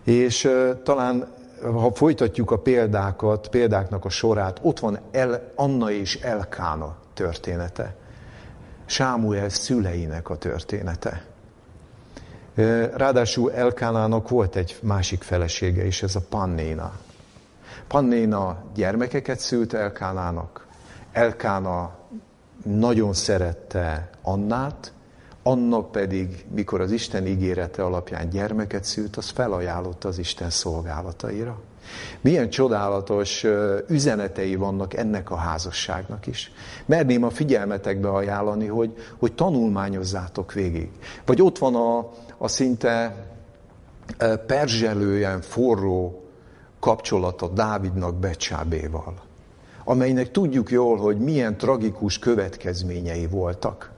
És 0.02 0.48
talán 0.84 1.40
ha 1.62 1.92
folytatjuk 1.94 2.50
a 2.50 2.58
példákat, 2.58 3.48
példáknak 3.48 4.04
a 4.04 4.08
sorát, 4.08 4.58
ott 4.62 4.78
van 4.78 4.98
El, 5.10 5.52
Anna 5.54 5.90
és 5.90 6.16
Elkána 6.16 6.96
története. 7.14 7.94
Sámuel 8.84 9.48
szüleinek 9.48 10.30
a 10.30 10.36
története. 10.36 11.24
Ráadásul 12.94 13.52
Elkánának 13.52 14.28
volt 14.28 14.56
egy 14.56 14.78
másik 14.82 15.22
felesége 15.22 15.84
is, 15.86 16.02
ez 16.02 16.16
a 16.16 16.20
Pannéna. 16.28 16.92
Pannéna 17.88 18.62
gyermekeket 18.74 19.38
szült 19.38 19.72
Elkánának. 19.72 20.66
Elkána 21.12 21.90
nagyon 22.64 23.12
szerette 23.12 24.10
Annát, 24.22 24.92
annak 25.42 25.92
pedig, 25.92 26.44
mikor 26.54 26.80
az 26.80 26.90
Isten 26.90 27.26
ígérete 27.26 27.84
alapján 27.84 28.28
gyermeket 28.28 28.84
szült, 28.84 29.16
az 29.16 29.28
felajánlott 29.28 30.04
az 30.04 30.18
Isten 30.18 30.50
szolgálataira. 30.50 31.60
Milyen 32.20 32.50
csodálatos 32.50 33.46
üzenetei 33.88 34.56
vannak 34.56 34.94
ennek 34.94 35.30
a 35.30 35.36
házasságnak 35.36 36.26
is. 36.26 36.52
Merném 36.86 37.24
a 37.24 37.30
figyelmetekbe 37.30 38.08
ajánlani, 38.08 38.66
hogy, 38.66 38.96
hogy 39.18 39.32
tanulmányozzátok 39.32 40.52
végig. 40.52 40.90
Vagy 41.24 41.42
ott 41.42 41.58
van 41.58 41.74
a, 41.74 42.10
a 42.38 42.48
szinte 42.48 43.14
perzselően 44.46 45.40
forró 45.40 46.22
kapcsolata 46.80 47.48
Dávidnak 47.48 48.14
Becsábéval, 48.14 49.14
amelynek 49.84 50.30
tudjuk 50.30 50.70
jól, 50.70 50.96
hogy 50.96 51.18
milyen 51.18 51.56
tragikus 51.56 52.18
következményei 52.18 53.26
voltak. 53.26 53.90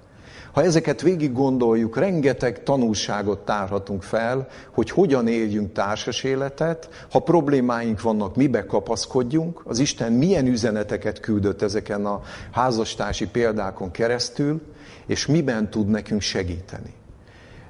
Ha 0.54 0.62
ezeket 0.62 1.00
végig 1.00 1.32
gondoljuk, 1.32 1.96
rengeteg 1.96 2.62
tanulságot 2.62 3.38
tárhatunk 3.38 4.02
fel, 4.02 4.48
hogy 4.70 4.90
hogyan 4.90 5.28
éljünk 5.28 5.72
társas 5.72 6.22
életet, 6.22 7.06
ha 7.10 7.18
problémáink 7.18 8.02
vannak, 8.02 8.36
mibe 8.36 8.66
kapaszkodjunk, 8.66 9.60
az 9.64 9.78
Isten 9.78 10.12
milyen 10.12 10.46
üzeneteket 10.46 11.20
küldött 11.20 11.62
ezeken 11.62 12.06
a 12.06 12.22
házastársi 12.52 13.26
példákon 13.28 13.90
keresztül, 13.90 14.62
és 15.06 15.26
miben 15.26 15.70
tud 15.70 15.88
nekünk 15.88 16.20
segíteni. 16.20 16.92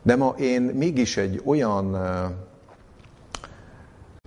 De 0.03 0.17
ma 0.17 0.35
én 0.39 0.63
mégis 0.63 1.17
egy 1.17 1.43
olyan 1.45 1.97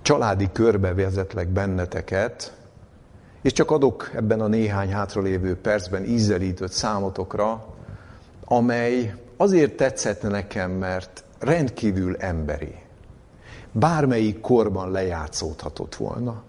családi 0.02 0.50
körbe 0.52 0.94
vezetlek 0.94 1.48
benneteket, 1.48 2.54
és 3.42 3.52
csak 3.52 3.72
adok 3.72 4.12
ebben 4.16 4.42
a 4.42 4.48
néhány 4.48 4.92
hátralévő 4.92 5.56
percben 5.56 6.04
ízelítőt 6.04 6.72
számotokra, 6.72 7.76
amely 8.48 9.14
azért 9.38 9.78
tetszett 9.78 10.22
nekem, 10.22 10.72
mert 10.72 11.24
rendkívül 11.40 12.16
emberi. 12.16 12.76
Bármelyik 13.72 14.40
korban 14.40 14.92
lejátszódhatott 14.92 15.96
volna. 15.96 16.44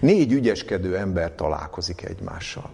Négy 0.00 0.32
ügyeskedő 0.32 0.96
ember 0.96 1.34
találkozik 1.34 2.04
egymással. 2.04 2.70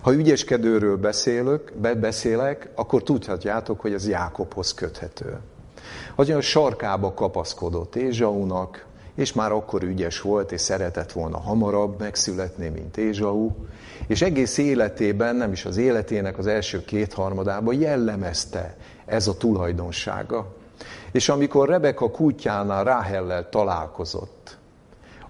Ha 0.00 0.14
ügyeskedőről 0.14 0.96
beszélök, 0.96 1.72
beszélek, 1.98 2.68
akkor 2.74 3.02
tudhatjátok, 3.02 3.80
hogy 3.80 3.92
ez 3.92 4.08
Jákobhoz 4.08 4.74
köthető. 4.74 5.38
Az 6.14 6.28
olyan 6.28 6.40
sarkába 6.40 7.14
kapaszkodott 7.14 7.96
Ézsaunak, 7.96 8.86
és 9.14 9.32
már 9.32 9.52
akkor 9.52 9.82
ügyes 9.82 10.20
volt, 10.20 10.52
és 10.52 10.60
szeretett 10.60 11.12
volna 11.12 11.40
hamarabb 11.40 11.98
megszületni, 11.98 12.68
mint 12.68 12.96
Ézsau, 12.96 13.50
és 14.06 14.22
egész 14.22 14.58
életében, 14.58 15.36
nem 15.36 15.52
is 15.52 15.64
az 15.64 15.76
életének 15.76 16.38
az 16.38 16.46
első 16.46 16.84
kétharmadában 16.84 17.80
jellemezte 17.80 18.76
ez 19.04 19.26
a 19.26 19.36
tulajdonsága. 19.36 20.54
És 21.12 21.28
amikor 21.28 21.68
Rebeka 21.68 22.10
kutyánál 22.10 22.84
Ráhellel 22.84 23.48
találkozott, 23.48 24.58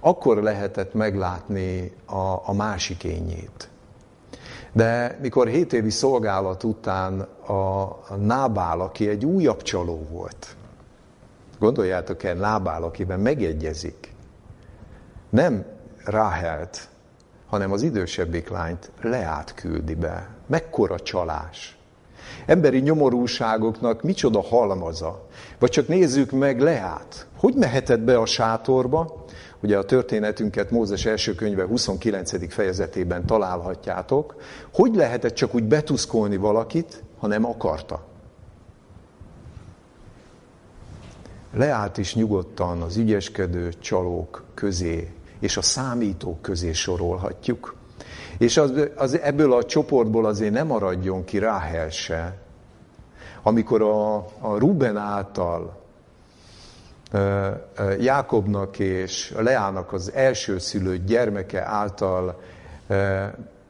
akkor 0.00 0.42
lehetett 0.42 0.94
meglátni 0.94 1.92
a, 2.06 2.48
a 2.48 2.52
másik 2.52 3.04
ényét. 3.04 3.68
De 4.72 5.18
mikor 5.22 5.46
hét 5.46 5.72
évi 5.72 5.90
szolgálat 5.90 6.64
után 6.64 7.20
a 7.46 8.16
Nábál, 8.16 8.80
aki 8.80 9.08
egy 9.08 9.24
újabb 9.24 9.62
csaló 9.62 10.06
volt, 10.10 10.56
gondoljátok 11.58 12.22
el, 12.22 12.34
Nábál, 12.34 12.82
akiben 12.82 13.20
megegyezik, 13.20 14.14
nem 15.30 15.64
Ráhelt, 16.04 16.88
hanem 17.46 17.72
az 17.72 17.82
idősebbik 17.82 18.48
lányt 18.48 18.90
Leát 19.00 19.54
küldi 19.54 19.94
be. 19.94 20.28
Mekkora 20.46 21.00
csalás. 21.00 21.78
Emberi 22.46 22.78
nyomorúságoknak 22.78 24.02
micsoda 24.02 24.42
halmaza. 24.42 25.26
Vagy 25.58 25.70
csak 25.70 25.88
nézzük 25.88 26.30
meg 26.30 26.60
Leát. 26.60 27.26
Hogy 27.36 27.54
mehetett 27.54 28.00
be 28.00 28.18
a 28.18 28.26
sátorba? 28.26 29.24
Ugye 29.60 29.78
a 29.78 29.84
történetünket 29.84 30.70
Mózes 30.70 31.04
első 31.04 31.34
könyve 31.34 31.64
29. 31.64 32.52
fejezetében 32.52 33.26
találhatjátok. 33.26 34.34
Hogy 34.72 34.94
lehetett 34.94 35.34
csak 35.34 35.54
úgy 35.54 35.64
betuszkolni 35.64 36.36
valakit, 36.36 37.02
ha 37.18 37.26
nem 37.26 37.44
akarta? 37.44 38.04
Leát 41.52 41.98
is 41.98 42.14
nyugodtan 42.14 42.82
az 42.82 42.96
ügyeskedő 42.96 43.72
csalók 43.78 44.44
közé 44.54 45.15
és 45.38 45.56
a 45.56 45.62
számítók 45.62 46.42
közé 46.42 46.72
sorolhatjuk. 46.72 47.74
És 48.38 48.56
az, 48.56 48.72
az, 48.96 49.18
ebből 49.18 49.52
a 49.52 49.64
csoportból 49.64 50.26
azért 50.26 50.52
nem 50.52 50.66
maradjon 50.66 51.24
ki 51.24 51.38
Ráhel 51.38 51.90
se. 51.90 52.38
Amikor 53.42 53.82
a, 53.82 54.16
a 54.38 54.58
Ruben 54.58 54.96
által 54.96 55.84
Jákobnak 57.98 58.78
és 58.78 59.34
Leának 59.38 59.92
az 59.92 60.12
első 60.12 60.58
szülött 60.58 61.06
gyermeke 61.06 61.64
által 61.64 62.40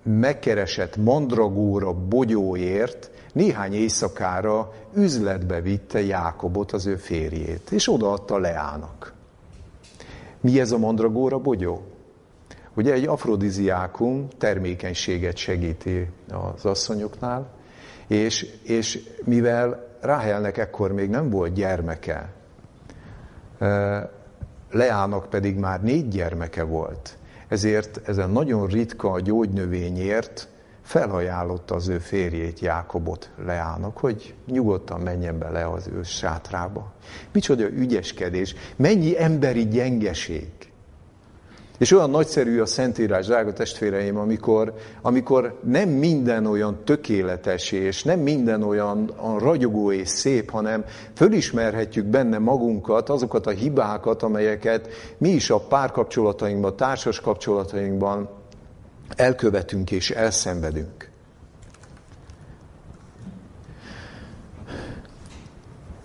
megkeresett 0.03 0.97
mandragóra 0.97 1.93
bogyóért 1.93 3.11
néhány 3.33 3.75
éjszakára 3.75 4.73
üzletbe 4.95 5.61
vitte 5.61 6.03
Jákobot, 6.03 6.73
az 6.73 6.87
ő 6.87 6.97
férjét, 6.97 7.71
és 7.71 7.93
odaadta 7.93 8.39
Leának. 8.39 9.16
Mi 10.47 10.61
ez 10.61 10.73
a 10.73 10.79
mandragóra 10.79 11.39
bogyó? 11.39 11.83
Ugye 12.75 12.93
egy 12.93 13.07
afrodiziákum 13.07 14.29
termékenységet 14.39 15.37
segíti 15.37 16.09
az 16.29 16.65
asszonyoknál, 16.65 17.51
és, 18.07 18.47
és 18.63 19.09
mivel 19.25 19.97
Ráhelnek 20.01 20.59
ekkor 20.59 20.93
még 20.93 21.11
nem 21.11 21.31
volt 21.31 21.53
gyermeke, 21.53 22.33
Leának 24.71 25.29
pedig 25.29 25.57
már 25.57 25.83
négy 25.83 26.09
gyermeke 26.09 26.63
volt, 26.63 27.19
ezért 27.49 28.09
ezen 28.09 28.31
nagyon 28.31 28.67
ritka 28.67 29.21
gyógynövényért 29.21 30.49
felajánlotta 30.87 31.75
az 31.75 31.89
ő 31.89 31.99
férjét, 31.99 32.61
Jákobot 32.61 33.31
Leának, 33.45 33.99
hogy 33.99 34.35
nyugodtan 34.47 35.01
menjen 35.01 35.39
bele 35.39 35.69
az 35.69 35.89
ő 35.95 36.03
sátrába. 36.03 36.93
Micsoda 37.33 37.69
ügyeskedés, 37.69 38.55
mennyi 38.77 39.23
emberi 39.23 39.69
gyengeség. 39.69 40.49
És 41.79 41.93
olyan 41.93 42.11
nagyszerű 42.11 42.61
a 42.61 42.67
Szentírás, 42.67 43.27
drága 43.27 43.53
testvéreim, 43.53 44.17
amikor, 44.17 44.75
amikor 45.03 45.61
nem 45.65 45.89
minden 45.89 46.47
olyan 46.47 46.85
tökéletes, 46.85 47.73
és 47.73 48.03
nem 48.03 48.21
minden 48.21 48.63
olyan, 48.63 49.11
ragyogó 49.39 49.93
és 49.93 50.09
szép, 50.09 50.51
hanem 50.51 50.85
fölismerhetjük 51.15 52.07
benne 52.07 52.39
magunkat, 52.39 53.09
azokat 53.09 53.47
a 53.47 53.51
hibákat, 53.51 54.23
amelyeket 54.23 54.89
mi 55.19 55.29
is 55.29 55.51
a 55.51 55.59
párkapcsolatainkban, 55.59 56.77
társas 56.77 57.21
kapcsolatainkban 57.21 58.36
elkövetünk 59.09 59.91
és 59.91 60.11
elszenvedünk. 60.11 61.11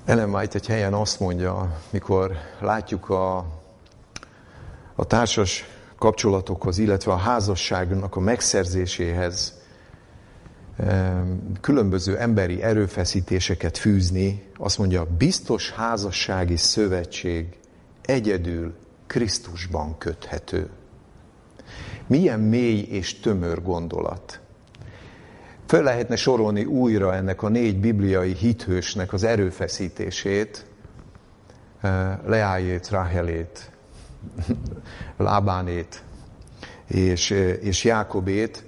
Ellen 0.06 0.34
White 0.34 0.58
egy 0.58 0.68
helyen 0.68 0.94
azt 0.94 1.20
mondja, 1.20 1.82
mikor 1.90 2.32
látjuk 2.60 3.10
a 3.10 3.46
a 5.02 5.06
társas 5.06 5.66
kapcsolatokhoz, 5.98 6.78
illetve 6.78 7.12
a 7.12 7.16
házasságnak 7.16 8.16
a 8.16 8.20
megszerzéséhez 8.20 9.60
különböző 11.62 12.18
emberi 12.18 12.62
erőfeszítéseket 12.62 13.78
fűzni, 13.78 14.50
azt 14.58 14.78
mondja, 14.78 15.06
biztos 15.18 15.72
házassági 15.72 16.58
szövetség 16.58 17.58
egyedül 18.02 18.74
Krisztusban 19.08 19.98
köthető. 19.98 20.70
Milyen 22.12 22.39
mély 22.39 22.80
és 22.89 23.19
tömör 23.19 23.62
gondolat. 23.62 24.39
Föl 25.67 25.84
lehetne 25.84 26.15
sorolni 26.15 26.63
újra 26.63 27.15
ennek 27.15 27.43
a 27.43 27.50
négy 27.50 27.80
bibliai 27.80 28.34
hithősnek 28.34 29.13
az 29.13 29.24
erőfeszítését, 29.24 30.65
Leájét, 32.26 32.89
Ráhelét, 32.89 33.71
Lábánét 35.17 36.04
és, 36.88 37.30
és 37.62 37.84
Jákobét, 37.84 38.63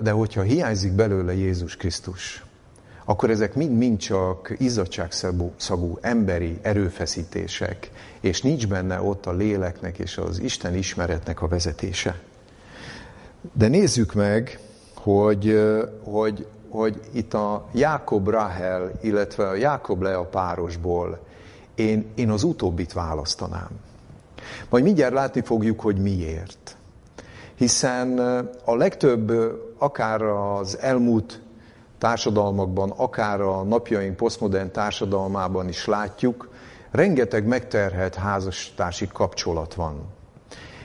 de 0.00 0.10
hogyha 0.10 0.42
hiányzik 0.42 0.92
belőle 0.92 1.34
Jézus 1.34 1.76
Krisztus, 1.76 2.44
akkor 3.04 3.30
ezek 3.30 3.54
mind-mind 3.54 3.98
csak 3.98 4.54
izzadságszagú 4.58 5.98
emberi 6.00 6.58
erőfeszítések, 6.62 7.90
és 8.20 8.42
nincs 8.42 8.68
benne 8.68 9.02
ott 9.02 9.26
a 9.26 9.32
léleknek 9.32 9.98
és 9.98 10.16
az 10.16 10.40
Isten 10.40 10.74
ismeretnek 10.74 11.42
a 11.42 11.48
vezetése. 11.48 12.20
De 13.52 13.68
nézzük 13.68 14.14
meg, 14.14 14.58
hogy, 14.94 15.60
hogy, 16.02 16.46
hogy 16.68 17.00
itt 17.12 17.34
a 17.34 17.66
Jákob 17.72 18.28
Rahel, 18.28 18.92
illetve 19.02 19.48
a 19.48 19.54
Jákob 19.54 20.02
Lea 20.02 20.22
párosból 20.22 21.18
én, 21.74 22.06
én 22.14 22.30
az 22.30 22.42
utóbbit 22.42 22.92
választanám. 22.92 23.68
Majd 24.68 24.84
mindjárt 24.84 25.12
látni 25.12 25.40
fogjuk, 25.40 25.80
hogy 25.80 25.96
miért. 25.96 26.76
Hiszen 27.54 28.18
a 28.64 28.76
legtöbb, 28.76 29.32
akár 29.78 30.22
az 30.22 30.78
elmúlt 30.78 31.40
társadalmakban, 31.98 32.90
akár 32.90 33.40
a 33.40 33.62
napjaink 33.62 34.16
posztmodern 34.16 34.70
társadalmában 34.70 35.68
is 35.68 35.86
látjuk, 35.86 36.48
rengeteg 36.90 37.46
megterhelt 37.46 38.14
házastársi 38.14 39.08
kapcsolat 39.12 39.74
van. 39.74 40.00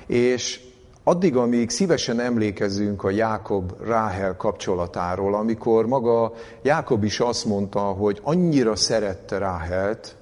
És 0.06 0.69
addig, 1.10 1.36
amíg 1.36 1.70
szívesen 1.70 2.20
emlékezünk 2.20 3.04
a 3.04 3.10
Jákob 3.10 3.74
Ráhel 3.82 4.36
kapcsolatáról, 4.36 5.36
amikor 5.36 5.88
maga 5.88 6.34
Jákob 6.62 7.04
is 7.04 7.20
azt 7.20 7.46
mondta, 7.46 7.80
hogy 7.80 8.20
annyira 8.24 8.76
szerette 8.76 9.38
Ráhelt, 9.38 10.16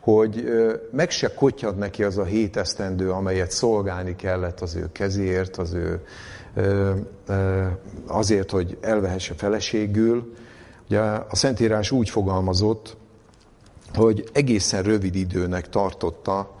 hogy 0.00 0.44
meg 0.92 1.10
se 1.10 1.34
kotyad 1.34 1.78
neki 1.78 2.04
az 2.04 2.18
a 2.18 2.24
hét 2.24 2.56
esztendő, 2.56 3.10
amelyet 3.10 3.50
szolgálni 3.50 4.16
kellett 4.16 4.60
az 4.60 4.74
ő 4.74 4.88
kezéért, 4.92 5.56
az 5.56 5.72
ő, 5.72 6.04
azért, 8.06 8.50
hogy 8.50 8.78
elvehesse 8.80 9.34
feleségül. 9.34 10.34
Ugye 10.88 11.00
a 11.00 11.36
Szentírás 11.36 11.90
úgy 11.90 12.10
fogalmazott, 12.10 12.96
hogy 13.94 14.28
egészen 14.32 14.82
rövid 14.82 15.14
időnek 15.14 15.68
tartotta, 15.68 16.56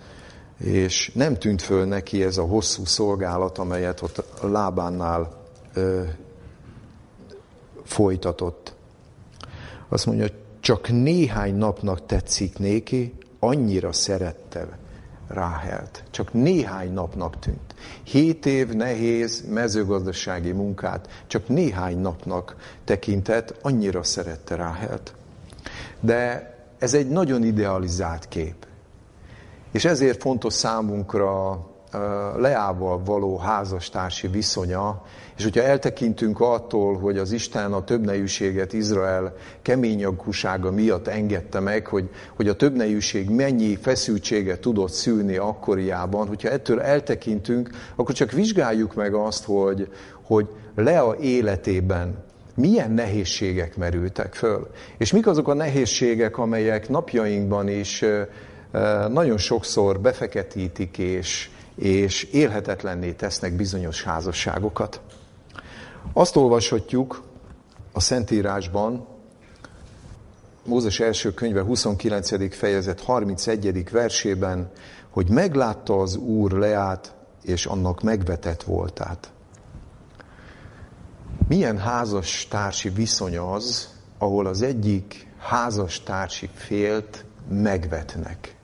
és 0.58 1.10
nem 1.14 1.34
tűnt 1.34 1.62
föl 1.62 1.84
neki 1.84 2.22
ez 2.22 2.38
a 2.38 2.42
hosszú 2.42 2.84
szolgálat, 2.84 3.58
amelyet 3.58 4.02
ott 4.02 4.24
a 4.40 4.46
lábánnál 4.46 5.44
ö, 5.74 6.02
folytatott. 7.84 8.74
Azt 9.88 10.06
mondja, 10.06 10.26
csak 10.60 10.88
néhány 10.88 11.54
napnak 11.54 12.06
tetszik 12.06 12.58
néki, 12.58 13.14
annyira 13.38 13.92
szerette 13.92 14.78
Ráhelt. 15.28 16.04
Csak 16.10 16.32
néhány 16.32 16.92
napnak 16.92 17.38
tűnt. 17.38 17.74
Hét 18.02 18.46
év 18.46 18.68
nehéz 18.68 19.44
mezőgazdasági 19.48 20.52
munkát 20.52 21.24
csak 21.26 21.48
néhány 21.48 21.98
napnak 21.98 22.56
tekintett, 22.84 23.54
annyira 23.62 24.02
szerette 24.02 24.54
Ráhelt. 24.54 25.14
De 26.00 26.54
ez 26.78 26.94
egy 26.94 27.08
nagyon 27.08 27.44
idealizált 27.44 28.28
kép. 28.28 28.66
És 29.78 29.84
ezért 29.84 30.22
fontos 30.22 30.52
számunkra 30.52 31.58
Leával 32.36 33.02
való 33.04 33.36
házastársi 33.36 34.28
viszonya, 34.28 35.02
és 35.36 35.42
hogyha 35.42 35.62
eltekintünk 35.62 36.40
attól, 36.40 36.98
hogy 36.98 37.18
az 37.18 37.32
Isten 37.32 37.72
a 37.72 37.84
többnejűséget 37.84 38.72
Izrael 38.72 39.34
keményagúsága 39.62 40.70
miatt 40.70 41.06
engedte 41.06 41.60
meg, 41.60 41.86
hogy, 41.86 42.10
hogy 42.36 42.48
a 42.48 42.56
többnejűség 42.56 43.30
mennyi 43.30 43.76
feszültséget 43.76 44.60
tudott 44.60 44.92
szülni 44.92 45.36
akkoriában, 45.36 46.26
hogyha 46.28 46.48
ettől 46.48 46.80
eltekintünk, 46.80 47.70
akkor 47.96 48.14
csak 48.14 48.30
vizsgáljuk 48.32 48.94
meg 48.94 49.14
azt, 49.14 49.44
hogy, 49.44 49.88
hogy 50.22 50.48
Lea 50.74 51.16
életében 51.20 52.24
milyen 52.54 52.90
nehézségek 52.90 53.76
merültek 53.76 54.34
föl. 54.34 54.70
És 54.96 55.12
mik 55.12 55.26
azok 55.26 55.48
a 55.48 55.54
nehézségek, 55.54 56.38
amelyek 56.38 56.88
napjainkban 56.88 57.68
is 57.68 58.04
nagyon 59.08 59.38
sokszor 59.38 60.00
befeketítik 60.00 60.98
és, 60.98 61.50
és 61.74 62.22
élhetetlenné 62.22 63.12
tesznek 63.12 63.52
bizonyos 63.52 64.02
házasságokat. 64.02 65.00
Azt 66.12 66.36
olvashatjuk 66.36 67.22
a 67.92 68.00
Szentírásban, 68.00 69.06
Mózes 70.68 71.00
első 71.00 71.34
könyve 71.34 71.62
29. 71.62 72.54
fejezet 72.54 73.00
31. 73.00 73.90
versében, 73.90 74.70
hogy 75.10 75.28
meglátta 75.30 76.00
az 76.00 76.16
Úr 76.16 76.52
Leát, 76.52 77.14
és 77.42 77.66
annak 77.66 78.02
megvetett 78.02 78.62
voltát. 78.62 79.30
Milyen 81.48 81.78
házas 81.78 82.46
társi 82.50 82.88
viszony 82.88 83.38
az, 83.38 83.88
ahol 84.18 84.46
az 84.46 84.62
egyik 84.62 85.26
házastársi 85.38 86.50
félt 86.54 87.24
megvetnek. 87.48 88.56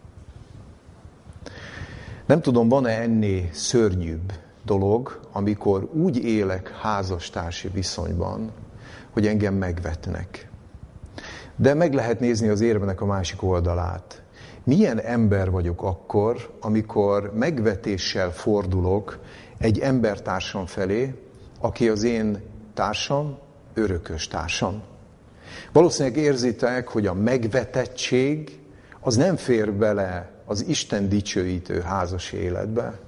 Nem 2.26 2.40
tudom, 2.40 2.68
van-e 2.68 3.00
ennél 3.00 3.48
szörnyűbb 3.52 4.32
dolog, 4.64 5.20
amikor 5.32 5.88
úgy 5.92 6.24
élek 6.24 6.68
házastársi 6.68 7.68
viszonyban, 7.68 8.52
hogy 9.10 9.26
engem 9.26 9.54
megvetnek. 9.54 10.48
De 11.56 11.74
meg 11.74 11.94
lehet 11.94 12.20
nézni 12.20 12.48
az 12.48 12.60
érvenek 12.60 13.00
a 13.00 13.06
másik 13.06 13.42
oldalát. 13.42 14.22
Milyen 14.64 15.00
ember 15.00 15.50
vagyok 15.50 15.82
akkor, 15.82 16.56
amikor 16.60 17.32
megvetéssel 17.34 18.30
fordulok 18.30 19.18
egy 19.58 19.78
embertársam 19.78 20.66
felé, 20.66 21.14
aki 21.60 21.88
az 21.88 22.02
én 22.02 22.42
társam, 22.74 23.38
örökös 23.74 24.28
társam. 24.28 24.82
Valószínűleg 25.72 26.18
érzitek, 26.18 26.88
hogy 26.88 27.06
a 27.06 27.14
megvetettség 27.14 28.58
az 29.00 29.16
nem 29.16 29.36
fér 29.36 29.72
bele 29.72 30.33
az 30.44 30.64
Isten 30.68 31.08
dicsőítő 31.08 31.80
házas 31.80 32.32
életbe. 32.32 32.98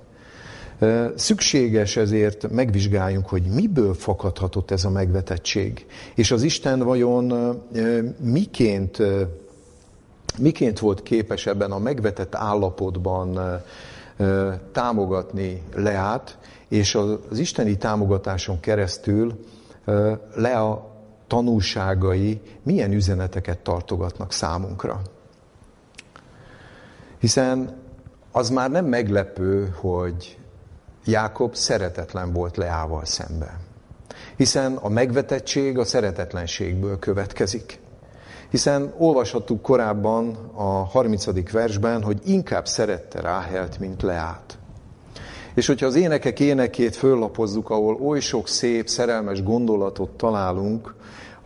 Szükséges 1.14 1.96
ezért 1.96 2.50
megvizsgáljunk, 2.50 3.28
hogy 3.28 3.42
miből 3.42 3.94
fakadhatott 3.94 4.70
ez 4.70 4.84
a 4.84 4.90
megvetettség. 4.90 5.86
És 6.14 6.30
az 6.30 6.42
Isten 6.42 6.78
vajon 6.78 7.32
miként, 8.20 8.98
miként 10.38 10.78
volt 10.78 11.02
képes 11.02 11.46
ebben 11.46 11.70
a 11.70 11.78
megvetett 11.78 12.34
állapotban 12.34 13.60
támogatni 14.72 15.62
Leát, 15.74 16.38
és 16.68 16.94
az 16.94 17.38
isteni 17.38 17.76
támogatáson 17.76 18.60
keresztül 18.60 19.44
Lea 20.34 20.94
tanulságai 21.26 22.40
milyen 22.62 22.92
üzeneteket 22.92 23.58
tartogatnak 23.58 24.32
számunkra. 24.32 25.02
Hiszen 27.26 27.76
az 28.32 28.50
már 28.50 28.70
nem 28.70 28.84
meglepő, 28.84 29.74
hogy 29.80 30.38
Jákob 31.04 31.54
szeretetlen 31.54 32.32
volt 32.32 32.56
Leával 32.56 33.04
szemben. 33.04 33.56
Hiszen 34.36 34.76
a 34.76 34.88
megvetettség 34.88 35.78
a 35.78 35.84
szeretetlenségből 35.84 36.98
következik. 36.98 37.78
Hiszen 38.50 38.94
olvashattuk 38.98 39.62
korábban 39.62 40.50
a 40.54 40.62
30. 40.62 41.50
versben, 41.50 42.02
hogy 42.02 42.20
inkább 42.24 42.66
szerette 42.66 43.20
Ráhelt, 43.20 43.78
mint 43.78 44.02
Leát. 44.02 44.58
És 45.54 45.66
hogyha 45.66 45.86
az 45.86 45.94
énekek 45.94 46.40
énekét 46.40 46.96
föllapozzuk, 46.96 47.70
ahol 47.70 47.98
oly 48.02 48.20
sok 48.20 48.48
szép, 48.48 48.88
szerelmes 48.88 49.42
gondolatot 49.42 50.10
találunk, 50.10 50.94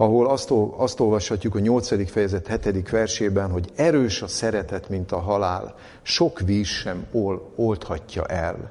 ahol 0.00 0.26
azt, 0.26 0.50
azt 0.76 1.00
olvashatjuk 1.00 1.54
a 1.54 1.58
8. 1.58 2.10
fejezet 2.10 2.62
7. 2.62 2.90
versében, 2.90 3.50
hogy 3.50 3.70
erős 3.74 4.22
a 4.22 4.26
szeretet, 4.26 4.88
mint 4.88 5.12
a 5.12 5.18
halál, 5.18 5.74
sok 6.02 6.40
víz 6.40 6.66
sem 6.66 7.06
ol, 7.12 7.52
oldhatja 7.56 8.24
el. 8.24 8.70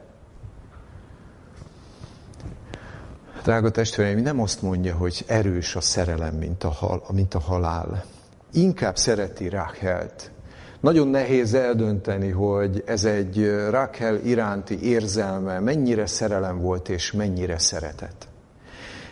Drága 3.44 3.70
testvéreim, 3.70 4.20
nem 4.20 4.42
azt 4.42 4.62
mondja, 4.62 4.96
hogy 4.96 5.24
erős 5.28 5.76
a 5.76 5.82
szerelem, 5.82 6.36
mint 6.36 6.64
a, 6.64 6.70
hal, 6.70 7.04
mint 7.14 7.34
a 7.34 7.40
halál. 7.40 8.06
Inkább 8.54 8.98
szereti 8.98 9.50
Ráhelt. 9.50 10.32
Nagyon 10.80 11.08
nehéz 11.08 11.54
eldönteni, 11.54 12.30
hogy 12.30 12.84
ez 12.86 13.06
egy 13.06 13.46
Rákel 13.70 14.16
iránti 14.16 14.82
érzelme 14.82 15.60
mennyire 15.60 16.06
szerelem 16.06 16.62
volt 16.62 16.90
és 16.90 17.12
mennyire 17.12 17.58
szeretet. 17.58 18.28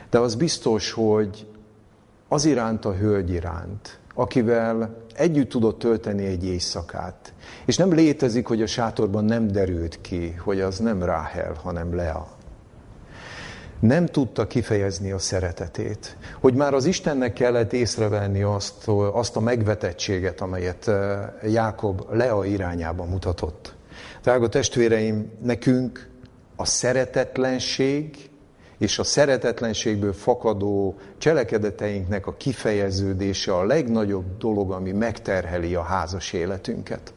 De 0.09 0.20
az 0.20 0.36
biztos, 0.36 0.91
hogy 0.91 1.47
az 2.28 2.45
iránt 2.45 2.86
a 2.86 2.93
hölgy 2.93 3.30
iránt, 3.30 3.99
akivel 4.13 4.97
együtt 5.15 5.49
tudott 5.49 5.80
tölteni 5.80 6.25
egy 6.25 6.45
éjszakát. 6.45 7.34
És 7.65 7.78
nem 7.78 7.93
létezik, 7.93 8.47
hogy 8.47 8.61
a 8.61 8.67
sátorban 8.67 9.25
nem 9.25 9.47
derült 9.47 10.01
ki, 10.01 10.36
hogy 10.43 10.61
az 10.61 10.80
nem 10.80 11.03
Ráhel, 11.03 11.53
hanem 11.63 11.95
Lea 11.95 12.38
nem 13.80 14.05
tudta 14.05 14.47
kifejezni 14.47 15.11
a 15.11 15.19
szeretetét. 15.19 16.17
Hogy 16.39 16.53
már 16.53 16.73
az 16.73 16.86
Istennek 16.86 17.34
kellett 17.34 17.73
észrevenni 17.73 18.41
azt, 18.41 18.88
azt 19.13 19.36
a 19.36 19.39
megvetettséget, 19.39 20.41
amelyet 20.41 20.88
eh, 20.88 21.19
Jákob 21.43 22.01
Lea 22.11 22.45
irányába 22.45 23.03
mutatott. 23.03 23.75
Drága 24.21 24.49
testvéreim, 24.49 25.32
nekünk 25.41 26.09
a 26.55 26.65
szeretetlenség 26.65 28.26
és 28.78 28.99
a 28.99 29.03
szeretetlenségből 29.03 30.13
fakadó 30.13 30.95
cselekedeteinknek 31.17 32.28
a 32.28 32.36
kifejeződése 32.38 33.53
a 33.53 33.65
legnagyobb 33.65 34.38
dolog, 34.38 34.71
ami 34.71 34.91
megterheli 34.91 35.75
a 35.75 35.82
házas 35.82 36.34
életünket. 36.34 37.13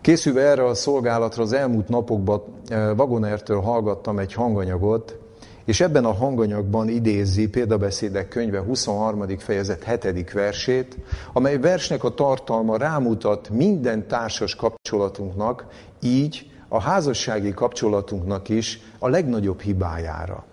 Készülve 0.00 0.40
erre 0.40 0.64
a 0.64 0.74
szolgálatra 0.74 1.42
az 1.42 1.52
elmúlt 1.52 1.88
napokban 1.88 2.42
eh, 2.68 2.96
Vagonertől 2.96 3.60
hallgattam 3.60 4.18
egy 4.18 4.32
hanganyagot, 4.32 5.16
és 5.64 5.80
ebben 5.80 6.04
a 6.04 6.12
hanganyagban 6.12 6.88
idézi 6.88 7.48
példabeszédek 7.48 8.28
könyve 8.28 8.60
23. 8.60 9.38
fejezet 9.38 9.84
7. 10.02 10.32
versét, 10.32 10.96
amely 11.32 11.58
versnek 11.58 12.04
a 12.04 12.14
tartalma 12.14 12.76
rámutat 12.76 13.50
minden 13.50 14.06
társas 14.06 14.54
kapcsolatunknak, 14.54 15.66
így 16.00 16.50
a 16.68 16.80
házassági 16.80 17.54
kapcsolatunknak 17.54 18.48
is 18.48 18.80
a 18.98 19.08
legnagyobb 19.08 19.60
hibájára. 19.60 20.44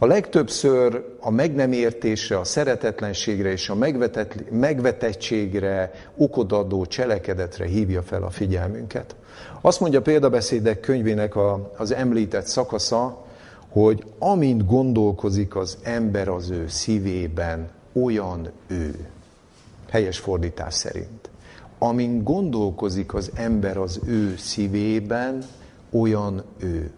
A 0.00 0.06
legtöbbször 0.06 1.04
a 1.20 1.30
meg 1.30 1.54
nem 1.54 1.72
értésre, 1.72 2.38
a 2.38 2.44
szeretetlenségre 2.44 3.50
és 3.50 3.68
a 3.68 3.74
megvetettségre 4.50 5.92
okodadó 6.16 6.86
cselekedetre 6.86 7.64
hívja 7.64 8.02
fel 8.02 8.22
a 8.22 8.30
figyelmünket. 8.30 9.16
Azt 9.60 9.80
mondja 9.80 10.02
példabeszédek 10.02 10.80
könyvének 10.80 11.36
a, 11.36 11.72
az 11.76 11.92
említett 11.92 12.46
szakasza, 12.46 13.24
hogy 13.68 14.04
amint 14.18 14.66
gondolkozik 14.66 15.56
az 15.56 15.78
ember 15.82 16.28
az 16.28 16.50
ő 16.50 16.68
szívében, 16.68 17.70
olyan 17.92 18.50
ő. 18.66 19.06
Helyes 19.90 20.18
fordítás 20.18 20.74
szerint. 20.74 21.30
Amint 21.78 22.22
gondolkozik 22.22 23.14
az 23.14 23.30
ember 23.34 23.76
az 23.76 24.00
ő 24.06 24.36
szívében, 24.36 25.44
olyan 25.90 26.42
ő. 26.58 26.90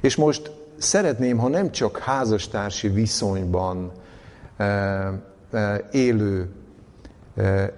És 0.00 0.16
most 0.16 0.50
szeretném, 0.80 1.38
ha 1.38 1.48
nem 1.48 1.70
csak 1.70 1.98
házastársi 1.98 2.88
viszonyban 2.88 3.92
e, 4.56 4.64
e, 4.64 5.88
élő 5.92 6.48
e, 7.36 7.72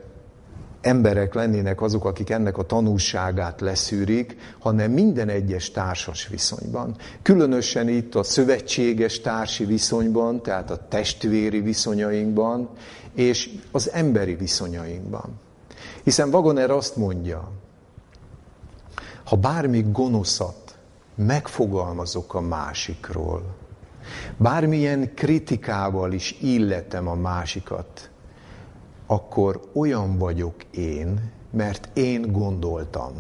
emberek 0.81 1.35
lennének 1.35 1.81
azok, 1.81 2.05
akik 2.05 2.31
ennek 2.31 2.59
a 2.59 2.63
tanulságát 2.63 3.61
leszűrik, 3.61 4.37
hanem 4.59 4.91
minden 4.91 5.29
egyes 5.29 5.71
társas 5.71 6.29
viszonyban. 6.29 6.97
Különösen 7.23 7.89
itt 7.89 8.15
a 8.15 8.23
szövetséges 8.23 9.21
társi 9.21 9.65
viszonyban, 9.65 10.43
tehát 10.43 10.71
a 10.71 10.87
testvéri 10.89 11.61
viszonyainkban, 11.61 12.69
és 13.15 13.51
az 13.71 13.91
emberi 13.91 14.35
viszonyainkban. 14.35 15.41
Hiszen 16.03 16.29
Wagoner 16.29 16.71
azt 16.71 16.97
mondja, 16.97 17.51
ha 19.25 19.37
bármi 19.37 19.85
gonoszat 19.93 20.62
megfogalmazok 21.15 22.35
a 22.35 22.41
másikról, 22.41 23.55
bármilyen 24.37 25.15
kritikával 25.15 26.13
is 26.13 26.37
illetem 26.41 27.09
a 27.09 27.15
másikat, 27.15 28.11
akkor 29.07 29.61
olyan 29.73 30.19
vagyok 30.19 30.55
én, 30.71 31.33
mert 31.51 31.89
én 31.93 32.33
gondoltam, 32.33 33.13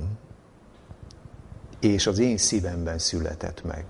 és 1.80 2.07
az 2.07 2.18
én 2.18 2.36
szívemben 2.36 2.99
született 2.99 3.64
meg. 3.64 3.84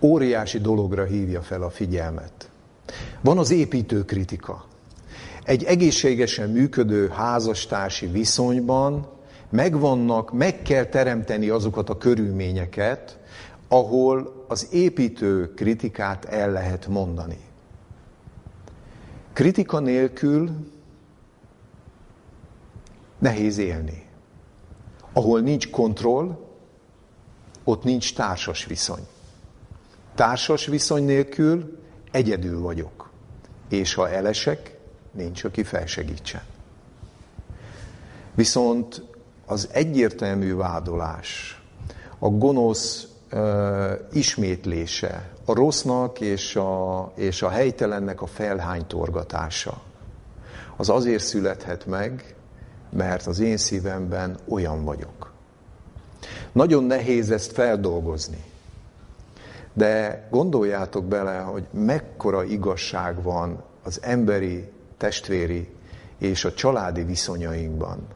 Óriási 0.00 0.58
dologra 0.58 1.04
hívja 1.04 1.42
fel 1.42 1.62
a 1.62 1.70
figyelmet. 1.70 2.50
Van 3.20 3.38
az 3.38 3.50
építő 3.50 4.04
kritika. 4.04 4.64
Egy 5.44 5.64
egészségesen 5.64 6.50
működő 6.50 7.08
házastársi 7.08 8.06
viszonyban 8.06 9.15
megvannak, 9.50 10.32
meg 10.32 10.62
kell 10.62 10.84
teremteni 10.84 11.48
azokat 11.48 11.90
a 11.90 11.98
körülményeket, 11.98 13.18
ahol 13.68 14.44
az 14.48 14.68
építő 14.72 15.54
kritikát 15.54 16.24
el 16.24 16.50
lehet 16.50 16.86
mondani. 16.86 17.38
Kritika 19.32 19.78
nélkül 19.78 20.50
nehéz 23.18 23.58
élni. 23.58 24.06
Ahol 25.12 25.40
nincs 25.40 25.70
kontroll, 25.70 26.38
ott 27.64 27.84
nincs 27.84 28.14
társas 28.14 28.64
viszony. 28.64 29.06
Társas 30.14 30.66
viszony 30.66 31.04
nélkül 31.04 31.78
egyedül 32.10 32.60
vagyok. 32.60 33.10
És 33.68 33.94
ha 33.94 34.10
elesek, 34.10 34.78
nincs, 35.10 35.44
aki 35.44 35.62
felsegítsen. 35.62 36.42
Viszont 38.34 39.02
az 39.46 39.68
egyértelmű 39.72 40.54
vádolás, 40.54 41.60
a 42.18 42.28
gonosz 42.28 43.06
uh, 43.32 43.90
ismétlése, 44.12 45.30
a 45.44 45.54
rossznak 45.54 46.20
és 46.20 46.56
a, 46.56 47.12
és 47.14 47.42
a 47.42 47.48
helytelennek 47.48 48.22
a 48.22 48.26
felhánytorgatása. 48.26 49.82
Az 50.76 50.88
azért 50.88 51.24
születhet 51.24 51.86
meg, 51.86 52.34
mert 52.90 53.26
az 53.26 53.38
én 53.38 53.56
szívemben 53.56 54.38
olyan 54.48 54.84
vagyok. 54.84 55.32
Nagyon 56.52 56.84
nehéz 56.84 57.30
ezt 57.30 57.52
feldolgozni. 57.52 58.44
De 59.72 60.26
gondoljátok 60.30 61.04
bele, 61.04 61.38
hogy 61.38 61.66
mekkora 61.70 62.44
igazság 62.44 63.22
van 63.22 63.62
az 63.82 63.98
emberi, 64.02 64.68
testvéri 64.96 65.68
és 66.18 66.44
a 66.44 66.52
családi 66.52 67.02
viszonyainkban. 67.02 68.06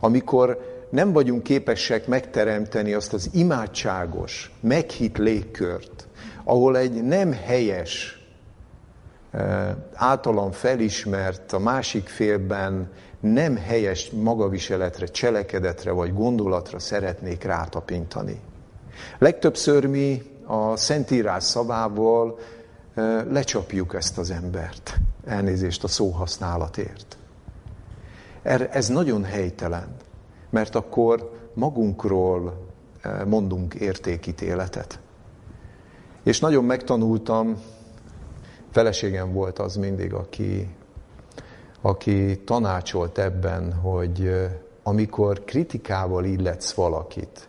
Amikor 0.00 0.76
nem 0.90 1.12
vagyunk 1.12 1.42
képesek 1.42 2.06
megteremteni 2.06 2.92
azt 2.92 3.12
az 3.12 3.30
imádságos, 3.32 4.52
meghitt 4.60 5.16
légkört, 5.16 6.06
ahol 6.44 6.76
egy 6.76 7.02
nem 7.02 7.32
helyes, 7.32 8.22
eh, 9.30 9.68
általam 9.94 10.50
felismert, 10.50 11.52
a 11.52 11.58
másik 11.58 12.08
félben 12.08 12.90
nem 13.20 13.56
helyes 13.56 14.10
magaviseletre, 14.10 15.06
cselekedetre 15.06 15.90
vagy 15.90 16.14
gondolatra 16.14 16.78
szeretnék 16.78 17.44
rátapintani. 17.44 18.40
Legtöbbször 19.18 19.86
mi 19.86 20.22
a 20.46 20.76
Szentírás 20.76 21.44
szavából 21.44 22.38
eh, 22.94 23.24
lecsapjuk 23.30 23.94
ezt 23.94 24.18
az 24.18 24.30
embert. 24.30 24.96
Elnézést 25.26 25.84
a 25.84 25.88
szóhasználatért. 25.88 27.16
Ez 28.42 28.88
nagyon 28.88 29.24
helytelen, 29.24 29.96
mert 30.50 30.74
akkor 30.74 31.30
magunkról 31.54 32.66
eh, 33.00 33.24
mondunk 33.24 33.74
értékítéletet. 33.74 35.00
És 36.22 36.40
nagyon 36.40 36.64
megtanultam, 36.64 37.62
feleségem 38.70 39.32
volt 39.32 39.58
az 39.58 39.76
mindig, 39.76 40.12
aki, 40.12 40.74
aki 41.80 42.40
tanácsolt 42.44 43.18
ebben, 43.18 43.72
hogy 43.72 44.26
eh, 44.26 44.50
amikor 44.82 45.44
kritikával 45.44 46.24
illetsz 46.24 46.72
valakit, 46.72 47.48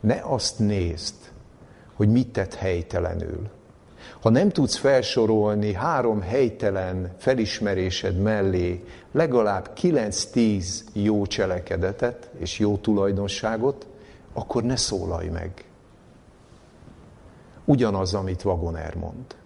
ne 0.00 0.20
azt 0.22 0.58
nézd, 0.58 1.14
hogy 1.94 2.08
mit 2.08 2.28
tett 2.32 2.54
helytelenül, 2.54 3.50
ha 4.20 4.30
nem 4.30 4.48
tudsz 4.48 4.76
felsorolni 4.76 5.72
három 5.72 6.20
helytelen 6.20 7.14
felismerésed 7.18 8.18
mellé 8.18 8.84
legalább 9.12 9.70
9-10 9.80 10.64
jó 10.92 11.26
cselekedetet 11.26 12.30
és 12.38 12.58
jó 12.58 12.76
tulajdonságot, 12.76 13.86
akkor 14.32 14.62
ne 14.62 14.76
szólalj 14.76 15.28
meg. 15.28 15.64
Ugyanaz, 17.64 18.14
amit 18.14 18.44
Wagoner 18.44 18.94
mond. 18.94 19.36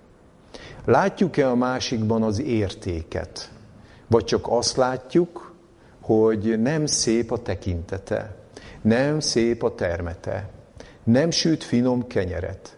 Látjuk-e 0.84 1.50
a 1.50 1.54
másikban 1.54 2.22
az 2.22 2.40
értéket? 2.40 3.50
Vagy 4.06 4.24
csak 4.24 4.46
azt 4.48 4.76
látjuk, 4.76 5.54
hogy 6.00 6.60
nem 6.60 6.86
szép 6.86 7.32
a 7.32 7.42
tekintete, 7.42 8.36
nem 8.80 9.20
szép 9.20 9.62
a 9.62 9.74
termete, 9.74 10.48
nem 11.04 11.30
süt 11.30 11.64
finom 11.64 12.06
kenyeret, 12.06 12.76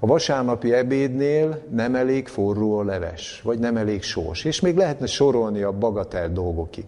a 0.00 0.06
vasárnapi 0.06 0.72
ebédnél 0.72 1.62
nem 1.70 1.94
elég 1.94 2.28
forró 2.28 2.78
a 2.78 2.84
leves, 2.84 3.40
vagy 3.42 3.58
nem 3.58 3.76
elég 3.76 4.02
sós. 4.02 4.44
És 4.44 4.60
még 4.60 4.76
lehetne 4.76 5.06
sorolni 5.06 5.62
a 5.62 5.72
bagatel 5.72 6.32
dolgokig. 6.32 6.86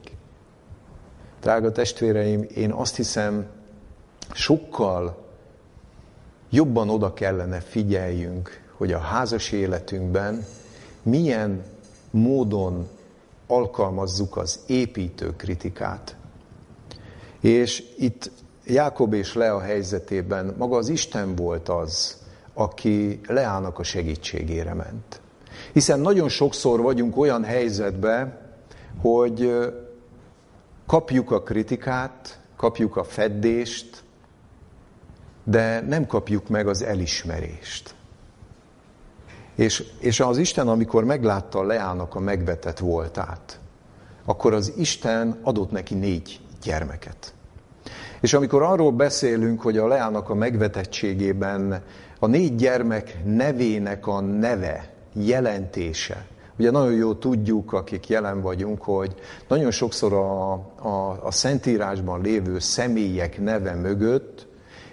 Drága 1.40 1.72
testvéreim, 1.72 2.46
én 2.54 2.70
azt 2.70 2.96
hiszem, 2.96 3.46
sokkal 4.32 5.26
jobban 6.50 6.90
oda 6.90 7.12
kellene 7.12 7.60
figyeljünk, 7.60 8.62
hogy 8.76 8.92
a 8.92 8.98
házas 8.98 9.52
életünkben 9.52 10.44
milyen 11.02 11.62
módon 12.10 12.88
alkalmazzuk 13.46 14.36
az 14.36 14.60
építő 14.66 15.36
kritikát. 15.36 16.16
És 17.40 17.84
itt 17.98 18.30
Jákob 18.64 19.12
és 19.12 19.34
Lea 19.34 19.60
helyzetében 19.60 20.54
maga 20.58 20.76
az 20.76 20.88
Isten 20.88 21.34
volt 21.34 21.68
az, 21.68 22.19
aki 22.60 23.20
Leának 23.26 23.78
a 23.78 23.82
segítségére 23.82 24.74
ment. 24.74 25.20
Hiszen 25.72 26.00
nagyon 26.00 26.28
sokszor 26.28 26.80
vagyunk 26.80 27.16
olyan 27.16 27.44
helyzetben, 27.44 28.38
hogy 29.00 29.64
kapjuk 30.86 31.30
a 31.30 31.42
kritikát, 31.42 32.40
kapjuk 32.56 32.96
a 32.96 33.04
feddést, 33.04 34.02
de 35.44 35.80
nem 35.80 36.06
kapjuk 36.06 36.48
meg 36.48 36.68
az 36.68 36.82
elismerést. 36.82 37.94
És, 39.54 39.84
és 39.98 40.20
az 40.20 40.38
Isten, 40.38 40.68
amikor 40.68 41.04
meglátta 41.04 41.62
Leának 41.62 42.14
a 42.14 42.20
megvetett 42.20 42.78
voltát, 42.78 43.60
akkor 44.24 44.54
az 44.54 44.72
Isten 44.76 45.38
adott 45.42 45.70
neki 45.70 45.94
négy 45.94 46.40
gyermeket. 46.62 47.34
És 48.20 48.34
amikor 48.34 48.62
arról 48.62 48.92
beszélünk, 48.92 49.60
hogy 49.60 49.78
a 49.78 49.86
Leának 49.86 50.30
a 50.30 50.34
megvetettségében 50.34 51.82
a 52.22 52.26
négy 52.26 52.54
gyermek 52.54 53.16
nevének 53.24 54.06
a 54.06 54.20
neve, 54.20 54.88
jelentése. 55.12 56.26
Ugye 56.58 56.70
nagyon 56.70 56.92
jó 56.92 57.14
tudjuk, 57.14 57.72
akik 57.72 58.08
jelen 58.08 58.40
vagyunk, 58.40 58.82
hogy 58.82 59.14
nagyon 59.48 59.70
sokszor 59.70 60.12
a, 60.12 60.52
a, 60.88 61.20
a 61.22 61.30
Szentírásban 61.30 62.20
lévő 62.20 62.58
személyek 62.58 63.40
neve 63.40 63.74
mögött 63.74 64.46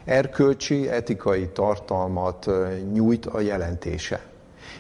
erkölcsi, 0.06 0.90
etikai 0.90 1.48
tartalmat 1.48 2.50
nyújt 2.94 3.26
a 3.26 3.40
jelentése. 3.40 4.22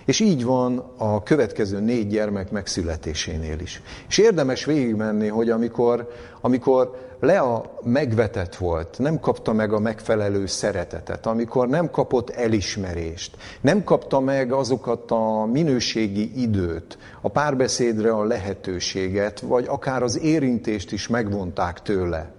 És 0.05 0.19
így 0.19 0.43
van 0.43 0.93
a 0.97 1.23
következő 1.23 1.79
négy 1.79 2.07
gyermek 2.07 2.51
megszületésénél 2.51 3.59
is. 3.59 3.81
És 4.07 4.17
érdemes 4.17 4.65
végigmenni, 4.65 5.27
hogy 5.27 5.49
amikor, 5.49 6.11
amikor 6.41 7.06
Lea 7.19 7.79
megvetett 7.83 8.55
volt, 8.55 8.99
nem 8.99 9.19
kapta 9.19 9.53
meg 9.53 9.73
a 9.73 9.79
megfelelő 9.79 10.45
szeretetet, 10.45 11.25
amikor 11.25 11.67
nem 11.67 11.91
kapott 11.91 12.29
elismerést, 12.29 13.37
nem 13.61 13.83
kapta 13.83 14.19
meg 14.19 14.51
azokat 14.51 15.11
a 15.11 15.45
minőségi 15.45 16.41
időt, 16.41 16.97
a 17.21 17.29
párbeszédre 17.29 18.11
a 18.11 18.23
lehetőséget, 18.23 19.39
vagy 19.39 19.65
akár 19.67 20.03
az 20.03 20.19
érintést 20.19 20.91
is 20.91 21.07
megvonták 21.07 21.81
tőle, 21.81 22.31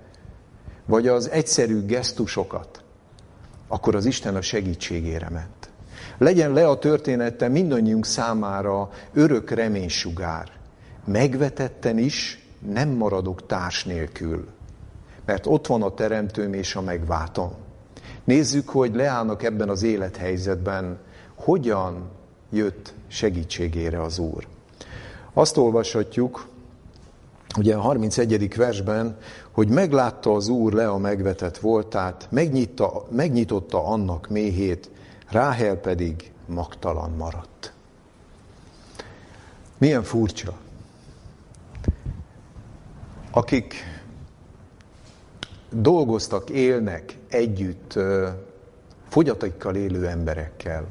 vagy 0.86 1.08
az 1.08 1.30
egyszerű 1.30 1.86
gesztusokat, 1.86 2.82
akkor 3.68 3.94
az 3.94 4.04
Isten 4.04 4.36
a 4.36 4.40
segítségére 4.40 5.28
ment. 5.30 5.70
Legyen 6.18 6.52
le 6.52 6.68
a 6.68 6.78
története 6.78 7.48
mindannyiunk 7.48 8.06
számára 8.06 8.90
örök 9.12 9.50
reménysugár. 9.50 10.50
Megvetetten 11.04 11.98
is 11.98 12.46
nem 12.72 12.88
maradok 12.88 13.46
társ 13.46 13.84
nélkül 13.84 14.56
mert 15.28 15.46
ott 15.46 15.66
van 15.66 15.82
a 15.82 15.94
teremtőm 15.94 16.52
és 16.52 16.74
a 16.76 16.80
megváltom. 16.80 17.50
Nézzük, 18.24 18.68
hogy 18.68 18.94
leállnak 18.94 19.42
ebben 19.42 19.68
az 19.68 19.82
élethelyzetben, 19.82 20.98
hogyan 21.34 22.10
jött 22.50 22.94
segítségére 23.06 24.02
az 24.02 24.18
Úr. 24.18 24.46
Azt 25.32 25.56
olvashatjuk, 25.56 26.46
ugye 27.58 27.74
a 27.74 27.80
31. 27.80 28.56
versben, 28.56 29.18
hogy 29.50 29.68
meglátta 29.68 30.32
az 30.32 30.48
Úr 30.48 30.72
le 30.72 30.88
a 30.88 30.98
megvetett 30.98 31.58
voltát, 31.58 32.26
megnyitta, 32.30 33.06
megnyitotta 33.10 33.84
annak 33.86 34.28
méhét, 34.28 34.90
Ráhel 35.30 35.76
pedig 35.76 36.32
magtalan 36.46 37.10
maradt. 37.10 37.72
Milyen 39.78 40.02
furcsa. 40.02 40.52
Akik 43.30 43.97
dolgoztak, 45.70 46.50
élnek 46.50 47.16
együtt 47.28 47.98
fogyatikkal 49.08 49.76
élő 49.76 50.06
emberekkel, 50.06 50.86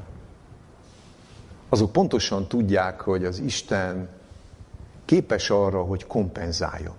azok 1.68 1.92
pontosan 1.92 2.46
tudják, 2.46 3.00
hogy 3.00 3.24
az 3.24 3.38
Isten 3.38 4.08
képes 5.04 5.50
arra, 5.50 5.82
hogy 5.82 6.06
kompenzáljon. 6.06 6.94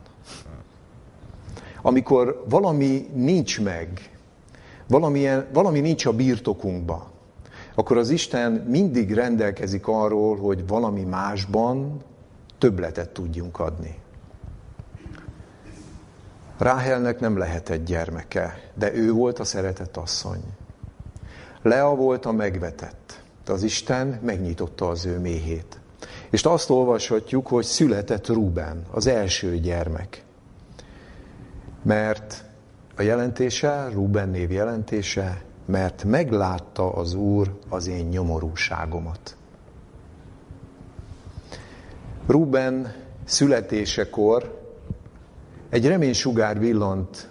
Amikor 1.82 2.44
valami 2.50 3.10
nincs 3.14 3.62
meg, 3.62 4.18
valamilyen, 4.88 5.48
valami 5.54 5.80
nincs 5.80 6.06
a 6.06 6.14
birtokunkban, 6.14 7.04
akkor 7.76 7.98
az 7.98 8.10
Isten 8.10 8.52
mindig 8.52 9.14
rendelkezik 9.14 9.88
arról, 9.88 10.38
hogy 10.38 10.68
valami 10.68 11.04
másban 11.04 12.04
többletet 12.58 13.10
tudjunk 13.10 13.60
adni. 13.60 13.98
Ráhelnek 16.60 17.20
nem 17.20 17.38
lehetett 17.38 17.86
gyermeke, 17.86 18.72
de 18.74 18.94
ő 18.94 19.12
volt 19.12 19.40
a 19.40 19.44
szeretett 19.44 19.98
asszony. 19.98 20.44
Lea 21.62 21.96
volt 21.96 22.26
a 22.26 22.32
megvetett, 22.32 23.22
de 23.46 23.52
az 23.52 23.64
Isten 23.64 24.20
megnyitotta 24.22 24.88
az 24.88 25.06
ő 25.06 25.20
méhét. 25.20 25.80
És 26.30 26.44
azt 26.44 26.70
olvashatjuk, 26.70 27.48
hogy 27.48 27.64
született 27.64 28.28
Ruben, 28.28 28.86
az 28.92 29.08
első 29.08 29.60
gyermek. 29.60 30.24
Mert 31.82 32.44
a 32.96 33.02
jelentése, 33.02 33.90
Ruben 33.92 34.30
név 34.30 34.52
jelentése, 34.52 35.42
mert 35.66 36.04
meglátta 36.04 36.92
az 36.94 37.14
Úr 37.14 37.60
az 37.70 37.88
én 37.88 38.06
nyomorúságomat. 38.06 39.36
Ruben 42.28 42.94
születésekor 43.26 44.59
egy 45.70 45.88
reménysugár 45.88 46.60
villant 46.60 47.30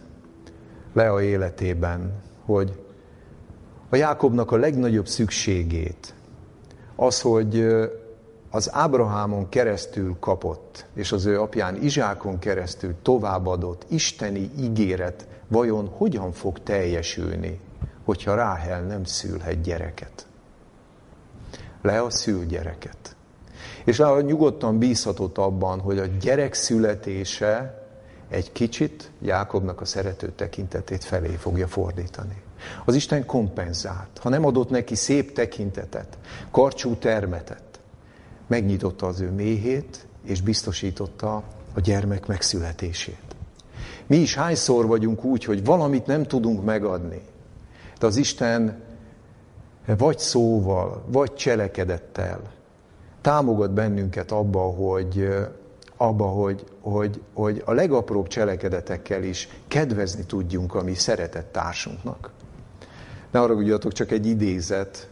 le 0.93 1.11
a 1.11 1.23
életében, 1.23 2.23
hogy 2.45 2.83
a 3.89 3.97
Jákobnak 3.97 4.53
a 4.53 4.57
legnagyobb 4.57 5.07
szükségét, 5.07 6.15
az, 6.97 7.21
hogy 7.21 7.67
az 8.51 8.71
Ábrahámon 8.73 9.49
keresztül 9.49 10.17
kapott, 10.21 10.87
és 10.95 11.13
az 11.13 11.27
ő 11.27 11.41
apján 11.41 11.83
Izsákon 11.83 12.39
keresztül 12.39 12.95
továbbadott 13.03 13.85
isteni 13.89 14.51
ígéret 14.59 15.27
vajon 15.49 15.89
hogyan 15.97 16.33
fog 16.33 16.63
teljesülni, 16.63 17.61
hogyha 18.05 18.35
Ráhel 18.35 18.83
nem 18.83 19.05
szülhet 19.05 19.61
gyereket. 19.61 20.27
Lea 21.83 22.11
szül 22.11 22.45
gyereket. 22.45 23.17
És 23.85 23.99
Lea 23.99 24.21
nyugodtan 24.21 24.79
bízhatott 24.79 25.39
abban, 25.39 25.81
hogy 25.81 25.99
a 25.99 26.07
gyerek 26.07 26.55
születése 26.55 27.88
egy 28.29 28.53
kicsit 28.53 29.11
Jákobnak 29.21 29.81
a 29.81 29.85
szerető 29.85 30.33
tekintetét 30.37 31.05
felé 31.05 31.35
fogja 31.35 31.67
fordítani. 31.67 32.43
Az 32.85 32.95
Isten 32.95 33.27
kompenzált. 33.27 34.19
Ha 34.19 34.29
nem 34.29 34.45
adott 34.45 34.71
neki 34.71 34.95
szép 34.95 35.33
tekintetet, 35.33 36.19
karcsú 36.51 36.95
termetet, 36.95 37.81
megnyitotta 38.47 39.07
az 39.07 39.21
ő 39.21 39.31
méhét, 39.31 40.07
és 40.25 40.41
biztosította 40.41 41.43
a 41.75 41.81
gyermek 41.81 42.27
megszületését. 42.27 43.23
Mi 44.07 44.17
is 44.17 44.35
hányszor 44.35 44.87
vagyunk 44.87 45.25
úgy, 45.25 45.45
hogy 45.45 45.65
valamit 45.65 46.07
nem 46.07 46.23
tudunk 46.23 46.65
megadni, 46.65 47.23
de 47.99 48.07
az 48.07 48.17
Isten 48.17 48.83
vagy 49.97 50.19
szóval, 50.19 51.05
vagy 51.07 51.35
cselekedettel 51.35 52.41
támogat 53.21 53.71
bennünket 53.71 54.33
abba, 54.33 54.61
hogy, 54.61 55.29
abba, 55.99 56.25
hogy, 56.25 56.65
hogy, 56.81 57.23
hogy 57.35 57.63
a 57.65 57.73
legapróbb 57.73 58.27
cselekedetekkel 58.27 59.23
is 59.23 59.49
kedvezni 59.69 60.25
tudjunk 60.25 60.75
a 60.75 60.83
mi 60.83 60.95
szeretett 60.95 61.53
társunknak. 61.53 62.31
Ne 63.31 63.41
arra 63.41 63.55
ugyatok 63.55 63.93
csak 63.93 64.11
egy 64.11 64.27
idézet 64.27 65.11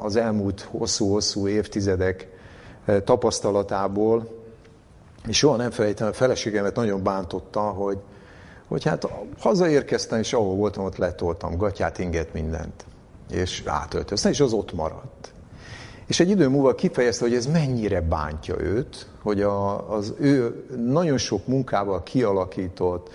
az 0.00 0.16
elmúlt 0.16 0.60
hosszú-hosszú 0.60 1.48
évtizedek 1.48 2.28
tapasztalatából, 3.04 4.38
és 5.26 5.36
soha 5.36 5.56
nem 5.56 5.70
felejtem, 5.70 6.08
a 6.08 6.12
feleségemet 6.12 6.74
nagyon 6.74 7.02
bántotta, 7.02 7.60
hogy, 7.60 7.98
hogy 8.68 8.84
hát 8.84 9.08
hazaérkeztem, 9.38 10.18
és 10.18 10.32
ahol 10.32 10.54
voltam, 10.54 10.84
ott 10.84 10.96
letoltam 10.96 11.56
gatyát, 11.56 11.98
inget, 11.98 12.32
mindent. 12.32 12.84
És 13.30 13.62
átöltöztem, 13.66 14.30
és 14.30 14.40
az 14.40 14.52
ott 14.52 14.72
maradt. 14.72 15.32
És 16.10 16.20
egy 16.20 16.30
idő 16.30 16.48
múlva 16.48 16.74
kifejezte, 16.74 17.24
hogy 17.24 17.34
ez 17.34 17.46
mennyire 17.46 18.00
bántja 18.00 18.60
őt, 18.60 19.06
hogy 19.22 19.42
a, 19.42 19.90
az 19.94 20.14
ő 20.18 20.64
nagyon 20.86 21.18
sok 21.18 21.46
munkával 21.46 22.02
kialakított, 22.02 23.10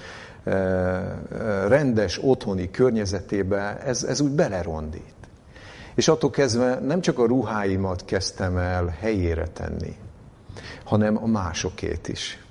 rendes 1.68 2.20
otthoni 2.24 2.72
környezetébe 2.72 3.80
ez, 3.80 4.04
ez 4.04 4.20
úgy 4.20 4.32
belerondít. 4.32 5.14
És 5.96 6.08
attól 6.08 6.30
kezdve 6.30 6.80
nem 6.80 7.02
csak 7.02 7.20
a 7.20 7.26
ruháimat 7.26 8.06
kezdtem 8.06 8.58
el 8.58 8.96
helyére 9.00 9.48
tenni, 9.48 9.96
hanem 10.84 11.18
a 11.24 11.28
másokét 11.28 12.08
is. 12.08 12.46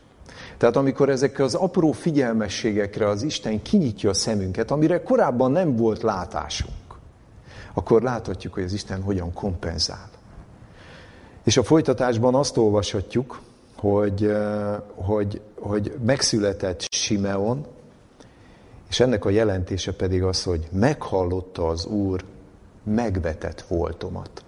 Tehát 0.56 0.76
amikor 0.76 1.08
ezekkel 1.08 1.44
az 1.44 1.54
apró 1.54 1.92
figyelmességekre 1.92 3.08
az 3.08 3.22
Isten 3.22 3.62
kinyitja 3.62 4.10
a 4.10 4.14
szemünket, 4.14 4.70
amire 4.70 5.02
korábban 5.02 5.52
nem 5.52 5.76
volt 5.76 6.02
látásunk, 6.02 6.74
akkor 7.74 8.02
láthatjuk, 8.02 8.54
hogy 8.54 8.62
az 8.62 8.72
Isten 8.72 9.02
hogyan 9.02 9.32
kompenzál. 9.32 10.12
És 11.44 11.56
a 11.56 11.62
folytatásban 11.62 12.34
azt 12.34 12.56
olvashatjuk, 12.56 13.40
hogy, 13.76 14.36
hogy, 14.94 15.40
hogy 15.58 15.94
megszületett 16.04 16.82
Simeon, 16.90 17.66
és 18.88 19.00
ennek 19.00 19.24
a 19.24 19.30
jelentése 19.30 19.92
pedig 19.92 20.22
az, 20.22 20.42
hogy 20.42 20.68
meghallotta 20.72 21.68
az 21.68 21.86
Úr 21.86 22.24
megvetett 22.82 23.60
voltomat. 23.60 24.44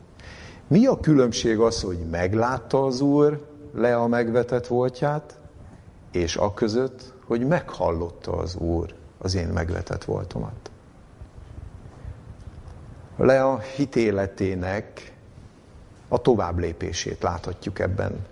Mi 0.67 0.87
a 0.87 1.01
különbség 1.01 1.59
az, 1.59 1.83
hogy 1.83 1.99
meglátta 2.11 2.85
az 2.85 3.01
Úr 3.01 3.47
le 3.75 3.97
a 3.97 4.07
megvetett 4.07 4.67
voltját, 4.67 5.39
és 6.13 6.37
a 6.37 6.55
között, 6.55 7.13
hogy 7.25 7.47
meghallotta 7.47 8.33
az 8.33 8.57
Úr 8.57 8.95
az 9.19 9.35
én 9.35 9.49
megvetett 9.49 10.05
voltomat. 10.05 10.71
Le 13.17 13.45
a 13.45 13.59
hitéletének 13.59 15.16
a 16.09 16.21
tovább 16.21 16.59
lépését 16.59 17.23
láthatjuk 17.23 17.79
ebben 17.79 18.27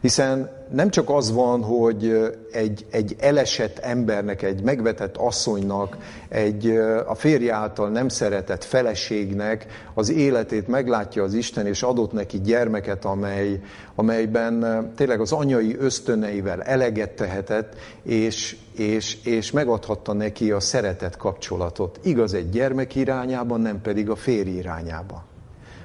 hiszen 0.00 0.50
nem 0.70 0.90
csak 0.90 1.10
az 1.10 1.32
van, 1.32 1.62
hogy 1.62 2.30
egy, 2.52 2.86
egy 2.90 3.16
elesett 3.18 3.78
embernek, 3.78 4.42
egy 4.42 4.62
megvetett 4.62 5.16
asszonynak, 5.16 5.96
egy 6.28 6.66
a 7.06 7.14
férje 7.14 7.54
által 7.54 7.88
nem 7.88 8.08
szeretett 8.08 8.64
feleségnek 8.64 9.66
az 9.94 10.10
életét 10.10 10.68
meglátja 10.68 11.22
az 11.22 11.34
Isten, 11.34 11.66
és 11.66 11.82
adott 11.82 12.12
neki 12.12 12.40
gyermeket, 12.40 13.04
amely, 13.04 13.60
amelyben 13.94 14.92
tényleg 14.96 15.20
az 15.20 15.32
anyai 15.32 15.76
ösztöneivel 15.78 16.62
eleget 16.62 17.10
tehetett, 17.10 17.74
és, 18.02 18.56
és, 18.76 19.24
és 19.24 19.50
megadhatta 19.50 20.12
neki 20.12 20.50
a 20.50 20.60
szeretet 20.60 21.16
kapcsolatot. 21.16 22.00
Igaz 22.02 22.34
egy 22.34 22.50
gyermek 22.50 22.94
irányában, 22.94 23.60
nem 23.60 23.80
pedig 23.80 24.10
a 24.10 24.16
férj 24.16 24.50
irányába. 24.50 25.28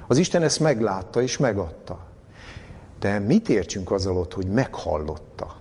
Az 0.07 0.17
Isten 0.17 0.43
ezt 0.43 0.59
meglátta 0.59 1.21
és 1.21 1.37
megadta. 1.37 1.99
De 2.99 3.19
mit 3.19 3.49
értsünk 3.49 3.91
az 3.91 4.05
alatt, 4.05 4.33
hogy 4.33 4.47
meghallotta? 4.47 5.55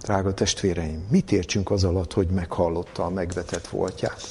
Drága 0.00 0.34
testvéreim, 0.34 1.06
mit 1.10 1.32
értsünk 1.32 1.70
az 1.70 1.84
alatt, 1.84 2.12
hogy 2.12 2.28
meghallotta 2.28 3.04
a 3.04 3.10
megvetett 3.10 3.66
voltját? 3.66 4.22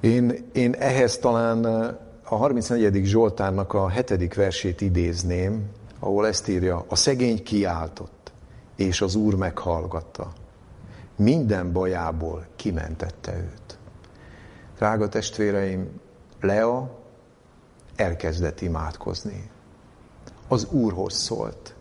Én, 0.00 0.48
én 0.52 0.74
ehhez 0.78 1.18
talán 1.18 1.64
a 2.24 2.36
34. 2.36 3.04
Zsoltárnak 3.04 3.72
a 3.72 3.88
hetedik 3.88 4.34
versét 4.34 4.80
idézném, 4.80 5.70
ahol 5.98 6.26
ezt 6.26 6.48
írja, 6.48 6.84
a 6.88 6.96
szegény 6.96 7.42
kiáltott, 7.42 8.32
és 8.76 9.00
az 9.00 9.14
Úr 9.14 9.34
meghallgatta. 9.34 10.32
Minden 11.16 11.72
bajából 11.72 12.46
kimentette 12.56 13.36
őt. 13.36 13.78
Drága 14.76 15.08
testvéreim, 15.08 16.00
Lea 16.44 16.90
elkezdett 17.96 18.60
imádkozni. 18.60 19.50
Az 20.48 20.66
Úrhoz 20.70 21.14
szólt. 21.14 21.74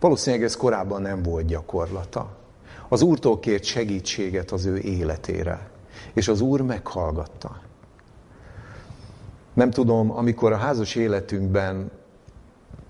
Valószínűleg 0.00 0.44
ez 0.44 0.56
korábban 0.56 1.02
nem 1.02 1.22
volt 1.22 1.46
gyakorlata. 1.46 2.36
Az 2.88 3.02
Úrtól 3.02 3.38
kért 3.38 3.64
segítséget 3.64 4.50
az 4.50 4.64
ő 4.64 4.78
életére, 4.78 5.70
és 6.12 6.28
az 6.28 6.40
Úr 6.40 6.60
meghallgatta. 6.60 7.60
Nem 9.52 9.70
tudom, 9.70 10.10
amikor 10.10 10.52
a 10.52 10.56
házas 10.56 10.94
életünkben 10.94 11.90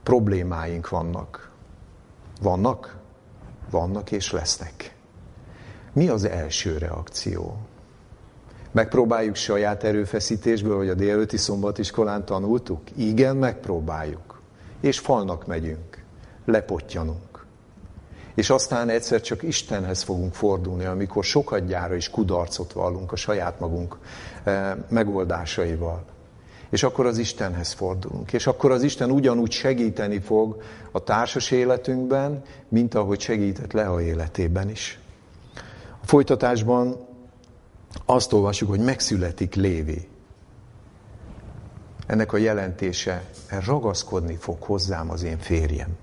problémáink 0.03 0.89
vannak. 0.89 1.51
Vannak? 2.41 2.97
Vannak 3.71 4.11
és 4.11 4.31
lesznek. 4.31 4.97
Mi 5.93 6.09
az 6.09 6.25
első 6.25 6.79
reakció? 6.79 7.59
Megpróbáljuk 8.79 9.35
saját 9.35 9.85
erőfeszítésből, 9.85 10.77
hogy 10.77 10.89
a 10.89 10.95
délőtti 10.95 11.37
szombatiskolán 11.37 12.25
tanultuk? 12.25 12.81
Igen, 12.97 13.37
megpróbáljuk. 13.37 14.41
És 14.81 14.99
falnak 14.99 15.47
megyünk, 15.47 16.05
lepottyanunk. 16.45 17.47
És 18.35 18.51
aztán 18.51 18.89
egyszer 18.89 19.21
csak 19.21 19.43
Istenhez 19.43 20.03
fogunk 20.03 20.35
fordulni, 20.35 20.85
amikor 20.85 21.25
sokat 21.25 21.67
gyára 21.67 21.95
is 21.95 22.11
kudarcot 22.11 22.73
vallunk 22.73 23.13
a 23.13 23.17
saját 23.17 23.61
magunk 23.61 23.97
eh, 24.45 24.73
megoldásaival. 24.89 26.05
És 26.71 26.83
akkor 26.83 27.07
az 27.07 27.19
Istenhez 27.19 27.73
fordulunk. 27.73 28.33
És 28.33 28.47
akkor 28.47 28.71
az 28.71 28.83
Isten 28.83 29.11
ugyanúgy 29.11 29.53
segíteni 29.53 30.21
fog 30.21 30.63
a 30.91 31.03
társas 31.03 31.51
életünkben, 31.51 32.43
mint 32.69 32.95
ahogy 32.95 33.21
segített 33.21 33.73
a 33.73 34.01
életében 34.01 34.71
is. 34.71 35.01
A 36.03 36.07
folytatásban 36.07 37.08
azt 38.05 38.33
olvasjuk, 38.33 38.71
hogy 38.71 38.81
megszületik 38.81 39.55
Lévi. 39.55 40.09
Ennek 42.07 42.33
a 42.33 42.37
jelentése, 42.37 43.25
ragaszkodni 43.67 44.35
fog 44.35 44.63
hozzám 44.63 45.11
az 45.11 45.23
én 45.23 45.39
férjem. 45.39 45.97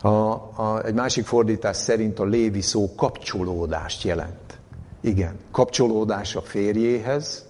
A, 0.00 0.08
a, 0.08 0.82
egy 0.84 0.94
másik 0.94 1.26
fordítás 1.26 1.76
szerint 1.76 2.18
a 2.18 2.24
Lévi 2.24 2.60
szó 2.60 2.94
kapcsolódást 2.94 4.02
jelent. 4.02 4.58
Igen, 5.00 5.38
kapcsolódás 5.50 6.36
a 6.36 6.42
férjéhez, 6.42 7.46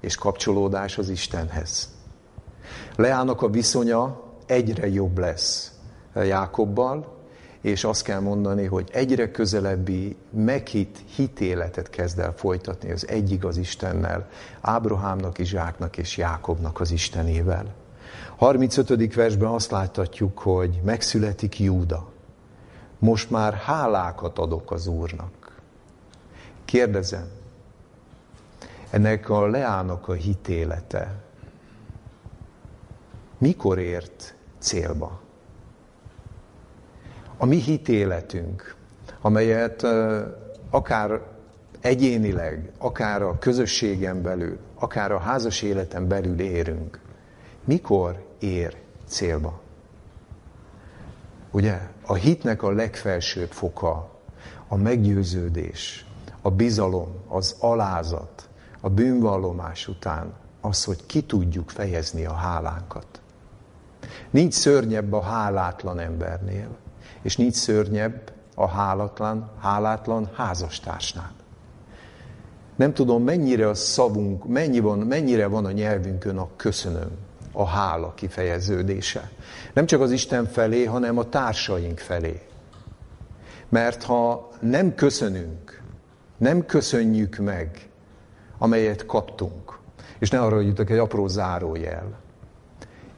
és 0.00 0.16
kapcsolódás 0.16 0.98
az 0.98 1.08
Istenhez. 1.08 1.88
Leának 2.96 3.42
a 3.42 3.48
viszonya 3.48 4.22
egyre 4.46 4.88
jobb 4.88 5.18
lesz 5.18 5.72
Jákobbal, 6.14 7.13
és 7.64 7.84
azt 7.84 8.02
kell 8.02 8.20
mondani, 8.20 8.64
hogy 8.64 8.88
egyre 8.92 9.30
közelebbi 9.30 10.16
meghitt 10.30 10.98
hitéletet 11.14 11.90
kezd 11.90 12.18
el 12.18 12.34
folytatni 12.36 12.90
az 12.90 13.08
egyik 13.08 13.44
az 13.44 13.56
Istennel, 13.56 14.28
Ábrahámnak, 14.60 15.38
Izsáknak 15.38 15.96
és 15.96 16.16
Jákobnak 16.16 16.80
az 16.80 16.90
Istenével. 16.90 17.74
35. 18.36 19.14
versben 19.14 19.48
azt 19.48 19.70
láthatjuk, 19.70 20.38
hogy 20.38 20.80
megszületik 20.84 21.58
Júda. 21.58 22.08
Most 22.98 23.30
már 23.30 23.54
hálákat 23.54 24.38
adok 24.38 24.70
az 24.70 24.86
Úrnak. 24.86 25.60
Kérdezem, 26.64 27.28
ennek 28.90 29.28
a 29.28 29.46
Leának 29.46 30.08
a 30.08 30.12
hitélete 30.12 31.22
mikor 33.38 33.78
ért 33.78 34.34
célba? 34.58 35.23
A 37.36 37.46
mi 37.46 37.56
hitéletünk, 37.56 38.74
amelyet 39.20 39.86
akár 40.70 41.20
egyénileg, 41.80 42.72
akár 42.78 43.22
a 43.22 43.38
közösségen 43.38 44.22
belül, 44.22 44.58
akár 44.74 45.12
a 45.12 45.18
házas 45.18 45.62
életen 45.62 46.08
belül 46.08 46.40
érünk, 46.40 47.00
mikor 47.64 48.24
ér 48.38 48.76
célba? 49.06 49.60
Ugye? 51.50 51.80
A 52.06 52.14
hitnek 52.14 52.62
a 52.62 52.70
legfelsőbb 52.70 53.50
foka 53.50 54.10
a 54.68 54.76
meggyőződés, 54.76 56.06
a 56.42 56.50
bizalom, 56.50 57.14
az 57.28 57.56
alázat, 57.60 58.48
a 58.80 58.90
bűnvallomás 58.90 59.88
után 59.88 60.32
az, 60.60 60.84
hogy 60.84 61.06
ki 61.06 61.22
tudjuk 61.22 61.70
fejezni 61.70 62.24
a 62.24 62.32
hálánkat. 62.32 63.06
Nincs 64.30 64.54
szörnyebb 64.54 65.12
a 65.12 65.20
hálátlan 65.20 65.98
embernél, 65.98 66.76
és 67.24 67.36
nincs 67.36 67.54
szörnyebb 67.54 68.32
a 68.54 68.68
hálatlan, 68.68 69.50
hálátlan 69.60 70.30
házastársnál. 70.34 71.32
Nem 72.76 72.94
tudom, 72.94 73.22
mennyire 73.22 73.68
a 73.68 73.74
szavunk, 73.74 74.46
mennyi 74.46 74.80
van, 74.80 74.98
mennyire 74.98 75.46
van 75.46 75.64
a 75.64 75.70
nyelvünkön 75.70 76.36
a 76.36 76.48
köszönöm, 76.56 77.10
a 77.52 77.64
hála 77.66 78.14
kifejeződése. 78.14 79.30
Nem 79.72 79.86
csak 79.86 80.00
az 80.00 80.10
Isten 80.10 80.46
felé, 80.46 80.84
hanem 80.84 81.18
a 81.18 81.28
társaink 81.28 81.98
felé. 81.98 82.42
Mert 83.68 84.02
ha 84.02 84.48
nem 84.60 84.94
köszönünk, 84.94 85.82
nem 86.36 86.66
köszönjük 86.66 87.36
meg, 87.36 87.88
amelyet 88.58 89.06
kaptunk, 89.06 89.78
és 90.18 90.30
ne 90.30 90.40
arra 90.40 90.60
jutok 90.60 90.90
egy 90.90 90.98
apró 90.98 91.26
zárójel. 91.26 92.18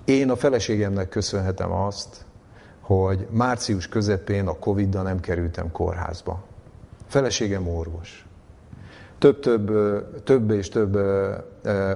Én 0.05 0.31
a 0.31 0.37
feleségemnek 0.37 1.09
köszönhetem 1.09 1.73
azt, 1.73 2.26
hogy 2.87 3.26
március 3.30 3.89
közepén 3.89 4.47
a 4.47 4.59
Covid-dal 4.59 5.03
nem 5.03 5.20
kerültem 5.20 5.70
kórházba. 5.72 6.45
Feleségem 7.07 7.68
orvos 7.68 8.26
több-több, 9.18 10.22
több 10.24 10.51
és 10.51 10.68
több 10.68 10.99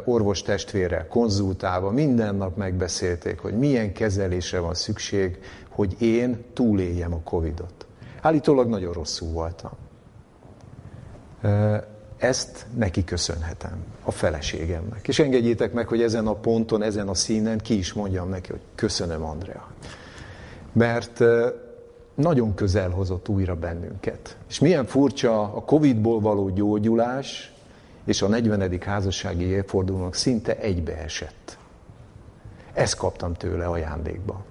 orvos 0.04 0.42
testvére 0.42 1.06
konzultálva 1.06 1.90
minden 1.90 2.34
nap 2.34 2.56
megbeszélték, 2.56 3.38
hogy 3.38 3.58
milyen 3.58 3.92
kezelésre 3.92 4.58
van 4.58 4.74
szükség, 4.74 5.38
hogy 5.68 6.02
én 6.02 6.44
túléljem 6.52 7.14
a 7.14 7.20
Covidot. 7.24 7.86
Állítólag 8.20 8.68
nagyon 8.68 8.92
rosszul 8.92 9.28
voltam. 9.28 9.72
Ezt 12.16 12.66
neki 12.76 13.04
köszönhetem, 13.04 13.84
a 14.04 14.10
feleségemnek. 14.10 15.08
És 15.08 15.18
engedjétek 15.18 15.72
meg, 15.72 15.88
hogy 15.88 16.02
ezen 16.02 16.26
a 16.26 16.34
ponton, 16.34 16.82
ezen 16.82 17.08
a 17.08 17.14
színen 17.14 17.58
ki 17.58 17.78
is 17.78 17.92
mondjam 17.92 18.28
neki, 18.28 18.50
hogy 18.50 18.60
köszönöm, 18.74 19.22
Andrea. 19.24 19.68
Mert 20.72 21.22
nagyon 22.14 22.54
közel 22.54 22.90
hozott 22.90 23.28
újra 23.28 23.56
bennünket. 23.56 24.36
És 24.48 24.58
milyen 24.58 24.86
furcsa 24.86 25.42
a 25.42 25.64
Covid-ból 25.64 26.20
való 26.20 26.48
gyógyulás 26.48 27.52
és 28.04 28.22
a 28.22 28.28
40. 28.28 28.80
házassági 28.80 29.44
évfordulónak 29.44 30.14
szinte 30.14 30.58
egybeesett. 30.58 31.58
Ezt 32.72 32.96
kaptam 32.96 33.34
tőle 33.34 33.66
ajándékba. 33.66 34.44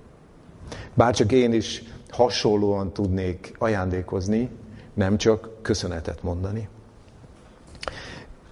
Bárcsak 0.93 1.31
én 1.31 1.53
is 1.53 1.83
hasonlóan 2.09 2.93
tudnék 2.93 3.55
ajándékozni, 3.57 4.49
nem 4.93 5.17
csak 5.17 5.49
köszönetet 5.61 6.23
mondani. 6.23 6.67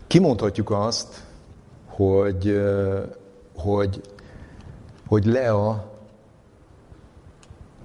Kimondhatjuk 0.08 0.72
azt, 0.72 1.24
hogy, 1.86 2.62
hogy, 3.56 4.02
hogy 5.08 5.26
Lea 5.26 5.97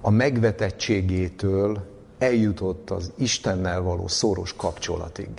a 0.05 0.09
megvetettségétől 0.09 1.77
eljutott 2.17 2.89
az 2.89 3.11
Istennel 3.15 3.81
való 3.81 4.07
szoros 4.07 4.55
kapcsolatig. 4.55 5.29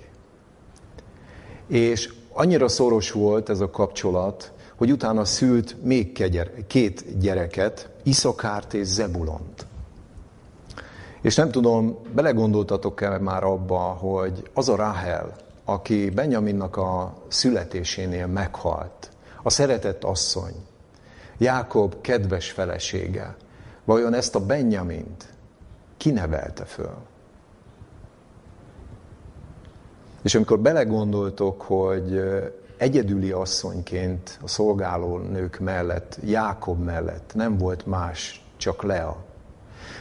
És 1.67 2.13
annyira 2.33 2.69
szoros 2.69 3.11
volt 3.11 3.49
ez 3.49 3.61
a 3.61 3.71
kapcsolat, 3.71 4.53
hogy 4.77 4.91
utána 4.91 5.25
szült 5.25 5.83
még 5.83 6.13
két 6.67 7.19
gyereket, 7.19 7.89
Iszakárt 8.03 8.75
és 8.75 8.87
Zebulont. 8.87 9.67
És 11.21 11.35
nem 11.35 11.51
tudom, 11.51 11.99
belegondoltatok-e 12.15 13.19
már 13.19 13.45
abba, 13.45 13.79
hogy 13.79 14.51
az 14.55 14.69
a 14.69 14.77
Rahel, 14.77 15.37
aki 15.65 16.11
Benjaminnak 16.11 16.77
a 16.77 17.15
születésénél 17.29 18.27
meghalt, 18.27 19.11
a 19.43 19.51
szeretett 19.51 20.05
asszony, 20.05 20.55
Jákob 21.39 22.01
kedves 22.01 22.51
felesége, 22.51 23.37
Vajon 23.85 24.15
ezt 24.15 24.35
a 24.35 24.47
Benjamint 24.47 25.35
kinevelte 25.97 26.65
föl? 26.65 26.97
És 30.23 30.35
amikor 30.35 30.61
belegondoltok, 30.61 31.63
hogy 31.63 32.21
egyedüli 32.77 33.31
asszonyként 33.31 34.39
a 34.43 34.49
szolgáló 34.49 35.19
nők 35.19 35.59
mellett, 35.59 36.19
Jákob 36.25 36.85
mellett 36.85 37.33
nem 37.35 37.59
volt 37.59 37.87
más, 37.87 38.45
csak 38.57 38.83
Lea, 38.83 39.25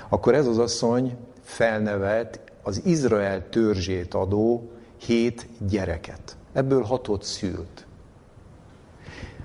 akkor 0.09 0.33
ez 0.33 0.47
az 0.47 0.57
asszony 0.57 1.17
felnevet 1.41 2.39
az 2.63 2.85
Izrael 2.85 3.49
törzsét 3.49 4.13
adó 4.13 4.71
hét 4.97 5.47
gyereket. 5.69 6.37
Ebből 6.53 6.81
hatot 6.81 7.23
szült. 7.23 7.85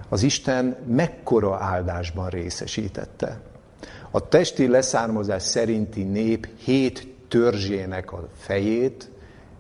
Az 0.09 0.23
Isten 0.23 0.77
mekkora 0.87 1.57
áldásban 1.57 2.29
részesítette. 2.29 3.41
A 4.11 4.29
testi 4.29 4.69
leszármazás 4.69 5.43
szerinti 5.43 6.03
nép 6.03 6.49
hét 6.59 7.07
törzsének 7.29 8.13
a 8.13 8.29
fejét 8.37 9.11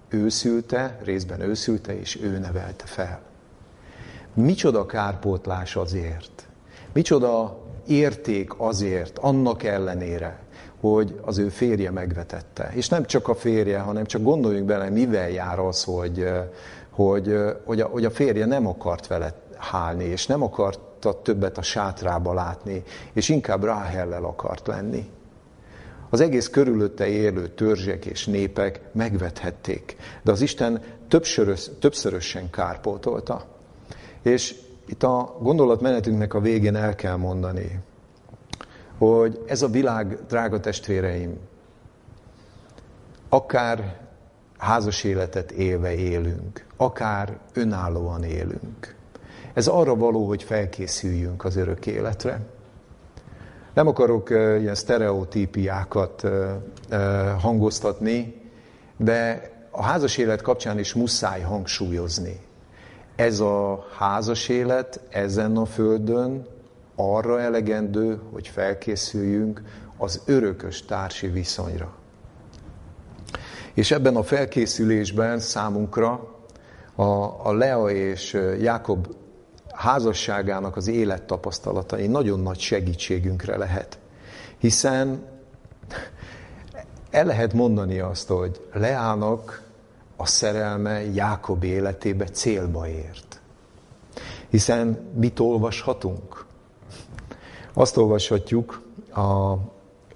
ő 0.09 0.28
szülte, 0.28 0.99
részben 1.03 1.40
ő 1.40 1.55
szülte, 1.55 1.99
és 1.99 2.18
ő 2.22 2.38
nevelte 2.38 2.84
fel. 2.86 3.20
Micsoda 4.34 4.86
kárpótlás 4.86 5.76
azért, 5.76 6.46
micsoda 6.92 7.59
érték 7.86 8.53
azért, 8.57 9.18
annak 9.18 9.62
ellenére, 9.62 10.38
hogy 10.80 11.20
az 11.22 11.38
ő 11.38 11.49
férje 11.49 11.90
megvetette. 11.90 12.70
És 12.74 12.88
nem 12.88 13.05
csak 13.05 13.28
a 13.28 13.34
férje, 13.34 13.78
hanem 13.78 14.05
csak 14.05 14.22
gondoljunk 14.22 14.66
bele, 14.66 14.90
mivel 14.90 15.30
jár 15.30 15.59
az, 15.59 15.84
hogy, 15.84 16.28
hogy, 16.90 17.36
hogy, 17.64 17.80
a, 17.80 17.86
hogy 17.86 18.05
a 18.05 18.11
férje 18.11 18.46
nem 18.46 18.66
akart 18.66 19.07
vele 19.07 19.34
hálni, 19.57 20.05
és 20.05 20.26
nem 20.26 20.42
akart 20.42 20.80
akarta 20.99 21.22
többet 21.22 21.59
a 21.59 21.62
sátrába 21.62 22.34
látni, 22.34 22.82
és 23.12 23.28
inkább 23.28 23.64
Ráhellel 23.64 24.24
akart 24.24 24.66
lenni. 24.66 25.11
Az 26.11 26.20
egész 26.20 26.49
körülötte 26.49 27.07
élő 27.07 27.49
törzsek 27.49 28.07
és 28.07 28.26
népek 28.26 28.80
megvethették, 28.92 29.96
de 30.22 30.32
az 30.32 30.40
Isten 30.40 30.82
többszörös, 31.09 31.70
többszörösen 31.80 32.51
kárpótolta. 32.51 33.44
És 34.22 34.55
itt 34.86 35.03
a 35.03 35.36
gondolatmenetünknek 35.40 36.34
a 36.34 36.40
végén 36.40 36.76
el 36.76 36.94
kell 36.94 37.16
mondani, 37.16 37.80
hogy 38.99 39.42
ez 39.46 39.62
a 39.62 39.68
világ, 39.68 40.18
drága 40.28 40.61
testvéreim, 40.61 41.38
akár 43.28 44.01
házas 44.59 45.05
életet 45.05 45.51
élve 45.51 45.94
élünk, 45.94 46.64
akár 46.76 47.38
önállóan 47.55 48.22
élünk. 48.24 48.97
Ez 49.59 49.66
arra 49.66 49.94
való, 49.94 50.26
hogy 50.26 50.42
felkészüljünk 50.42 51.44
az 51.44 51.56
örök 51.56 51.86
életre. 51.86 52.40
Nem 53.74 53.86
akarok 53.86 54.30
ilyen 54.30 54.74
sztereotípiákat 54.74 56.22
hangoztatni, 57.40 58.42
de 58.96 59.50
a 59.70 59.82
házas 59.82 60.16
élet 60.16 60.42
kapcsán 60.42 60.78
is 60.78 60.94
muszáj 60.94 61.40
hangsúlyozni. 61.40 62.40
Ez 63.16 63.40
a 63.40 63.86
házas 63.96 64.48
élet 64.48 65.00
ezen 65.09 65.56
a 65.56 65.64
földön 65.64 66.46
arra 66.96 67.40
elegendő, 67.40 68.20
hogy 68.32 68.48
felkészüljünk 68.48 69.62
az 69.96 70.22
örökös 70.26 70.84
társi 70.84 71.26
viszonyra. 71.26 71.94
És 73.74 73.90
ebben 73.90 74.16
a 74.16 74.22
felkészülésben 74.22 75.38
számunkra 75.38 76.36
a, 76.94 77.02
a 77.46 77.52
Lea 77.52 77.90
és 77.90 78.40
Jákob 78.61 79.06
házasságának 79.79 80.76
az 80.76 80.87
élettapasztalatai 80.87 82.07
nagyon 82.07 82.41
nagy 82.41 82.59
segítségünkre 82.59 83.57
lehet. 83.57 83.99
Hiszen 84.59 85.26
el 87.11 87.24
lehet 87.24 87.53
mondani 87.53 87.99
azt, 87.99 88.29
hogy 88.29 88.61
Leának 88.72 89.62
a 90.16 90.26
szerelme 90.26 91.05
Jákob 91.05 91.64
életébe 91.64 92.24
célba 92.24 92.89
ért. 92.89 93.41
Hiszen 94.49 95.11
mit 95.14 95.39
olvashatunk? 95.39 96.47
Azt 97.72 97.97
olvashatjuk 97.97 98.83
a, 99.14 99.55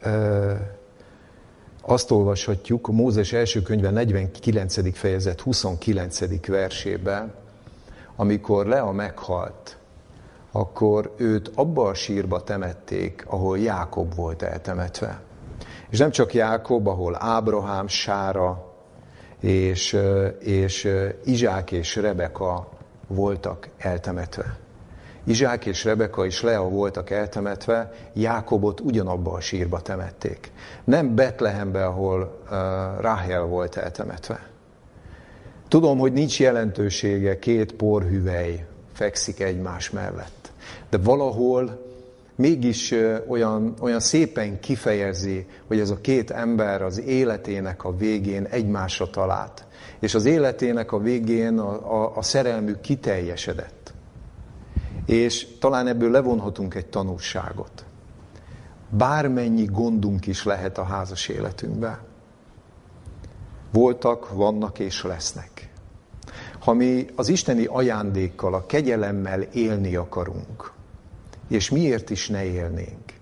e, 0.08 0.80
azt 1.82 2.10
olvashatjuk 2.10 2.88
Mózes 2.88 3.32
első 3.32 3.62
könyve 3.62 3.90
49. 3.90 4.96
fejezet 4.96 5.40
29. 5.40 6.46
versében, 6.46 7.41
amikor 8.22 8.66
Lea 8.66 8.92
meghalt, 8.92 9.76
akkor 10.52 11.14
őt 11.16 11.50
abba 11.54 11.88
a 11.88 11.94
sírba 11.94 12.42
temették, 12.42 13.24
ahol 13.26 13.58
Jákob 13.58 14.14
volt 14.14 14.42
eltemetve. 14.42 15.20
És 15.90 15.98
nem 15.98 16.10
csak 16.10 16.34
Jákob, 16.34 16.86
ahol 16.86 17.16
Ábrahám, 17.18 17.86
Sára 17.86 18.74
és, 19.40 19.98
és 20.38 20.88
Izsák 21.24 21.72
és 21.72 21.96
Rebeka 21.96 22.68
voltak 23.06 23.68
eltemetve. 23.78 24.56
Izsák 25.24 25.66
és 25.66 25.84
Rebeka 25.84 26.24
és 26.24 26.42
Lea 26.42 26.62
voltak 26.62 27.10
eltemetve, 27.10 27.92
Jákobot 28.12 28.80
ugyanabba 28.80 29.32
a 29.32 29.40
sírba 29.40 29.80
temették. 29.80 30.52
Nem 30.84 31.14
Betlehembe, 31.14 31.86
ahol 31.86 32.40
uh, 32.42 32.50
Ráhel 33.00 33.42
volt 33.42 33.76
eltemetve. 33.76 34.51
Tudom, 35.72 35.98
hogy 35.98 36.12
nincs 36.12 36.40
jelentősége, 36.40 37.38
két 37.38 37.72
porhüvely 37.72 38.66
fekszik 38.92 39.40
egymás 39.40 39.90
mellett. 39.90 40.52
De 40.90 40.98
valahol 40.98 41.86
mégis 42.36 42.94
olyan, 43.28 43.74
olyan 43.80 44.00
szépen 44.00 44.60
kifejezi, 44.60 45.46
hogy 45.66 45.80
ez 45.80 45.90
a 45.90 46.00
két 46.00 46.30
ember 46.30 46.82
az 46.82 47.00
életének 47.00 47.84
a 47.84 47.96
végén 47.96 48.44
egymásra 48.44 49.10
talált. 49.10 49.64
És 50.00 50.14
az 50.14 50.24
életének 50.24 50.92
a 50.92 50.98
végén 50.98 51.58
a, 51.58 52.02
a, 52.02 52.16
a 52.16 52.22
szerelmük 52.22 52.80
kiteljesedett. 52.80 53.92
És 55.06 55.46
talán 55.58 55.86
ebből 55.86 56.10
levonhatunk 56.10 56.74
egy 56.74 56.86
tanulságot. 56.86 57.84
Bármennyi 58.88 59.64
gondunk 59.64 60.26
is 60.26 60.44
lehet 60.44 60.78
a 60.78 60.84
házas 60.84 61.28
életünkben. 61.28 62.10
Voltak, 63.72 64.30
vannak 64.34 64.78
és 64.78 65.02
lesznek. 65.02 65.70
Ha 66.58 66.72
mi 66.72 67.06
az 67.14 67.28
isteni 67.28 67.64
ajándékkal, 67.64 68.54
a 68.54 68.66
kegyelemmel 68.66 69.40
élni 69.40 69.96
akarunk, 69.96 70.72
és 71.48 71.70
miért 71.70 72.10
is 72.10 72.28
ne 72.28 72.44
élnénk, 72.44 73.12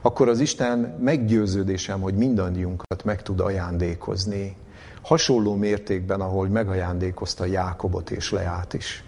akkor 0.00 0.28
az 0.28 0.40
Isten 0.40 0.78
meggyőződésem, 1.00 2.00
hogy 2.00 2.14
mindannyiunkat 2.14 3.04
meg 3.04 3.22
tud 3.22 3.40
ajándékozni, 3.40 4.56
hasonló 5.02 5.54
mértékben, 5.54 6.20
ahogy 6.20 6.50
megajándékozta 6.50 7.44
Jákobot 7.44 8.10
és 8.10 8.30
Leát 8.30 8.74
is. 8.74 9.04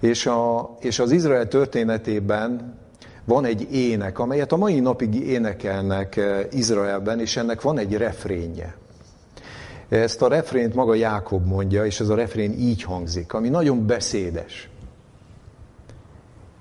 És, 0.00 0.26
a, 0.26 0.74
és 0.80 0.98
az 0.98 1.10
Izrael 1.10 1.48
történetében 1.48 2.78
van 3.24 3.44
egy 3.44 3.72
ének, 3.72 4.18
amelyet 4.18 4.52
a 4.52 4.56
mai 4.56 4.80
napig 4.80 5.14
énekelnek 5.14 6.16
eh, 6.16 6.46
Izraelben, 6.50 7.20
és 7.20 7.36
ennek 7.36 7.62
van 7.62 7.78
egy 7.78 7.96
refrénje. 7.96 8.76
Ezt 9.88 10.22
a 10.22 10.28
refrént 10.28 10.74
maga 10.74 10.94
Jákob 10.94 11.46
mondja, 11.46 11.84
és 11.84 12.00
ez 12.00 12.08
a 12.08 12.14
refrén 12.14 12.52
így 12.52 12.82
hangzik, 12.82 13.32
ami 13.32 13.48
nagyon 13.48 13.86
beszédes. 13.86 14.68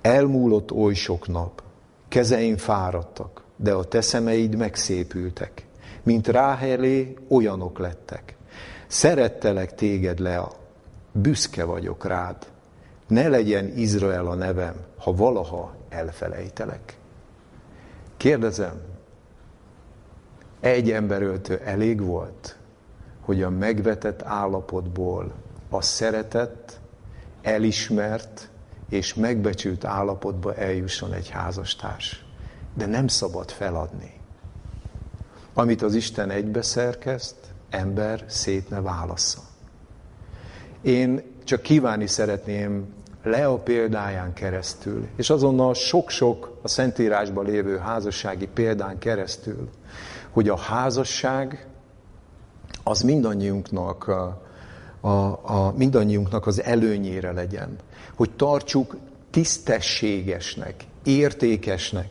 Elmúlott 0.01 0.71
oly 0.71 0.93
sok 0.93 1.27
nap, 1.27 1.63
kezeim 2.07 2.57
fáradtak, 2.57 3.43
de 3.55 3.73
a 3.73 3.83
te 3.83 4.01
szemeid 4.01 4.55
megszépültek. 4.55 5.65
Mint 6.03 6.27
ráhelé, 6.27 7.13
olyanok 7.29 7.79
lettek. 7.79 8.35
Szerettelek 8.87 9.75
téged, 9.75 10.19
Lea, 10.19 10.51
büszke 11.11 11.63
vagyok 11.63 12.05
rád. 12.05 12.47
Ne 13.07 13.27
legyen 13.27 13.77
Izrael 13.77 14.27
a 14.27 14.35
nevem, 14.35 14.75
ha 14.97 15.13
valaha 15.13 15.75
elfelejtelek. 15.89 16.97
Kérdezem, 18.17 18.81
egy 20.59 20.91
emberöltő 20.91 21.61
elég 21.65 22.01
volt, 22.01 22.56
hogy 23.27 23.43
a 23.43 23.49
megvetett 23.49 24.21
állapotból 24.23 25.33
a 25.69 25.81
szeretett, 25.81 26.79
elismert 27.41 28.49
és 28.89 29.13
megbecsült 29.13 29.85
állapotba 29.85 30.55
eljusson 30.55 31.13
egy 31.13 31.29
házastárs. 31.29 32.25
De 32.73 32.85
nem 32.85 33.07
szabad 33.07 33.51
feladni. 33.51 34.13
Amit 35.53 35.81
az 35.81 35.93
Isten 35.93 36.29
egybeszerkezt, 36.29 37.35
ember 37.69 38.23
szét 38.27 38.69
ne. 38.69 39.43
Én 40.81 41.21
csak 41.43 41.61
kívánni 41.61 42.07
szeretném 42.07 42.93
Lea 43.23 43.57
példáján 43.57 44.33
keresztül, 44.33 45.07
és 45.15 45.29
azonnal 45.29 45.73
sok-sok 45.73 46.57
a 46.61 46.67
Szentírásban 46.67 47.45
lévő 47.45 47.77
házassági 47.77 48.47
példán 48.47 48.97
keresztül, 48.97 49.69
hogy 50.29 50.49
a 50.49 50.57
házasság 50.57 51.67
az 52.87 53.01
mindannyiunknak, 53.01 54.07
a, 54.07 54.41
a, 55.01 55.09
a, 55.41 55.73
mindannyiunknak 55.77 56.47
az 56.47 56.63
előnyére 56.63 57.31
legyen. 57.31 57.75
Hogy 58.15 58.31
tartsuk 58.31 58.97
tisztességesnek, 59.31 60.75
értékesnek, 61.03 62.09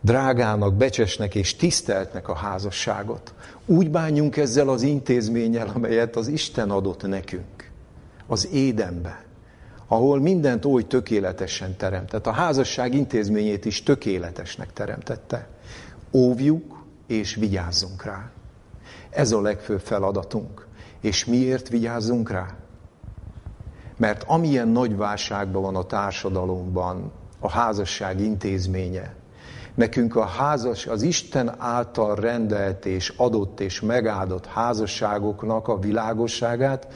drágának, 0.00 0.74
becsesnek 0.74 1.34
és 1.34 1.56
tiszteltnek 1.56 2.28
a 2.28 2.34
házasságot. 2.34 3.34
Úgy 3.66 3.90
bánjunk 3.90 4.36
ezzel 4.36 4.68
az 4.68 4.82
intézménnyel, 4.82 5.70
amelyet 5.74 6.16
az 6.16 6.28
Isten 6.28 6.70
adott 6.70 7.06
nekünk, 7.06 7.70
az 8.26 8.48
édenbe, 8.52 9.24
ahol 9.86 10.20
mindent 10.20 10.64
oly 10.64 10.86
tökéletesen 10.86 11.76
teremtett. 11.76 12.26
A 12.26 12.32
házasság 12.32 12.94
intézményét 12.94 13.64
is 13.64 13.82
tökéletesnek 13.82 14.72
teremtette. 14.72 15.48
Óvjuk 16.12 16.84
és 17.06 17.34
vigyázzunk 17.34 18.04
rá. 18.04 18.30
Ez 19.14 19.32
a 19.32 19.40
legfőbb 19.40 19.80
feladatunk. 19.80 20.66
És 21.00 21.24
miért 21.24 21.68
vigyázzunk 21.68 22.30
rá? 22.30 22.56
Mert 23.96 24.22
amilyen 24.26 24.68
nagy 24.68 24.96
válságban 24.96 25.62
van 25.62 25.76
a 25.76 25.84
társadalomban 25.84 27.12
a 27.40 27.50
házasság 27.50 28.20
intézménye, 28.20 29.14
nekünk 29.74 30.16
a 30.16 30.24
házas, 30.24 30.86
az 30.86 31.02
Isten 31.02 31.54
által 31.58 32.14
rendelt 32.14 32.84
és 32.84 33.12
adott 33.16 33.60
és 33.60 33.80
megáldott 33.80 34.46
házasságoknak 34.46 35.68
a 35.68 35.78
világosságát 35.78 36.86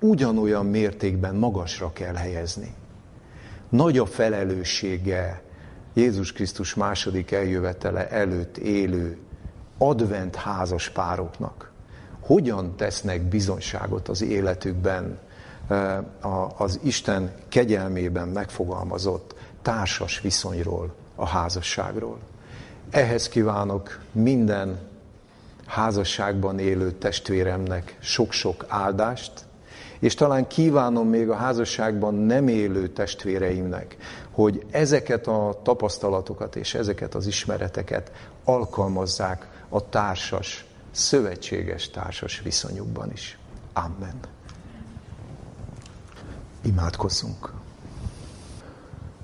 ugyanolyan 0.00 0.66
mértékben 0.66 1.34
magasra 1.34 1.92
kell 1.92 2.14
helyezni. 2.14 2.74
Nagy 3.68 3.98
a 3.98 4.06
felelőssége 4.06 5.42
Jézus 5.94 6.32
Krisztus 6.32 6.74
második 6.74 7.30
eljövetele 7.30 8.08
előtt 8.08 8.56
élő 8.56 9.18
advent 9.78 10.36
házas 10.36 10.88
pároknak 10.88 11.68
hogyan 12.28 12.76
tesznek 12.76 13.22
bizonyságot 13.22 14.08
az 14.08 14.22
életükben 14.22 15.18
eh, 15.68 15.98
az 16.56 16.80
Isten 16.82 17.32
kegyelmében 17.48 18.28
megfogalmazott 18.28 19.34
társas 19.62 20.20
viszonyról, 20.20 20.94
a 21.14 21.26
házasságról. 21.26 22.18
Ehhez 22.90 23.28
kívánok 23.28 24.00
minden 24.12 24.78
házasságban 25.66 26.58
élő 26.58 26.90
testvéremnek 26.90 27.96
sok-sok 28.00 28.64
áldást, 28.68 29.32
és 29.98 30.14
talán 30.14 30.46
kívánom 30.46 31.08
még 31.08 31.30
a 31.30 31.34
házasságban 31.34 32.14
nem 32.14 32.48
élő 32.48 32.88
testvéreimnek, 32.88 33.96
hogy 34.30 34.66
ezeket 34.70 35.26
a 35.26 35.60
tapasztalatokat 35.62 36.56
és 36.56 36.74
ezeket 36.74 37.14
az 37.14 37.26
ismereteket 37.26 38.12
alkalmazzák 38.44 39.57
a 39.68 39.88
társas, 39.88 40.64
szövetséges 40.90 41.90
társas 41.90 42.40
viszonyukban 42.40 43.12
is. 43.12 43.38
Amen. 43.72 44.20
Imádkozzunk. 46.62 47.52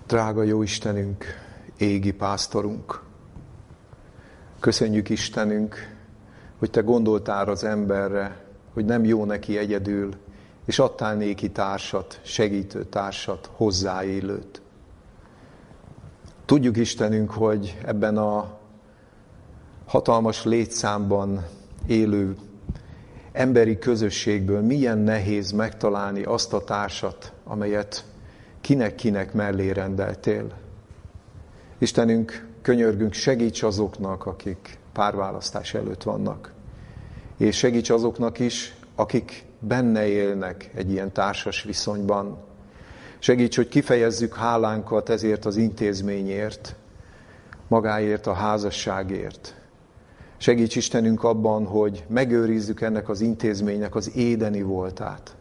Drága 0.07 0.43
jó 0.43 0.63
Istenünk, 0.63 1.25
égi 1.77 2.13
pásztorunk, 2.13 3.03
köszönjük 4.61 5.09
Istenünk, 5.09 5.97
hogy 6.59 6.71
Te 6.71 6.81
gondoltál 6.81 7.49
az 7.49 7.65
emberre, 7.65 8.45
hogy 8.73 8.85
nem 8.85 9.05
jó 9.05 9.25
neki 9.25 9.59
egyedül, 9.59 10.15
és 10.65 10.79
adtál 10.79 11.15
néki 11.15 11.51
társat, 11.51 12.21
segítő 12.23 12.85
társat, 12.85 13.51
hozzáélőt. 13.53 14.63
Tudjuk 16.45 16.77
Istenünk, 16.77 17.31
hogy 17.31 17.79
ebben 17.85 18.17
a 18.17 18.59
hatalmas 19.87 20.45
létszámban 20.45 21.47
élő 21.87 22.37
emberi 23.33 23.79
közösségből 23.79 24.61
milyen 24.61 24.99
nehéz 24.99 25.51
megtalálni 25.51 26.23
azt 26.23 26.53
a 26.53 26.65
társat, 26.65 27.33
amelyet 27.45 28.05
kinek-kinek 28.61 29.33
mellé 29.33 29.71
rendeltél. 29.71 30.53
Istenünk, 31.79 32.49
könyörgünk, 32.63 33.13
segíts 33.13 33.63
azoknak, 33.63 34.27
akik 34.27 34.79
párválasztás 34.93 35.75
előtt 35.75 36.03
vannak. 36.03 36.53
és 37.37 37.57
segíts 37.57 37.91
azoknak 37.91 38.39
is, 38.39 38.75
akik 38.95 39.45
benne 39.59 40.07
élnek 40.07 40.71
egy 40.75 40.91
ilyen 40.91 41.13
társas 41.13 41.63
viszonyban. 41.63 42.39
Segíts, 43.19 43.57
hogy 43.57 43.69
kifejezzük 43.69 44.35
hálánkat 44.35 45.09
ezért 45.09 45.45
az 45.45 45.57
intézményért, 45.57 46.75
magáért, 47.69 48.27
a 48.27 48.33
házasságért. 48.33 49.55
Segíts 50.45 50.77
Istenünk 50.77 51.23
abban, 51.25 51.67
hogy 51.67 52.05
megőrizzük 52.09 52.81
ennek 52.81 53.09
az 53.09 53.21
intézménynek 53.21 53.95
az 53.95 54.17
édeni 54.17 54.63
voltát. 54.63 55.37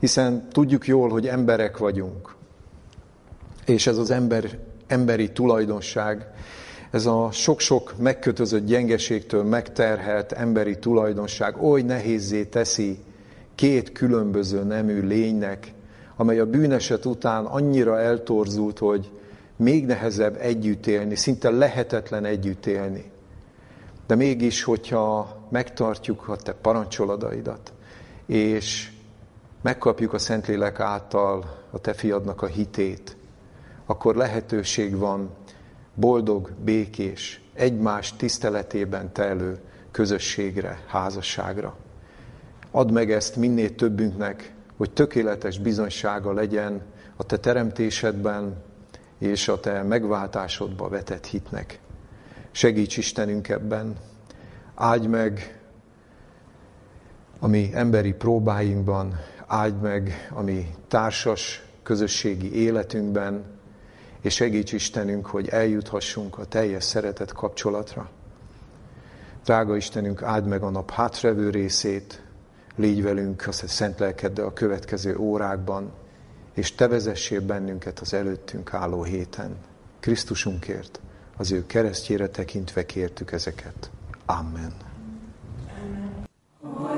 Hiszen 0.00 0.48
tudjuk 0.48 0.86
jól, 0.86 1.08
hogy 1.08 1.26
emberek 1.26 1.78
vagyunk. 1.78 2.34
És 3.66 3.86
ez 3.86 3.98
az 3.98 4.10
ember, 4.10 4.58
emberi 4.86 5.32
tulajdonság, 5.32 6.26
ez 6.90 7.06
a 7.06 7.28
sok-sok 7.32 7.94
megkötözött 7.98 8.66
gyengeségtől 8.66 9.44
megterhelt 9.44 10.32
emberi 10.32 10.78
tulajdonság 10.78 11.62
oly 11.62 11.82
nehézé 11.82 12.44
teszi 12.44 12.98
két 13.54 13.92
különböző 13.92 14.62
nemű 14.62 15.00
lénynek, 15.00 15.72
amely 16.16 16.38
a 16.38 16.46
bűneset 16.46 17.04
után 17.04 17.44
annyira 17.44 18.00
eltorzult, 18.00 18.78
hogy 18.78 19.10
még 19.56 19.86
nehezebb 19.86 20.36
együtt 20.40 20.86
élni, 20.86 21.14
szinte 21.14 21.50
lehetetlen 21.50 22.24
együtt 22.24 22.66
élni. 22.66 23.14
De 24.06 24.14
mégis, 24.14 24.62
hogyha 24.62 25.36
megtartjuk 25.50 26.28
a 26.28 26.36
te 26.36 26.52
parancsoladaidat, 26.52 27.72
és 28.26 28.90
megkapjuk 29.62 30.12
a 30.12 30.18
Szentlélek 30.18 30.80
által 30.80 31.64
a 31.70 31.78
te 31.78 31.92
fiadnak 31.92 32.42
a 32.42 32.46
hitét, 32.46 33.16
akkor 33.86 34.16
lehetőség 34.16 34.96
van 34.96 35.30
boldog, 35.94 36.50
békés, 36.64 37.40
egymás 37.54 38.16
tiszteletében 38.16 39.12
telő 39.12 39.60
közösségre, 39.90 40.82
házasságra. 40.86 41.76
Add 42.70 42.92
meg 42.92 43.12
ezt 43.12 43.36
minél 43.36 43.74
többünknek, 43.74 44.54
hogy 44.76 44.90
tökéletes 44.90 45.58
bizonysága 45.58 46.32
legyen 46.32 46.82
a 47.16 47.24
te 47.24 47.36
teremtésedben 47.36 48.62
és 49.18 49.48
a 49.48 49.60
te 49.60 49.82
megváltásodba 49.82 50.88
vetett 50.88 51.26
hitnek. 51.26 51.80
Segíts 52.56 52.96
Istenünk 52.96 53.48
ebben, 53.48 53.96
áldj 54.74 55.06
meg 55.06 55.60
a 57.38 57.46
mi 57.46 57.70
emberi 57.72 58.12
próbáinkban, 58.12 59.18
áldj 59.46 59.76
meg 59.82 60.30
a 60.34 60.42
mi 60.42 60.74
társas 60.88 61.64
közösségi 61.82 62.54
életünkben, 62.54 63.44
és 64.20 64.34
segíts 64.34 64.72
Istenünk, 64.72 65.26
hogy 65.26 65.48
eljuthassunk 65.48 66.38
a 66.38 66.44
teljes 66.44 66.84
szeretet 66.84 67.32
kapcsolatra. 67.32 68.10
Drága 69.44 69.76
Istenünk, 69.76 70.22
áld 70.22 70.46
meg 70.46 70.62
a 70.62 70.70
nap 70.70 70.90
hátrevő 70.90 71.50
részét, 71.50 72.22
légy 72.76 73.02
velünk 73.02 73.44
a 73.46 73.52
szent 73.52 73.98
lelkeddel 73.98 74.46
a 74.46 74.52
következő 74.52 75.16
órákban, 75.16 75.92
és 76.54 76.74
te 76.74 76.88
vezessél 76.88 77.40
bennünket 77.40 77.98
az 77.98 78.14
előttünk 78.14 78.74
álló 78.74 79.02
héten. 79.02 79.56
Krisztusunkért, 80.00 81.00
az 81.36 81.52
ő 81.52 81.66
keresztjére 81.66 82.28
tekintve 82.28 82.86
kértük 82.86 83.32
ezeket. 83.32 83.90
Amen. 84.26 84.72
Ami, 86.62 86.95